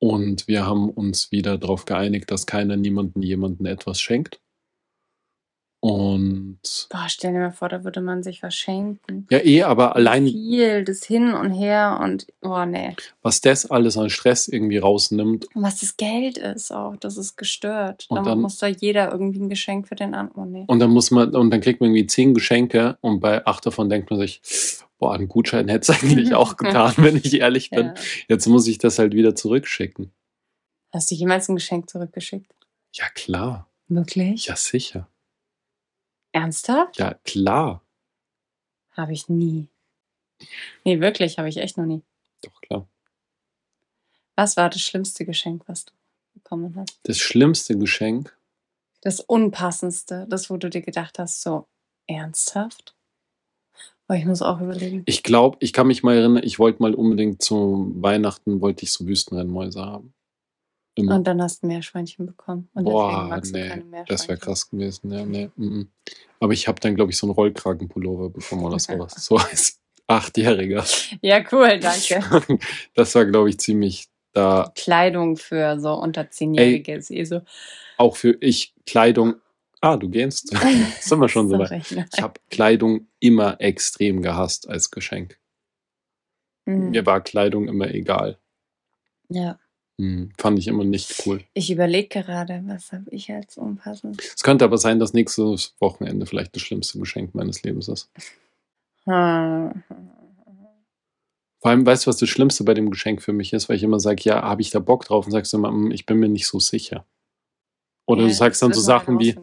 Und 0.00 0.48
wir 0.48 0.66
haben 0.66 0.90
uns 0.90 1.32
wieder 1.32 1.56
darauf 1.56 1.84
geeinigt, 1.86 2.30
dass 2.30 2.46
keiner 2.46 2.76
niemanden 2.76 3.22
jemanden 3.22 3.64
etwas 3.64 4.00
schenkt. 4.00 4.40
Und. 5.84 6.60
Boah, 6.88 7.04
stell 7.08 7.34
dir 7.34 7.40
mal 7.40 7.52
vor, 7.52 7.68
da 7.68 7.84
würde 7.84 8.00
man 8.00 8.22
sich 8.22 8.42
was 8.42 8.54
schenken. 8.54 9.26
Ja, 9.30 9.44
eh, 9.44 9.64
aber 9.64 9.94
allein. 9.96 10.26
Viel, 10.26 10.82
das 10.82 11.04
Hin 11.04 11.34
und 11.34 11.50
Her 11.50 12.00
und. 12.02 12.26
Oh, 12.40 12.64
nee. 12.64 12.96
Was 13.20 13.42
das 13.42 13.70
alles 13.70 13.98
an 13.98 14.08
Stress 14.08 14.48
irgendwie 14.48 14.78
rausnimmt. 14.78 15.54
Und 15.54 15.62
was 15.62 15.80
das 15.80 15.98
Geld 15.98 16.38
ist 16.38 16.72
auch, 16.72 16.96
das 16.96 17.18
ist 17.18 17.36
gestört. 17.36 18.06
Und 18.08 18.16
dann, 18.16 18.24
dann 18.24 18.40
muss 18.40 18.56
da 18.56 18.66
jeder 18.66 19.12
irgendwie 19.12 19.40
ein 19.40 19.50
Geschenk 19.50 19.86
für 19.86 19.94
den 19.94 20.14
anderen 20.14 20.52
nehmen. 20.52 20.68
Und 20.68 20.78
dann 20.78 20.88
muss 20.88 21.10
man, 21.10 21.34
und 21.34 21.50
dann 21.50 21.60
kriegt 21.60 21.82
man 21.82 21.90
irgendwie 21.90 22.06
zehn 22.06 22.32
Geschenke 22.32 22.96
und 23.02 23.20
bei 23.20 23.44
acht 23.44 23.66
davon 23.66 23.90
denkt 23.90 24.08
man 24.08 24.18
sich, 24.18 24.40
boah, 24.98 25.12
einen 25.12 25.28
Gutschein 25.28 25.68
hätte 25.68 25.92
es 25.92 26.02
eigentlich 26.02 26.34
auch 26.34 26.56
getan, 26.56 26.94
wenn 26.96 27.18
ich 27.18 27.38
ehrlich 27.38 27.68
bin. 27.68 27.88
Ja. 27.88 27.94
Jetzt 28.28 28.46
muss 28.46 28.66
ich 28.68 28.78
das 28.78 28.98
halt 28.98 29.12
wieder 29.12 29.34
zurückschicken. 29.34 30.12
Hast 30.94 31.10
du 31.10 31.14
jemals 31.14 31.50
ein 31.50 31.56
Geschenk 31.56 31.90
zurückgeschickt? 31.90 32.54
Ja, 32.94 33.04
klar. 33.14 33.68
Wirklich? 33.88 34.46
Ja, 34.46 34.56
sicher. 34.56 35.08
Ernsthaft? 36.34 36.98
Ja, 36.98 37.14
klar. 37.24 37.80
Habe 38.90 39.12
ich 39.12 39.28
nie. 39.28 39.68
Nee, 40.84 41.00
wirklich, 41.00 41.38
habe 41.38 41.48
ich 41.48 41.58
echt 41.58 41.78
noch 41.78 41.86
nie. 41.86 42.02
Doch, 42.42 42.60
klar. 42.60 42.88
Was 44.34 44.56
war 44.56 44.68
das 44.68 44.82
schlimmste 44.82 45.24
Geschenk, 45.24 45.62
was 45.68 45.84
du 45.84 45.92
bekommen 46.34 46.74
hast? 46.76 46.98
Das 47.04 47.18
schlimmste 47.18 47.78
Geschenk? 47.78 48.36
Das 49.00 49.20
unpassendste, 49.20 50.26
das, 50.28 50.50
wo 50.50 50.56
du 50.56 50.68
dir 50.68 50.82
gedacht 50.82 51.20
hast, 51.20 51.40
so 51.40 51.68
ernsthaft? 52.08 52.96
Aber 54.08 54.18
ich 54.18 54.24
muss 54.24 54.42
auch 54.42 54.60
überlegen. 54.60 55.04
Ich 55.06 55.22
glaube, 55.22 55.58
ich 55.60 55.72
kann 55.72 55.86
mich 55.86 56.02
mal 56.02 56.16
erinnern, 56.16 56.42
ich 56.42 56.58
wollte 56.58 56.82
mal 56.82 56.94
unbedingt 56.94 57.42
zu 57.42 57.92
Weihnachten, 57.94 58.60
wollte 58.60 58.82
ich 58.82 58.92
so 58.92 59.06
Wüstenrennmäuse 59.06 59.80
haben. 59.80 60.14
Immer. 60.96 61.16
Und 61.16 61.26
dann 61.26 61.42
hast 61.42 61.62
du 61.62 61.66
Meerschweinchen 61.66 62.26
bekommen. 62.26 62.68
Und 62.72 62.84
Boah, 62.84 63.40
nee, 63.52 63.82
das 64.06 64.28
wäre 64.28 64.38
krass 64.38 64.70
gewesen. 64.70 65.10
Ja, 65.10 65.24
nee, 65.26 65.50
mm, 65.56 65.80
mm. 65.80 65.88
Aber 66.38 66.52
ich 66.52 66.68
habe 66.68 66.80
dann, 66.80 66.94
glaube 66.94 67.10
ich, 67.10 67.18
so 67.18 67.26
einen 67.26 67.34
Rollkragenpullover 67.34 68.30
bekommen 68.30 68.64
oder 68.64 68.78
sowas. 68.78 69.14
so 69.16 69.36
als 69.36 69.80
Achtjähriger. 70.06 70.84
Ja, 71.20 71.42
cool, 71.50 71.78
danke. 71.80 72.20
das 72.94 73.14
war, 73.14 73.24
glaube 73.24 73.50
ich, 73.50 73.58
ziemlich 73.58 74.06
da. 74.32 74.72
Kleidung 74.76 75.36
für 75.36 75.80
so 75.80 75.94
unter 75.94 76.30
Zehnjährige 76.30 76.94
ist 76.94 77.10
eh 77.10 77.24
so. 77.24 77.40
Auch 77.96 78.16
für 78.16 78.36
ich 78.40 78.74
Kleidung. 78.86 79.36
Ah, 79.80 79.96
du 79.96 80.08
gehst. 80.08 80.48
sind 81.00 81.20
wir 81.20 81.28
schon 81.28 81.48
so 81.48 81.58
weit. 81.58 81.84
Ich 81.90 82.22
habe 82.22 82.40
Kleidung 82.50 83.08
immer 83.18 83.60
extrem 83.60 84.22
gehasst 84.22 84.68
als 84.68 84.90
Geschenk. 84.90 85.38
Mhm. 86.66 86.90
Mir 86.90 87.04
war 87.04 87.20
Kleidung 87.20 87.68
immer 87.68 87.92
egal. 87.92 88.38
Ja. 89.28 89.58
Hm, 90.00 90.30
fand 90.36 90.58
ich 90.58 90.66
immer 90.66 90.84
nicht 90.84 91.22
cool. 91.24 91.40
Ich 91.54 91.70
überlege 91.70 92.08
gerade, 92.08 92.62
was 92.66 92.92
habe 92.92 93.08
ich 93.10 93.30
als 93.32 93.56
unpassend. 93.56 94.20
Es 94.20 94.42
könnte 94.42 94.64
aber 94.64 94.78
sein, 94.78 94.98
dass 94.98 95.12
nächstes 95.12 95.74
Wochenende 95.78 96.26
vielleicht 96.26 96.54
das 96.54 96.62
schlimmste 96.62 96.98
Geschenk 96.98 97.34
meines 97.34 97.62
Lebens 97.62 97.88
ist. 97.88 98.10
Hm. 99.06 99.82
Vor 101.60 101.70
allem, 101.70 101.84
weißt 101.84 102.06
du, 102.06 102.08
was 102.08 102.16
das 102.16 102.28
Schlimmste 102.28 102.64
bei 102.64 102.72
dem 102.72 102.90
Geschenk 102.90 103.20
für 103.20 103.34
mich 103.34 103.52
ist? 103.52 103.68
Weil 103.68 103.76
ich 103.76 103.82
immer 103.82 104.00
sage, 104.00 104.22
ja, 104.24 104.42
habe 104.42 104.62
ich 104.62 104.70
da 104.70 104.78
Bock 104.78 105.04
drauf? 105.04 105.26
Und 105.26 105.32
sagst 105.32 105.52
du 105.52 105.58
immer, 105.58 105.68
hm, 105.68 105.90
ich 105.90 106.06
bin 106.06 106.18
mir 106.18 106.28
nicht 106.30 106.46
so 106.46 106.58
sicher. 106.58 107.06
Oder 108.06 108.22
ja, 108.22 108.28
du 108.28 108.34
sagst 108.34 108.62
dann 108.62 108.72
so 108.72 108.80
Sachen 108.80 109.18
wie, 109.18 109.34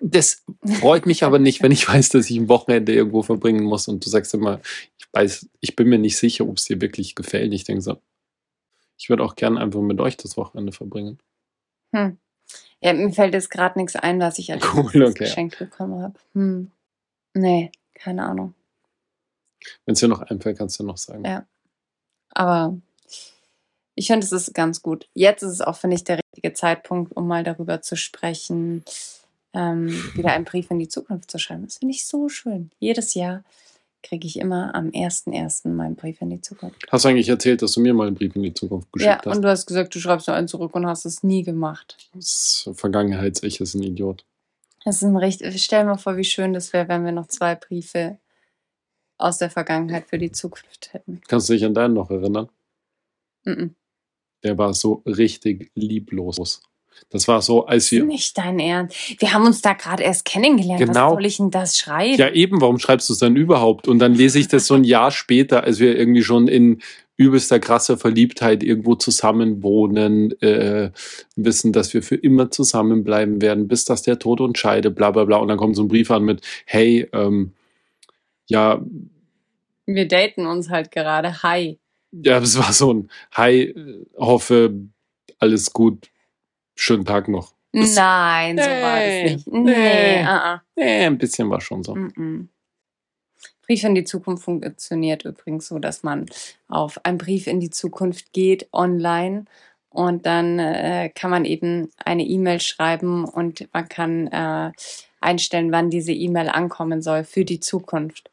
das 0.00 0.42
freut 0.64 1.06
mich 1.06 1.24
aber 1.24 1.38
nicht, 1.38 1.62
wenn 1.62 1.72
ich 1.72 1.88
weiß, 1.88 2.10
dass 2.10 2.30
ich 2.30 2.36
ein 2.36 2.48
Wochenende 2.48 2.94
irgendwo 2.94 3.22
verbringen 3.22 3.64
muss 3.64 3.88
und 3.88 4.04
du 4.04 4.08
sagst 4.08 4.32
immer, 4.34 4.60
ich 4.98 5.06
weiß, 5.12 5.48
ich 5.60 5.76
bin 5.76 5.88
mir 5.88 5.98
nicht 5.98 6.16
sicher, 6.16 6.48
ob 6.48 6.56
es 6.56 6.64
dir 6.64 6.80
wirklich 6.80 7.14
gefällt. 7.14 7.52
Ich 7.52 7.64
denke 7.64 7.82
so, 7.82 7.98
ich 9.02 9.10
würde 9.10 9.24
auch 9.24 9.34
gerne 9.34 9.58
einfach 9.58 9.80
mit 9.80 10.00
euch 10.00 10.16
das 10.16 10.36
Wochenende 10.36 10.70
verbringen. 10.70 11.18
Hm. 11.92 12.18
Ja, 12.80 12.92
mir 12.92 13.12
fällt 13.12 13.34
jetzt 13.34 13.50
gerade 13.50 13.76
nichts 13.76 13.96
ein, 13.96 14.20
was 14.20 14.38
ich 14.38 14.52
als 14.52 14.64
Cool, 14.74 15.02
okay. 15.02 15.24
geschenkt 15.24 15.58
bekommen 15.58 16.00
habe. 16.00 16.14
Hm. 16.34 16.70
Nee, 17.34 17.72
keine 17.94 18.24
Ahnung. 18.24 18.54
Wenn 19.84 19.94
es 19.94 20.00
dir 20.00 20.06
noch 20.06 20.22
einfällt, 20.22 20.56
kannst 20.56 20.78
du 20.78 20.84
noch 20.84 20.98
sagen. 20.98 21.24
Ja. 21.24 21.44
Aber 22.30 22.78
ich 23.96 24.06
finde, 24.06 24.24
es 24.24 24.30
ist 24.30 24.54
ganz 24.54 24.82
gut. 24.82 25.08
Jetzt 25.14 25.42
ist 25.42 25.50
es 25.50 25.60
auch, 25.62 25.76
finde 25.76 25.96
ich, 25.96 26.04
der 26.04 26.18
richtige 26.18 26.52
Zeitpunkt, 26.52 27.16
um 27.16 27.26
mal 27.26 27.42
darüber 27.42 27.82
zu 27.82 27.96
sprechen, 27.96 28.84
ähm, 29.52 29.88
wieder 30.14 30.32
einen 30.32 30.44
Brief 30.44 30.70
in 30.70 30.78
die 30.78 30.88
Zukunft 30.88 31.28
zu 31.28 31.40
schreiben. 31.40 31.64
Das 31.64 31.78
finde 31.78 31.94
ich 31.94 32.06
so 32.06 32.28
schön. 32.28 32.70
Jedes 32.78 33.14
Jahr 33.14 33.42
kriege 34.02 34.26
ich 34.26 34.38
immer 34.38 34.74
am 34.74 34.88
1.1. 34.88 35.68
meinen 35.68 35.96
Brief 35.96 36.20
in 36.20 36.30
die 36.30 36.40
Zukunft. 36.40 36.86
Hast 36.90 37.04
du 37.04 37.08
eigentlich 37.08 37.28
erzählt, 37.28 37.62
dass 37.62 37.72
du 37.72 37.80
mir 37.80 37.94
mal 37.94 38.06
einen 38.08 38.16
Brief 38.16 38.34
in 38.36 38.42
die 38.42 38.52
Zukunft 38.54 38.88
Ja, 38.96 39.12
geschickt 39.14 39.26
hast? 39.26 39.36
und 39.36 39.42
du 39.42 39.48
hast 39.48 39.66
gesagt, 39.66 39.94
du 39.94 40.00
schreibst 40.00 40.26
nur 40.28 40.36
einen 40.36 40.48
zurück 40.48 40.74
und 40.74 40.86
hast 40.86 41.04
es 41.04 41.22
nie 41.22 41.42
gemacht. 41.42 41.96
Das 42.14 42.68
Vergangenheits-Ich 42.74 43.60
ist 43.60 43.74
ein 43.74 43.82
Idiot. 43.82 44.24
Das 44.84 44.96
ist 44.96 45.02
ein 45.04 45.16
richtig. 45.16 45.62
Stell 45.62 45.84
mal 45.84 45.96
vor, 45.96 46.16
wie 46.16 46.24
schön 46.24 46.52
das 46.52 46.72
wäre, 46.72 46.88
wenn 46.88 47.04
wir 47.04 47.12
noch 47.12 47.28
zwei 47.28 47.54
Briefe 47.54 48.18
aus 49.18 49.38
der 49.38 49.50
Vergangenheit 49.50 50.08
für 50.08 50.18
die 50.18 50.32
Zukunft 50.32 50.92
hätten. 50.92 51.20
Kannst 51.28 51.48
du 51.48 51.52
dich 51.52 51.64
an 51.64 51.74
deinen 51.74 51.94
noch 51.94 52.10
erinnern? 52.10 52.48
Mhm. 53.44 53.76
Der 54.42 54.58
war 54.58 54.74
so 54.74 55.02
richtig 55.06 55.70
lieblos. 55.76 56.60
Das 57.10 57.28
war 57.28 57.42
so, 57.42 57.66
als 57.66 57.90
wir. 57.92 58.04
nicht 58.04 58.38
dein 58.38 58.58
Ernst. 58.58 58.96
Wir 59.18 59.32
haben 59.32 59.44
uns 59.46 59.60
da 59.60 59.74
gerade 59.74 60.02
erst 60.02 60.24
kennengelernt. 60.24 60.80
Genau. 60.80 61.08
Was 61.08 61.12
soll 61.12 61.26
ich 61.26 61.36
denn 61.36 61.50
das 61.50 61.76
schreiben? 61.76 62.18
Ja, 62.18 62.30
eben, 62.30 62.60
warum 62.60 62.78
schreibst 62.78 63.08
du 63.08 63.12
es 63.12 63.18
dann 63.18 63.36
überhaupt? 63.36 63.88
Und 63.88 63.98
dann 63.98 64.14
lese 64.14 64.38
ich 64.38 64.48
das 64.48 64.66
so 64.66 64.74
ein 64.74 64.84
Jahr 64.84 65.10
später, 65.10 65.64
als 65.64 65.78
wir 65.78 65.96
irgendwie 65.96 66.22
schon 66.22 66.48
in 66.48 66.80
übelster 67.16 67.60
krasser 67.60 67.98
Verliebtheit 67.98 68.62
irgendwo 68.62 68.94
zusammen 68.94 69.62
wohnen, 69.62 70.32
äh, 70.40 70.90
wissen, 71.36 71.72
dass 71.72 71.92
wir 71.94 72.02
für 72.02 72.16
immer 72.16 72.50
zusammenbleiben 72.50 73.42
werden, 73.42 73.68
bis 73.68 73.84
dass 73.84 74.02
der 74.02 74.18
Tod 74.18 74.40
uns 74.40 74.58
scheidet, 74.58 74.94
bla 74.94 75.10
bla 75.10 75.24
bla. 75.24 75.36
Und 75.36 75.48
dann 75.48 75.58
kommt 75.58 75.76
so 75.76 75.82
ein 75.82 75.88
Brief 75.88 76.10
an 76.10 76.24
mit, 76.24 76.40
hey, 76.64 77.08
ähm, 77.12 77.52
ja, 78.48 78.82
Wir 79.86 80.08
daten 80.08 80.46
uns 80.46 80.70
halt 80.70 80.90
gerade. 80.90 81.42
Hi. 81.42 81.78
ja, 82.12 82.40
das 82.40 82.58
war 82.58 82.72
so 82.72 82.92
ein 82.92 83.10
Hi, 83.32 83.74
hoffe, 84.16 84.74
alles 85.38 85.72
gut, 85.72 86.08
schönen 86.82 87.04
Tag 87.04 87.28
noch. 87.28 87.52
Das- 87.72 87.94
Nein, 87.94 88.58
so 88.58 88.64
war 88.64 88.98
Nee, 88.98 89.22
das 89.22 89.32
nicht. 89.32 89.46
Nee, 89.52 89.62
nee. 90.18 90.24
ah. 90.24 90.62
Äh, 90.76 91.06
ein 91.06 91.16
bisschen 91.18 91.48
war 91.48 91.60
schon 91.60 91.82
so. 91.82 91.94
Mm-mm. 91.94 92.48
Brief 93.66 93.84
in 93.84 93.94
die 93.94 94.04
Zukunft 94.04 94.42
funktioniert 94.44 95.24
übrigens 95.24 95.68
so, 95.68 95.78
dass 95.78 96.02
man 96.02 96.26
auf 96.68 97.02
einen 97.04 97.16
Brief 97.18 97.46
in 97.46 97.60
die 97.60 97.70
Zukunft 97.70 98.32
geht 98.32 98.68
online 98.72 99.44
und 99.88 100.26
dann 100.26 100.58
äh, 100.58 101.10
kann 101.14 101.30
man 101.30 101.44
eben 101.44 101.90
eine 102.04 102.24
E-Mail 102.24 102.60
schreiben 102.60 103.24
und 103.24 103.68
man 103.72 103.88
kann 103.88 104.26
äh, 104.26 104.72
einstellen, 105.20 105.70
wann 105.72 105.90
diese 105.90 106.12
E-Mail 106.12 106.48
ankommen 106.48 107.00
soll 107.00 107.24
für 107.24 107.44
die 107.44 107.60
Zukunft. 107.60 108.30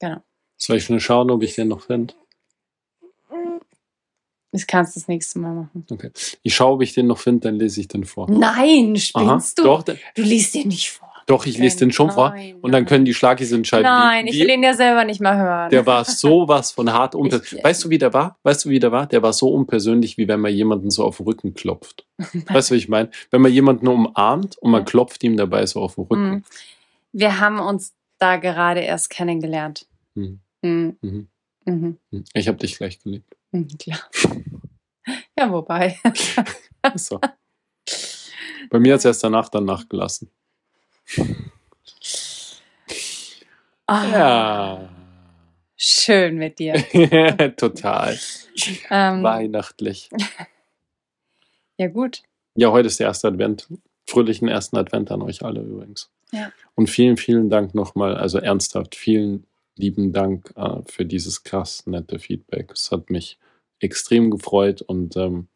Genau. 0.00 0.18
Soll 0.58 0.76
ich 0.76 0.84
schnell 0.84 1.00
schauen, 1.00 1.30
ob 1.30 1.42
ich 1.42 1.54
den 1.54 1.68
noch 1.68 1.80
finde? 1.80 2.14
Das 4.52 4.66
kannst 4.66 4.94
du 4.94 5.00
das 5.00 5.08
nächste 5.08 5.38
Mal 5.38 5.54
machen. 5.54 5.86
Okay. 5.90 6.10
Ich 6.42 6.54
schaue, 6.54 6.74
ob 6.74 6.82
ich 6.82 6.92
den 6.92 7.06
noch 7.06 7.18
finde, 7.18 7.48
dann 7.48 7.58
lese 7.58 7.80
ich 7.80 7.88
den 7.88 8.04
vor. 8.04 8.30
Nein, 8.30 8.90
Aha, 8.92 8.96
spinnst 9.40 9.58
du? 9.58 9.64
Doch, 9.64 9.82
Du 9.82 9.94
liest 10.22 10.54
den 10.54 10.68
nicht 10.68 10.90
vor. 10.90 11.08
doch, 11.26 11.46
ich 11.46 11.56
lese 11.56 11.78
den 11.78 11.90
schon 11.90 12.10
vor. 12.10 12.30
Nein, 12.30 12.56
Und 12.56 12.72
dann 12.72 12.82
nein. 12.82 12.84
können 12.86 13.04
die 13.06 13.14
Schlagis 13.14 13.50
entscheiden. 13.52 13.84
Nein, 13.84 14.26
wie, 14.26 14.30
ich 14.30 14.38
will 14.40 14.50
ihn 14.50 14.62
ja 14.62 14.74
selber 14.74 15.04
nicht 15.04 15.20
mal 15.22 15.36
hören. 15.38 15.70
Der 15.70 15.86
war 15.86 16.04
sowas 16.04 16.70
von 16.70 16.92
hart 16.92 17.14
unper 17.14 17.40
Ich- 17.42 17.64
Weißt 17.64 17.82
du, 17.84 17.88
wie 17.90 17.96
der 17.96 18.12
war? 18.12 18.36
Weißt 18.42 18.64
du, 18.66 18.68
wie 18.68 18.78
der 18.78 18.92
war? 18.92 19.06
Der 19.06 19.22
war 19.22 19.32
so 19.32 19.48
unpersönlich, 19.48 20.18
wie 20.18 20.28
wenn 20.28 20.40
man 20.40 20.52
jemanden 20.52 20.90
so 20.90 21.04
auf 21.04 21.16
den 21.16 21.24
Rücken 21.26 21.54
klopft. 21.54 22.04
Weißt 22.48 22.70
du, 22.70 22.74
wie 22.74 22.78
ich 22.78 22.88
meine? 22.90 23.10
Wenn 23.30 23.40
man 23.40 23.52
jemanden 23.52 23.88
umarmt 23.88 24.58
und 24.58 24.70
man 24.70 24.84
klopft 24.84 25.24
ihm 25.24 25.38
dabei 25.38 25.64
so 25.64 25.80
auf 25.80 25.94
den 25.94 26.04
Rücken. 26.04 26.30
Mhm. 26.30 26.44
Wir 27.12 27.40
haben 27.40 27.58
uns 27.58 27.94
da 28.18 28.36
gerade 28.36 28.80
erst 28.80 29.08
kennengelernt. 29.08 29.86
Mhm. 30.14 30.40
Mhm. 30.60 30.96
Mhm. 31.00 31.28
Mhm. 31.64 31.96
Mhm. 32.10 32.24
Ich 32.34 32.48
habe 32.48 32.58
dich 32.58 32.76
gleich 32.76 32.98
geliebt. 32.98 33.34
Mhm, 33.52 33.68
klar. 33.78 34.00
Ja, 35.36 35.50
wobei. 35.50 35.98
So. 36.94 37.18
Bei 38.70 38.78
mir 38.78 38.92
hat 38.92 39.00
es 39.00 39.04
erst 39.04 39.24
danach 39.24 39.48
dann 39.48 39.64
nachgelassen. 39.64 40.30
Ah, 43.86 44.06
Ja. 44.06 44.88
Schön 45.76 46.36
mit 46.36 46.60
dir. 46.60 46.74
Total. 47.56 48.16
Ähm, 48.90 49.22
Weihnachtlich. 49.24 50.08
ja, 51.78 51.88
gut. 51.88 52.22
Ja, 52.54 52.70
heute 52.70 52.86
ist 52.86 53.00
der 53.00 53.08
erste 53.08 53.26
Advent. 53.26 53.66
Fröhlichen 54.06 54.46
ersten 54.46 54.76
Advent 54.76 55.10
an 55.10 55.22
euch 55.22 55.42
alle 55.42 55.60
übrigens. 55.62 56.12
Ja. 56.30 56.52
Und 56.76 56.88
vielen, 56.88 57.16
vielen 57.16 57.50
Dank 57.50 57.74
nochmal, 57.74 58.16
also 58.16 58.38
ernsthaft, 58.38 58.94
vielen 58.94 59.44
lieben 59.76 60.12
Dank 60.12 60.52
äh, 60.56 60.82
für 60.86 61.04
dieses 61.04 61.44
krass 61.44 61.86
nette 61.86 62.18
Feedback. 62.18 62.72
Es 62.72 62.90
hat 62.90 63.10
mich 63.10 63.38
extrem 63.80 64.30
gefreut 64.30 64.82
und 64.82 65.16
ähm, 65.16 65.48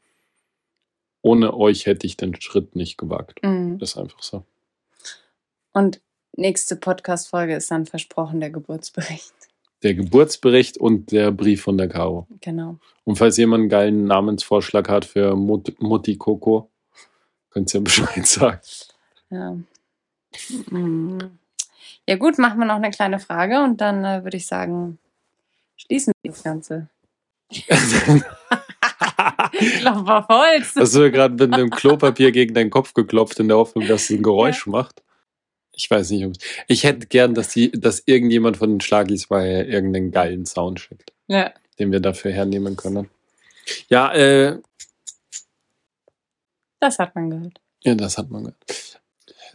ohne 1.22 1.54
euch 1.54 1.86
hätte 1.86 2.06
ich 2.06 2.16
den 2.16 2.40
Schritt 2.40 2.76
nicht 2.76 2.98
gewagt. 2.98 3.42
Mhm. 3.42 3.78
Das 3.78 3.90
ist 3.90 3.96
einfach 3.96 4.22
so. 4.22 4.44
Und 5.72 6.00
nächste 6.36 6.76
Podcast-Folge 6.76 7.56
ist 7.56 7.70
dann 7.70 7.86
versprochen 7.86 8.40
der 8.40 8.50
Geburtsbericht. 8.50 9.34
Der 9.82 9.94
Geburtsbericht 9.94 10.78
und 10.78 11.12
der 11.12 11.32
Brief 11.32 11.62
von 11.62 11.76
der 11.76 11.88
Caro. 11.88 12.26
Genau. 12.40 12.78
Und 13.04 13.16
falls 13.16 13.36
jemand 13.36 13.62
einen 13.62 13.68
geilen 13.68 14.04
Namensvorschlag 14.04 14.88
hat 14.88 15.04
für 15.04 15.36
Mut 15.36 15.80
Mutti 15.80 16.16
Coco, 16.16 16.70
könnt 17.50 17.74
ihr 17.74 17.80
Bescheid 17.82 18.26
sagen. 18.26 18.60
Ja. 19.30 19.56
Mhm. 20.70 21.38
Ja, 22.08 22.16
gut, 22.16 22.38
machen 22.38 22.58
wir 22.58 22.66
noch 22.66 22.76
eine 22.76 22.90
kleine 22.90 23.18
Frage 23.18 23.62
und 23.62 23.80
dann 23.80 24.04
äh, 24.04 24.22
würde 24.24 24.36
ich 24.36 24.46
sagen, 24.46 24.98
schließen 25.76 26.12
wir 26.22 26.30
das 26.32 26.42
Ganze. 26.42 26.88
Klopf 29.80 30.08
auf 30.08 30.28
Holz. 30.28 30.74
Hast 30.76 30.94
du 30.94 31.10
gerade 31.10 31.34
mit 31.34 31.52
einem 31.54 31.70
Klopapier 31.70 32.32
gegen 32.32 32.54
deinen 32.54 32.70
Kopf 32.70 32.94
geklopft 32.94 33.40
in 33.40 33.48
der 33.48 33.56
Hoffnung, 33.56 33.86
dass 33.86 34.04
es 34.04 34.10
ein 34.10 34.22
Geräusch 34.22 34.66
macht? 34.66 35.02
Ich 35.72 35.90
weiß 35.90 36.10
nicht, 36.10 36.24
ob 36.24 36.32
ich 36.68 36.84
hätte 36.84 37.06
gern, 37.06 37.34
dass 37.34 37.48
die, 37.48 37.70
dass 37.70 38.02
irgendjemand 38.06 38.56
von 38.56 38.70
den 38.70 38.80
Schlagis 38.80 39.28
mal 39.30 39.44
irgendeinen 39.46 40.10
geilen 40.10 40.46
Sound 40.46 40.80
schickt, 40.80 41.12
Ja. 41.26 41.52
den 41.78 41.92
wir 41.92 42.00
dafür 42.00 42.32
hernehmen 42.32 42.76
können. 42.76 43.10
Ja, 43.88 44.12
äh, 44.14 44.58
Das 46.80 46.98
hat 46.98 47.14
man 47.14 47.30
gehört. 47.30 47.60
ja, 47.82 47.94
das 47.94 48.16
hat 48.16 48.30
man 48.30 48.44
gehört. 48.44 48.95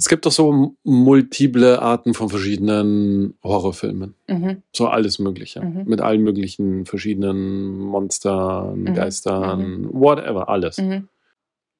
Es 0.02 0.10
gibt 0.10 0.26
doch 0.26 0.32
so 0.32 0.76
multiple 0.84 1.80
Arten 1.80 2.16
von 2.16 2.28
verschiedenen 2.28 3.36
Horrorfilmen. 3.43 4.16
Mhm. 4.28 4.64
So 4.76 4.88
alles 4.88 5.20
Mögliche. 5.20 5.62
Mhm. 5.62 5.84
Mit 5.86 6.02
allen 6.02 6.24
möglichen 6.24 6.88
verschiedenen 6.88 7.78
Monstern, 7.78 8.82
Mhm. 8.82 8.93
Geistern, 8.95 9.89
whatever, 9.93 10.49
alles. 10.49 10.80
Mhm. 10.80 11.08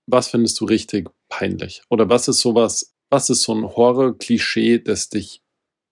Was 0.06 0.28
findest 0.28 0.60
du 0.60 0.66
richtig 0.66 1.10
peinlich? 1.30 1.82
Oder 1.90 2.10
was 2.10 2.28
ist 2.28 2.42
sowas, 2.42 2.94
was 3.10 3.32
ist 3.32 3.42
so 3.42 3.56
ein 3.56 3.64
Horror-Klischee, 3.64 4.78
das 4.78 5.10
dich 5.10 5.42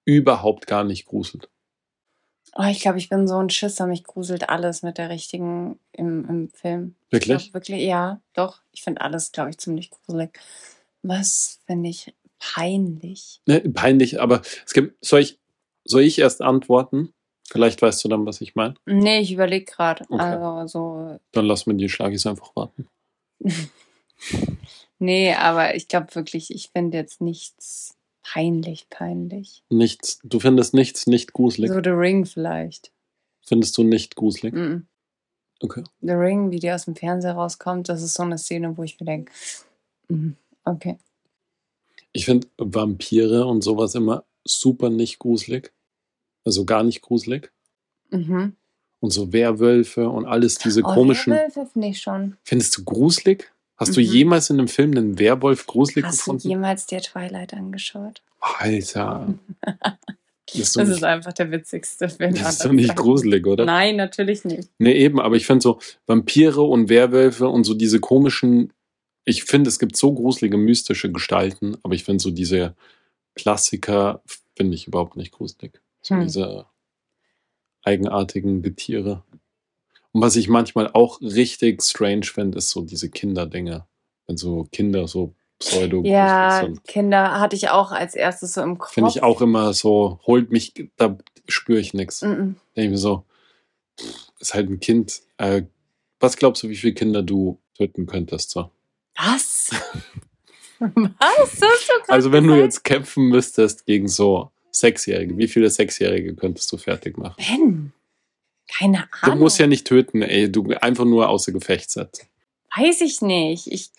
überhaupt 0.05 0.67
gar 0.67 0.83
nicht 0.83 1.07
gruselt? 1.07 1.49
Oh, 2.55 2.65
ich 2.69 2.81
glaube, 2.81 2.99
ich 2.99 3.09
bin 3.09 3.27
so 3.27 3.37
ein 3.37 3.49
Schisser. 3.49 3.87
Mich 3.87 4.03
gruselt 4.03 4.49
alles 4.49 4.83
mit 4.83 4.99
der 4.99 5.09
richtigen 5.09 5.79
im, 5.93 6.29
im 6.29 6.49
Film. 6.49 6.93
Ich 7.07 7.11
Wirklich? 7.13 7.37
glaub, 7.39 7.53
wirklich, 7.55 7.81
ja, 7.81 8.21
doch. 8.35 8.61
Ich 8.71 8.83
finde 8.83 9.01
alles, 9.01 9.31
glaube 9.31 9.49
ich, 9.49 9.57
ziemlich 9.57 9.89
gruselig. 9.89 10.39
Was 11.01 11.59
finde 11.65 11.89
ich 11.89 12.13
peinlich? 12.39 13.41
Ne, 13.45 13.61
peinlich, 13.61 14.21
aber 14.21 14.41
es 14.65 14.73
gibt, 14.73 15.03
soll 15.05 15.21
ich, 15.21 15.39
soll 15.85 16.01
ich 16.01 16.19
erst 16.19 16.41
antworten? 16.41 17.13
Vielleicht 17.49 17.81
weißt 17.81 18.03
du 18.03 18.09
dann, 18.09 18.25
was 18.25 18.41
ich 18.41 18.55
meine. 18.55 18.75
Nee, 18.85 19.19
ich 19.19 19.31
überlege 19.31 19.65
gerade. 19.65 20.05
Okay. 20.09 20.21
Also 20.21 20.67
so. 20.67 21.19
Dann 21.31 21.45
lass 21.45 21.65
mir 21.65 21.75
die 21.75 21.89
Schlagis 21.89 22.25
einfach 22.27 22.55
warten. 22.55 22.87
Nee, 24.99 25.33
aber 25.33 25.75
ich 25.75 25.87
glaube 25.87 26.13
wirklich, 26.13 26.53
ich 26.53 26.69
finde 26.73 26.97
jetzt 26.97 27.21
nichts 27.21 27.95
peinlich, 28.21 28.89
peinlich. 28.89 29.63
Nichts, 29.69 30.19
du 30.23 30.41
findest 30.41 30.73
nichts 30.73 31.07
nicht 31.07 31.31
gruselig. 31.31 31.71
So 31.71 31.79
The 31.81 31.91
Ring 31.91 32.25
vielleicht. 32.25 32.91
Findest 33.41 33.77
du 33.77 33.83
nicht 33.83 34.17
gruselig? 34.17 34.53
Mhm. 34.53 34.87
Okay. 35.61 35.83
The 36.01 36.11
Ring, 36.11 36.51
wie 36.51 36.59
die 36.59 36.71
aus 36.71 36.85
dem 36.85 36.95
Fernseher 36.95 37.33
rauskommt, 37.33 37.87
das 37.87 38.03
ist 38.03 38.13
so 38.13 38.23
eine 38.23 38.37
Szene, 38.37 38.77
wo 38.77 38.83
ich 38.83 38.99
mir 38.99 39.05
denke, 39.05 39.31
mhm, 40.09 40.35
okay. 40.65 40.97
Ich 42.11 42.25
finde 42.25 42.47
Vampire 42.57 43.45
und 43.45 43.61
sowas 43.63 43.95
immer 43.95 44.23
super 44.43 44.89
nicht 44.89 45.19
gruselig. 45.19 45.71
Also 46.45 46.65
gar 46.65 46.83
nicht 46.83 47.01
gruselig. 47.01 47.51
Mhm. 48.09 48.53
Und 49.01 49.11
so 49.13 49.31
Werwölfe 49.31 50.09
und 50.09 50.25
alles 50.25 50.57
diese 50.57 50.81
Oh, 50.81 50.93
komischen. 50.93 51.33
Werwölfe 51.33 51.67
finde 51.71 51.87
ich 51.89 52.01
schon. 52.01 52.37
Findest 52.43 52.77
du 52.77 52.83
gruselig? 52.83 53.51
Hast 53.77 53.95
du 53.95 54.01
Mhm. 54.01 54.07
jemals 54.07 54.49
in 54.49 54.57
einem 54.59 54.67
Film 54.67 54.91
einen 54.97 55.19
Werwolf 55.19 55.65
gruselig 55.67 56.05
Hast 56.05 56.19
du 56.21 56.23
gefunden? 56.33 56.49
jemals 56.49 56.85
dir 56.85 56.99
Twilight 57.01 57.53
angeschaut? 57.53 58.21
Alter. 58.39 59.33
Das 60.51 60.61
ist 60.61 60.75
doch 60.75 60.79
Das 60.81 60.87
nicht, 60.89 60.97
ist 60.97 61.03
einfach 61.03 61.33
der 61.33 61.51
witzigste 61.51 62.09
Film. 62.09 62.33
das 62.33 62.53
ist 62.53 62.65
doch 62.65 62.71
nicht 62.71 62.87
Zeiten. 62.87 62.99
gruselig, 62.99 63.45
oder? 63.45 63.65
Nein, 63.65 63.97
natürlich 63.97 64.43
nicht. 64.45 64.67
Nee, 64.79 64.93
eben, 64.93 65.19
aber 65.19 65.35
ich 65.35 65.45
finde 65.45 65.61
so 65.61 65.77
Vampire 66.07 66.63
und 66.63 66.89
Werwölfe 66.89 67.47
und 67.47 67.65
so 67.65 67.75
diese 67.75 67.99
komischen, 67.99 68.73
ich 69.29 69.43
finde, 69.43 69.67
es 69.67 69.77
gibt 69.77 69.95
so 69.95 70.11
gruselige, 70.11 70.57
mystische 70.57 71.11
Gestalten, 71.11 71.77
aber 71.83 71.93
ich 71.93 72.03
finde 72.03 72.21
so 72.21 72.31
diese 72.31 72.75
Klassiker, 73.35 74.23
finde 74.55 74.73
ich 74.73 74.87
überhaupt 74.87 75.17
nicht 75.17 75.31
gruselig. 75.31 75.79
So 76.01 76.15
Hm. 76.15 76.21
diese 76.23 76.65
eigenartigen 77.83 78.63
Getiere. 78.63 79.23
Und 80.11 80.21
was 80.21 80.35
ich 80.35 80.49
manchmal 80.49 80.89
auch 80.93 81.21
richtig 81.21 81.83
strange 81.83 82.23
finde, 82.25 82.57
ist 82.57 82.71
so 82.71 82.81
diese 82.81 83.09
Kinderdinge. 83.09 83.85
Wenn 84.25 84.37
so 84.37 84.67
Kinder 84.71 85.07
so 85.07 85.35
pseudo 85.59 86.01
Ja, 86.03 86.61
sind. 86.63 86.83
Kinder 86.85 87.39
hatte 87.39 87.55
ich 87.55 87.69
auch 87.69 87.91
als 87.91 88.15
erstes 88.15 88.53
so 88.53 88.61
im 88.61 88.79
Kopf. 88.79 88.93
Finde 88.93 89.11
ich 89.11 89.21
auch 89.21 89.41
immer 89.41 89.73
so, 89.73 90.19
holt 90.25 90.51
mich, 90.51 90.73
da 90.95 91.17
spüre 91.47 91.79
ich 91.79 91.93
nichts. 91.93 92.21
Denke 92.21 92.55
ich 92.75 92.89
mir 92.89 92.97
so, 92.97 93.25
ist 94.39 94.55
halt 94.55 94.69
ein 94.69 94.79
Kind. 94.79 95.21
Äh, 95.37 95.63
was 96.19 96.35
glaubst 96.35 96.63
du, 96.63 96.69
wie 96.69 96.75
viele 96.75 96.93
Kinder 96.93 97.21
du 97.21 97.59
töten 97.75 98.07
könntest? 98.07 98.49
So? 98.49 98.71
Was? 99.21 99.69
Was? 100.79 101.59
Du 101.59 101.67
Also 102.07 102.31
wenn 102.31 102.47
du 102.47 102.55
jetzt 102.55 102.83
kämpfen 102.83 103.25
müsstest 103.27 103.85
gegen 103.85 104.07
so 104.07 104.51
Sechsjährige, 104.71 105.37
wie 105.37 105.47
viele 105.47 105.69
Sechsjährige 105.69 106.35
könntest 106.35 106.71
du 106.71 106.77
fertig 106.77 107.17
machen? 107.17 107.35
Ben, 107.37 107.93
keine 108.67 109.09
Du 109.23 109.31
Ahnung. 109.31 109.39
musst 109.39 109.59
ja 109.59 109.67
nicht 109.67 109.85
töten, 109.85 110.21
ey, 110.21 110.49
du 110.51 110.69
einfach 110.79 111.05
nur 111.05 111.27
außer 111.29 111.51
Gefecht 111.51 111.89
setzen. 111.91 112.27
Weiß 112.75 113.01
ich 113.01 113.21
nicht. 113.21 113.67
Ich 113.67 113.91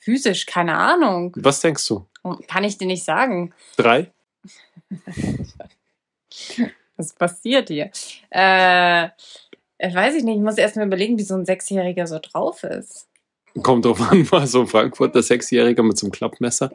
physisch, 0.00 0.46
keine 0.46 0.76
Ahnung. 0.76 1.32
Was 1.36 1.60
denkst 1.60 1.86
du? 1.88 2.06
Kann 2.48 2.64
ich 2.64 2.78
dir 2.78 2.86
nicht 2.86 3.04
sagen. 3.04 3.52
Drei? 3.76 4.10
Was 6.96 7.12
passiert 7.12 7.68
hier? 7.68 7.90
Äh, 8.30 9.08
weiß 9.78 10.14
ich 10.14 10.24
nicht. 10.24 10.36
Ich 10.36 10.42
muss 10.42 10.58
erst 10.58 10.76
mal 10.76 10.86
überlegen, 10.86 11.18
wie 11.18 11.22
so 11.22 11.34
ein 11.34 11.44
Sechsjähriger 11.44 12.06
so 12.06 12.18
drauf 12.18 12.62
ist. 12.64 13.08
Kommt 13.62 13.84
drauf 13.84 14.00
an, 14.00 14.30
war 14.32 14.46
so 14.46 14.62
ein 14.62 14.66
Frankfurter 14.66 15.22
Sechsjähriger 15.22 15.82
mit 15.82 15.98
so 15.98 16.06
einem 16.06 16.12
Klappmesser. 16.12 16.74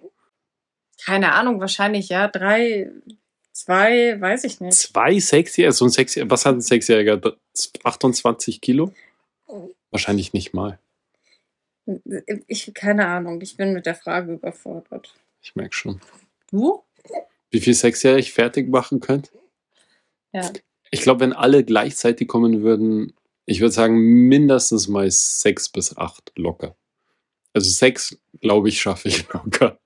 Keine 1.03 1.33
Ahnung, 1.33 1.59
wahrscheinlich 1.59 2.09
ja. 2.09 2.27
Drei, 2.27 2.91
zwei, 3.51 4.19
weiß 4.19 4.43
ich 4.45 4.61
nicht. 4.61 4.73
Zwei 4.73 5.19
Sechsjährige, 5.19 5.73
so 5.73 5.85
ein 5.85 5.89
Sechsjähriger, 5.89 6.31
was 6.31 6.45
hat 6.45 6.55
ein 6.55 6.61
Sechsjähriger? 6.61 7.21
28 7.83 8.61
Kilo? 8.61 8.93
Wahrscheinlich 9.91 10.33
nicht 10.33 10.53
mal. 10.53 10.79
Ich, 12.47 12.71
keine 12.73 13.07
Ahnung. 13.07 13.41
Ich 13.41 13.57
bin 13.57 13.73
mit 13.73 13.85
der 13.85 13.95
Frage 13.95 14.33
überfordert. 14.33 15.15
Ich 15.41 15.55
merke 15.55 15.75
schon. 15.75 15.99
Du? 16.51 16.83
Wie 17.49 17.59
viel 17.59 17.73
Sechsjährige 17.73 18.19
ich 18.19 18.33
fertig 18.33 18.69
machen 18.69 18.99
könnt? 18.99 19.31
Ja. 20.31 20.51
Ich 20.91 21.01
glaube, 21.01 21.21
wenn 21.21 21.33
alle 21.33 21.63
gleichzeitig 21.63 22.27
kommen 22.27 22.61
würden, 22.61 23.13
ich 23.49 23.61
würde 23.61 23.71
sagen, 23.73 23.95
mindestens 24.27 24.87
mal 24.87 25.09
sechs 25.09 25.69
bis 25.69 25.97
acht 25.97 26.31
locker. 26.35 26.75
Also 27.53 27.69
sechs, 27.69 28.17
glaube 28.41 28.69
ich, 28.69 28.79
schaffe 28.81 29.07
ich 29.09 29.25
locker. 29.33 29.79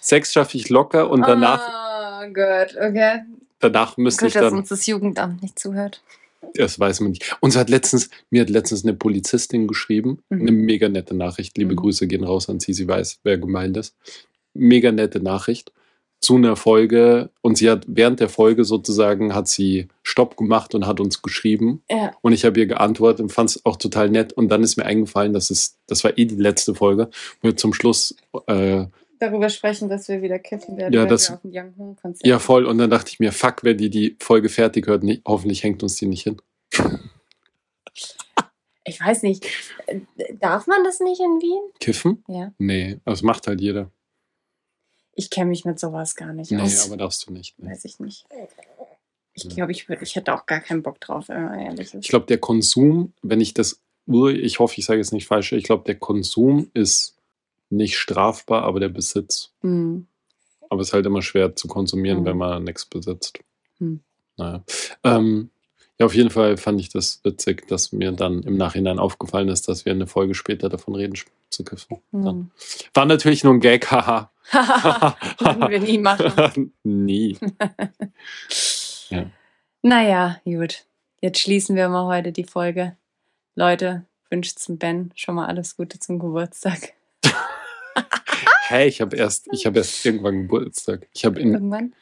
Sechs 0.00 0.32
schaffe 0.32 0.56
ich 0.56 0.68
locker 0.68 1.10
und 1.10 1.22
danach, 1.22 1.60
Ah, 1.68 2.26
gut, 2.26 2.76
okay. 2.80 3.22
danach 3.58 3.96
müsste 3.96 4.26
ich 4.26 4.34
Gut, 4.34 4.42
dass 4.42 4.50
dann. 4.50 4.58
uns 4.60 4.68
das 4.68 4.86
Jugendamt 4.86 5.42
nicht 5.42 5.58
zuhört. 5.58 6.02
Das 6.54 6.78
weiß 6.78 7.00
man 7.00 7.10
nicht. 7.10 7.36
Uns 7.40 7.56
hat 7.56 7.68
letztens, 7.68 8.08
mir 8.30 8.42
hat 8.42 8.50
letztens 8.50 8.84
eine 8.84 8.94
Polizistin 8.94 9.66
geschrieben, 9.66 10.22
Mhm. 10.30 10.40
eine 10.42 10.52
mega 10.52 10.88
nette 10.88 11.14
Nachricht. 11.14 11.58
Liebe 11.58 11.72
Mhm. 11.72 11.76
Grüße 11.76 12.06
gehen 12.06 12.24
raus 12.24 12.48
an 12.48 12.60
sie, 12.60 12.72
sie 12.72 12.88
weiß, 12.88 13.20
wer 13.24 13.36
gemeint 13.36 13.76
ist. 13.76 13.94
Mega 14.54 14.92
nette 14.92 15.20
Nachricht 15.20 15.72
zu 16.20 16.36
einer 16.36 16.56
Folge 16.56 17.30
und 17.42 17.58
sie 17.58 17.70
hat 17.70 17.84
während 17.86 18.20
der 18.20 18.28
Folge 18.28 18.64
sozusagen 18.64 19.34
hat 19.34 19.48
sie 19.48 19.88
Stopp 20.02 20.36
gemacht 20.36 20.74
und 20.74 20.86
hat 20.86 20.98
uns 20.98 21.22
geschrieben 21.22 21.82
Ja. 21.90 22.12
und 22.22 22.32
ich 22.32 22.44
habe 22.44 22.58
ihr 22.58 22.66
geantwortet 22.66 23.20
und 23.20 23.28
fand 23.30 23.50
es 23.50 23.64
auch 23.66 23.76
total 23.76 24.08
nett 24.10 24.32
und 24.32 24.48
dann 24.48 24.62
ist 24.62 24.76
mir 24.76 24.84
eingefallen, 24.86 25.32
dass 25.32 25.50
es, 25.50 25.76
das 25.86 26.02
war 26.04 26.16
eh 26.18 26.24
die 26.24 26.34
letzte 26.36 26.74
Folge, 26.74 27.10
wo 27.42 27.48
wir 27.48 27.56
zum 27.56 27.72
Schluss 27.74 28.16
äh, 28.46 28.86
Darüber 29.18 29.48
sprechen, 29.48 29.88
dass 29.88 30.08
wir 30.08 30.20
wieder 30.20 30.38
kiffen 30.38 30.76
werden, 30.76 30.92
Ja, 30.92 31.02
wenn 31.02 31.08
das- 31.08 31.28
wir 31.30 31.36
auf 31.36 31.42
dem 31.42 31.50
Young 31.54 31.96
Konzert 32.00 32.26
ja 32.26 32.38
voll 32.38 32.66
und 32.66 32.76
dann 32.78 32.90
dachte 32.90 33.10
ich 33.12 33.18
mir, 33.20 33.32
fuck, 33.32 33.62
wenn 33.64 33.78
die 33.78 33.88
die 33.90 34.16
Folge 34.20 34.48
fertig 34.48 34.86
hört, 34.88 35.02
nee, 35.04 35.20
hoffentlich 35.26 35.62
hängt 35.62 35.82
uns 35.82 35.96
die 35.96 36.06
nicht 36.06 36.22
hin. 36.24 36.36
Ich 38.84 39.00
weiß 39.00 39.22
nicht. 39.22 39.44
Darf 40.40 40.66
man 40.66 40.84
das 40.84 41.00
nicht 41.00 41.20
in 41.20 41.40
Wien? 41.40 41.72
Kiffen? 41.80 42.22
Ja. 42.28 42.52
Nee, 42.58 42.98
das 43.04 43.22
macht 43.22 43.46
halt 43.48 43.60
jeder. 43.60 43.90
Ich 45.18 45.30
kenne 45.30 45.50
mich 45.50 45.64
mit 45.64 45.80
sowas 45.80 46.14
gar 46.14 46.32
nicht 46.32 46.50
Nee, 46.52 46.60
aus. 46.60 46.86
aber 46.86 46.98
darfst 46.98 47.26
du 47.26 47.32
nicht. 47.32 47.58
Nee. 47.58 47.70
Weiß 47.70 47.84
ich 47.86 47.98
nicht. 47.98 48.26
Ich 49.32 49.48
glaube, 49.48 49.72
ich, 49.72 49.88
würd, 49.88 50.00
ich 50.02 50.14
hätte 50.14 50.32
auch 50.34 50.46
gar 50.46 50.60
keinen 50.60 50.82
Bock 50.82 51.00
drauf, 51.00 51.28
ehrlich. 51.28 51.92
Ich 51.94 52.08
glaube, 52.08 52.26
der 52.26 52.38
Konsum, 52.38 53.12
wenn 53.22 53.40
ich 53.40 53.52
das, 53.54 53.80
ich 54.06 54.58
hoffe, 54.60 54.74
ich 54.78 54.86
sage 54.86 54.98
jetzt 55.00 55.12
nicht 55.12 55.26
falsch, 55.26 55.52
ich 55.52 55.64
glaube, 55.64 55.84
der 55.84 55.96
Konsum 55.96 56.70
ist 56.74 57.16
nicht 57.68 57.96
strafbar, 57.98 58.62
aber 58.62 58.78
der 58.78 58.88
Besitz. 58.90 59.50
Hm. 59.62 60.06
Aber 60.70 60.80
es 60.82 60.88
ist 60.88 60.92
halt 60.94 61.06
immer 61.06 61.22
schwer 61.22 61.56
zu 61.56 61.66
konsumieren, 61.68 62.20
Mhm. 62.20 62.24
wenn 62.26 62.36
man 62.36 62.64
nichts 62.64 62.84
besitzt. 62.86 63.38
Hm. 63.78 64.00
Naja. 64.36 64.64
Ähm, 65.02 65.50
ja, 65.98 66.06
auf 66.06 66.14
jeden 66.14 66.30
Fall 66.30 66.56
fand 66.56 66.80
ich 66.80 66.90
das 66.90 67.20
witzig, 67.24 67.66
dass 67.68 67.92
mir 67.92 68.12
dann 68.12 68.42
im 68.42 68.56
Nachhinein 68.56 68.98
aufgefallen 68.98 69.48
ist, 69.48 69.68
dass 69.68 69.84
wir 69.86 69.92
eine 69.92 70.06
Folge 70.06 70.34
später 70.34 70.68
davon 70.68 70.94
reden, 70.94 71.14
zu 71.48 71.64
kiffen. 71.64 71.98
Hm. 72.12 72.50
War 72.92 73.06
natürlich 73.06 73.44
nur 73.44 73.54
ein 73.54 73.60
Gag, 73.60 73.90
haha. 73.90 74.30
Würden 75.38 75.70
wir 75.70 75.80
nie 75.80 75.98
machen. 75.98 76.72
Nie. 76.82 77.38
Naja, 79.82 80.40
gut. 80.44 80.84
Jetzt 81.20 81.38
schließen 81.38 81.76
wir 81.76 81.88
mal 81.88 82.06
heute 82.06 82.32
die 82.32 82.42
Folge. 82.42 82.96
Leute, 83.54 84.04
wünscht 84.30 84.58
zum 84.58 84.78
Ben 84.78 85.12
schon 85.14 85.36
mal 85.36 85.46
alles 85.46 85.76
Gute 85.76 86.00
zum 86.00 86.18
Geburtstag. 86.18 86.94
Hey, 88.68 88.88
ich 88.88 89.00
habe 89.00 89.16
erst, 89.16 89.46
ich 89.52 89.64
habe 89.64 89.78
erst 89.78 90.04
irgendwann 90.04 90.42
Geburtstag. 90.42 91.06
Ich 91.14 91.24
habe 91.24 91.38
in, 91.38 91.52
Irgendwann. 91.52 91.94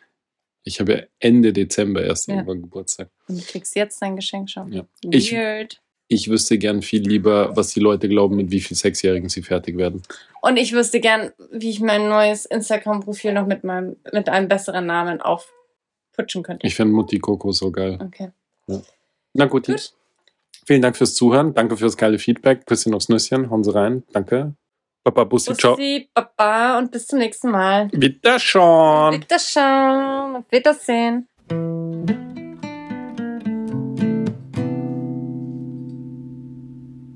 Ich 0.64 0.80
habe 0.80 0.92
ja 0.92 1.02
Ende 1.20 1.52
Dezember 1.52 2.02
erst 2.02 2.26
Ja. 2.28 2.34
irgendwann 2.34 2.62
Geburtstag. 2.62 3.10
Und 3.28 3.38
du 3.40 3.44
kriegst 3.44 3.76
jetzt 3.76 4.00
dein 4.02 4.16
Geschenk 4.16 4.50
schon. 4.50 4.72
Ja. 4.72 4.84
Ich- 5.10 5.32
Weird. 5.32 5.80
Ich 6.08 6.28
wüsste 6.28 6.58
gern 6.58 6.82
viel 6.82 7.00
lieber, 7.02 7.56
was 7.56 7.72
die 7.72 7.80
Leute 7.80 8.08
glauben, 8.10 8.36
mit 8.36 8.50
wie 8.50 8.60
viel 8.60 8.76
Sechsjährigen 8.76 9.30
sie 9.30 9.40
fertig 9.42 9.78
werden. 9.78 10.02
Und 10.42 10.58
ich 10.58 10.72
wüsste 10.74 11.00
gern, 11.00 11.32
wie 11.50 11.70
ich 11.70 11.80
mein 11.80 12.08
neues 12.10 12.44
Instagram-Profil 12.44 13.32
noch 13.32 13.46
mit 13.46 13.64
meinem, 13.64 13.96
mit 14.12 14.28
einem 14.28 14.46
besseren 14.48 14.84
Namen 14.84 15.22
aufputschen 15.22 16.42
könnte. 16.42 16.66
Ich 16.66 16.74
finde 16.74 16.92
Mutti 16.94 17.18
Coco 17.18 17.52
so 17.52 17.70
geil. 17.70 17.98
Okay. 18.04 18.30
Na 19.32 19.46
gut, 19.46 19.66
Gut. 19.66 19.92
Vielen 20.66 20.82
Dank 20.82 20.96
fürs 20.96 21.14
Zuhören. 21.14 21.54
Danke 21.54 21.76
fürs 21.78 21.96
geile 21.96 22.18
Feedback. 22.18 22.66
Küsschen 22.66 22.94
aufs 22.94 23.08
Nüsschen. 23.08 23.48
Hauen 23.50 23.64
Sie 23.64 23.74
rein. 23.74 24.02
Danke. 24.12 24.54
Papa 25.04 25.24
Bussi, 25.24 25.54
ciao. 25.54 25.76
Bussi, 25.76 26.08
Baba 26.14 26.78
und 26.78 26.90
bis 26.90 27.06
zum 27.06 27.18
nächsten 27.18 27.50
Mal. 27.50 27.90
Wieder 27.92 28.38
schon. 28.38 29.12
Wiederschauen. 29.12 30.36
Auf 30.36 30.44
Wiedersehen. 30.50 31.28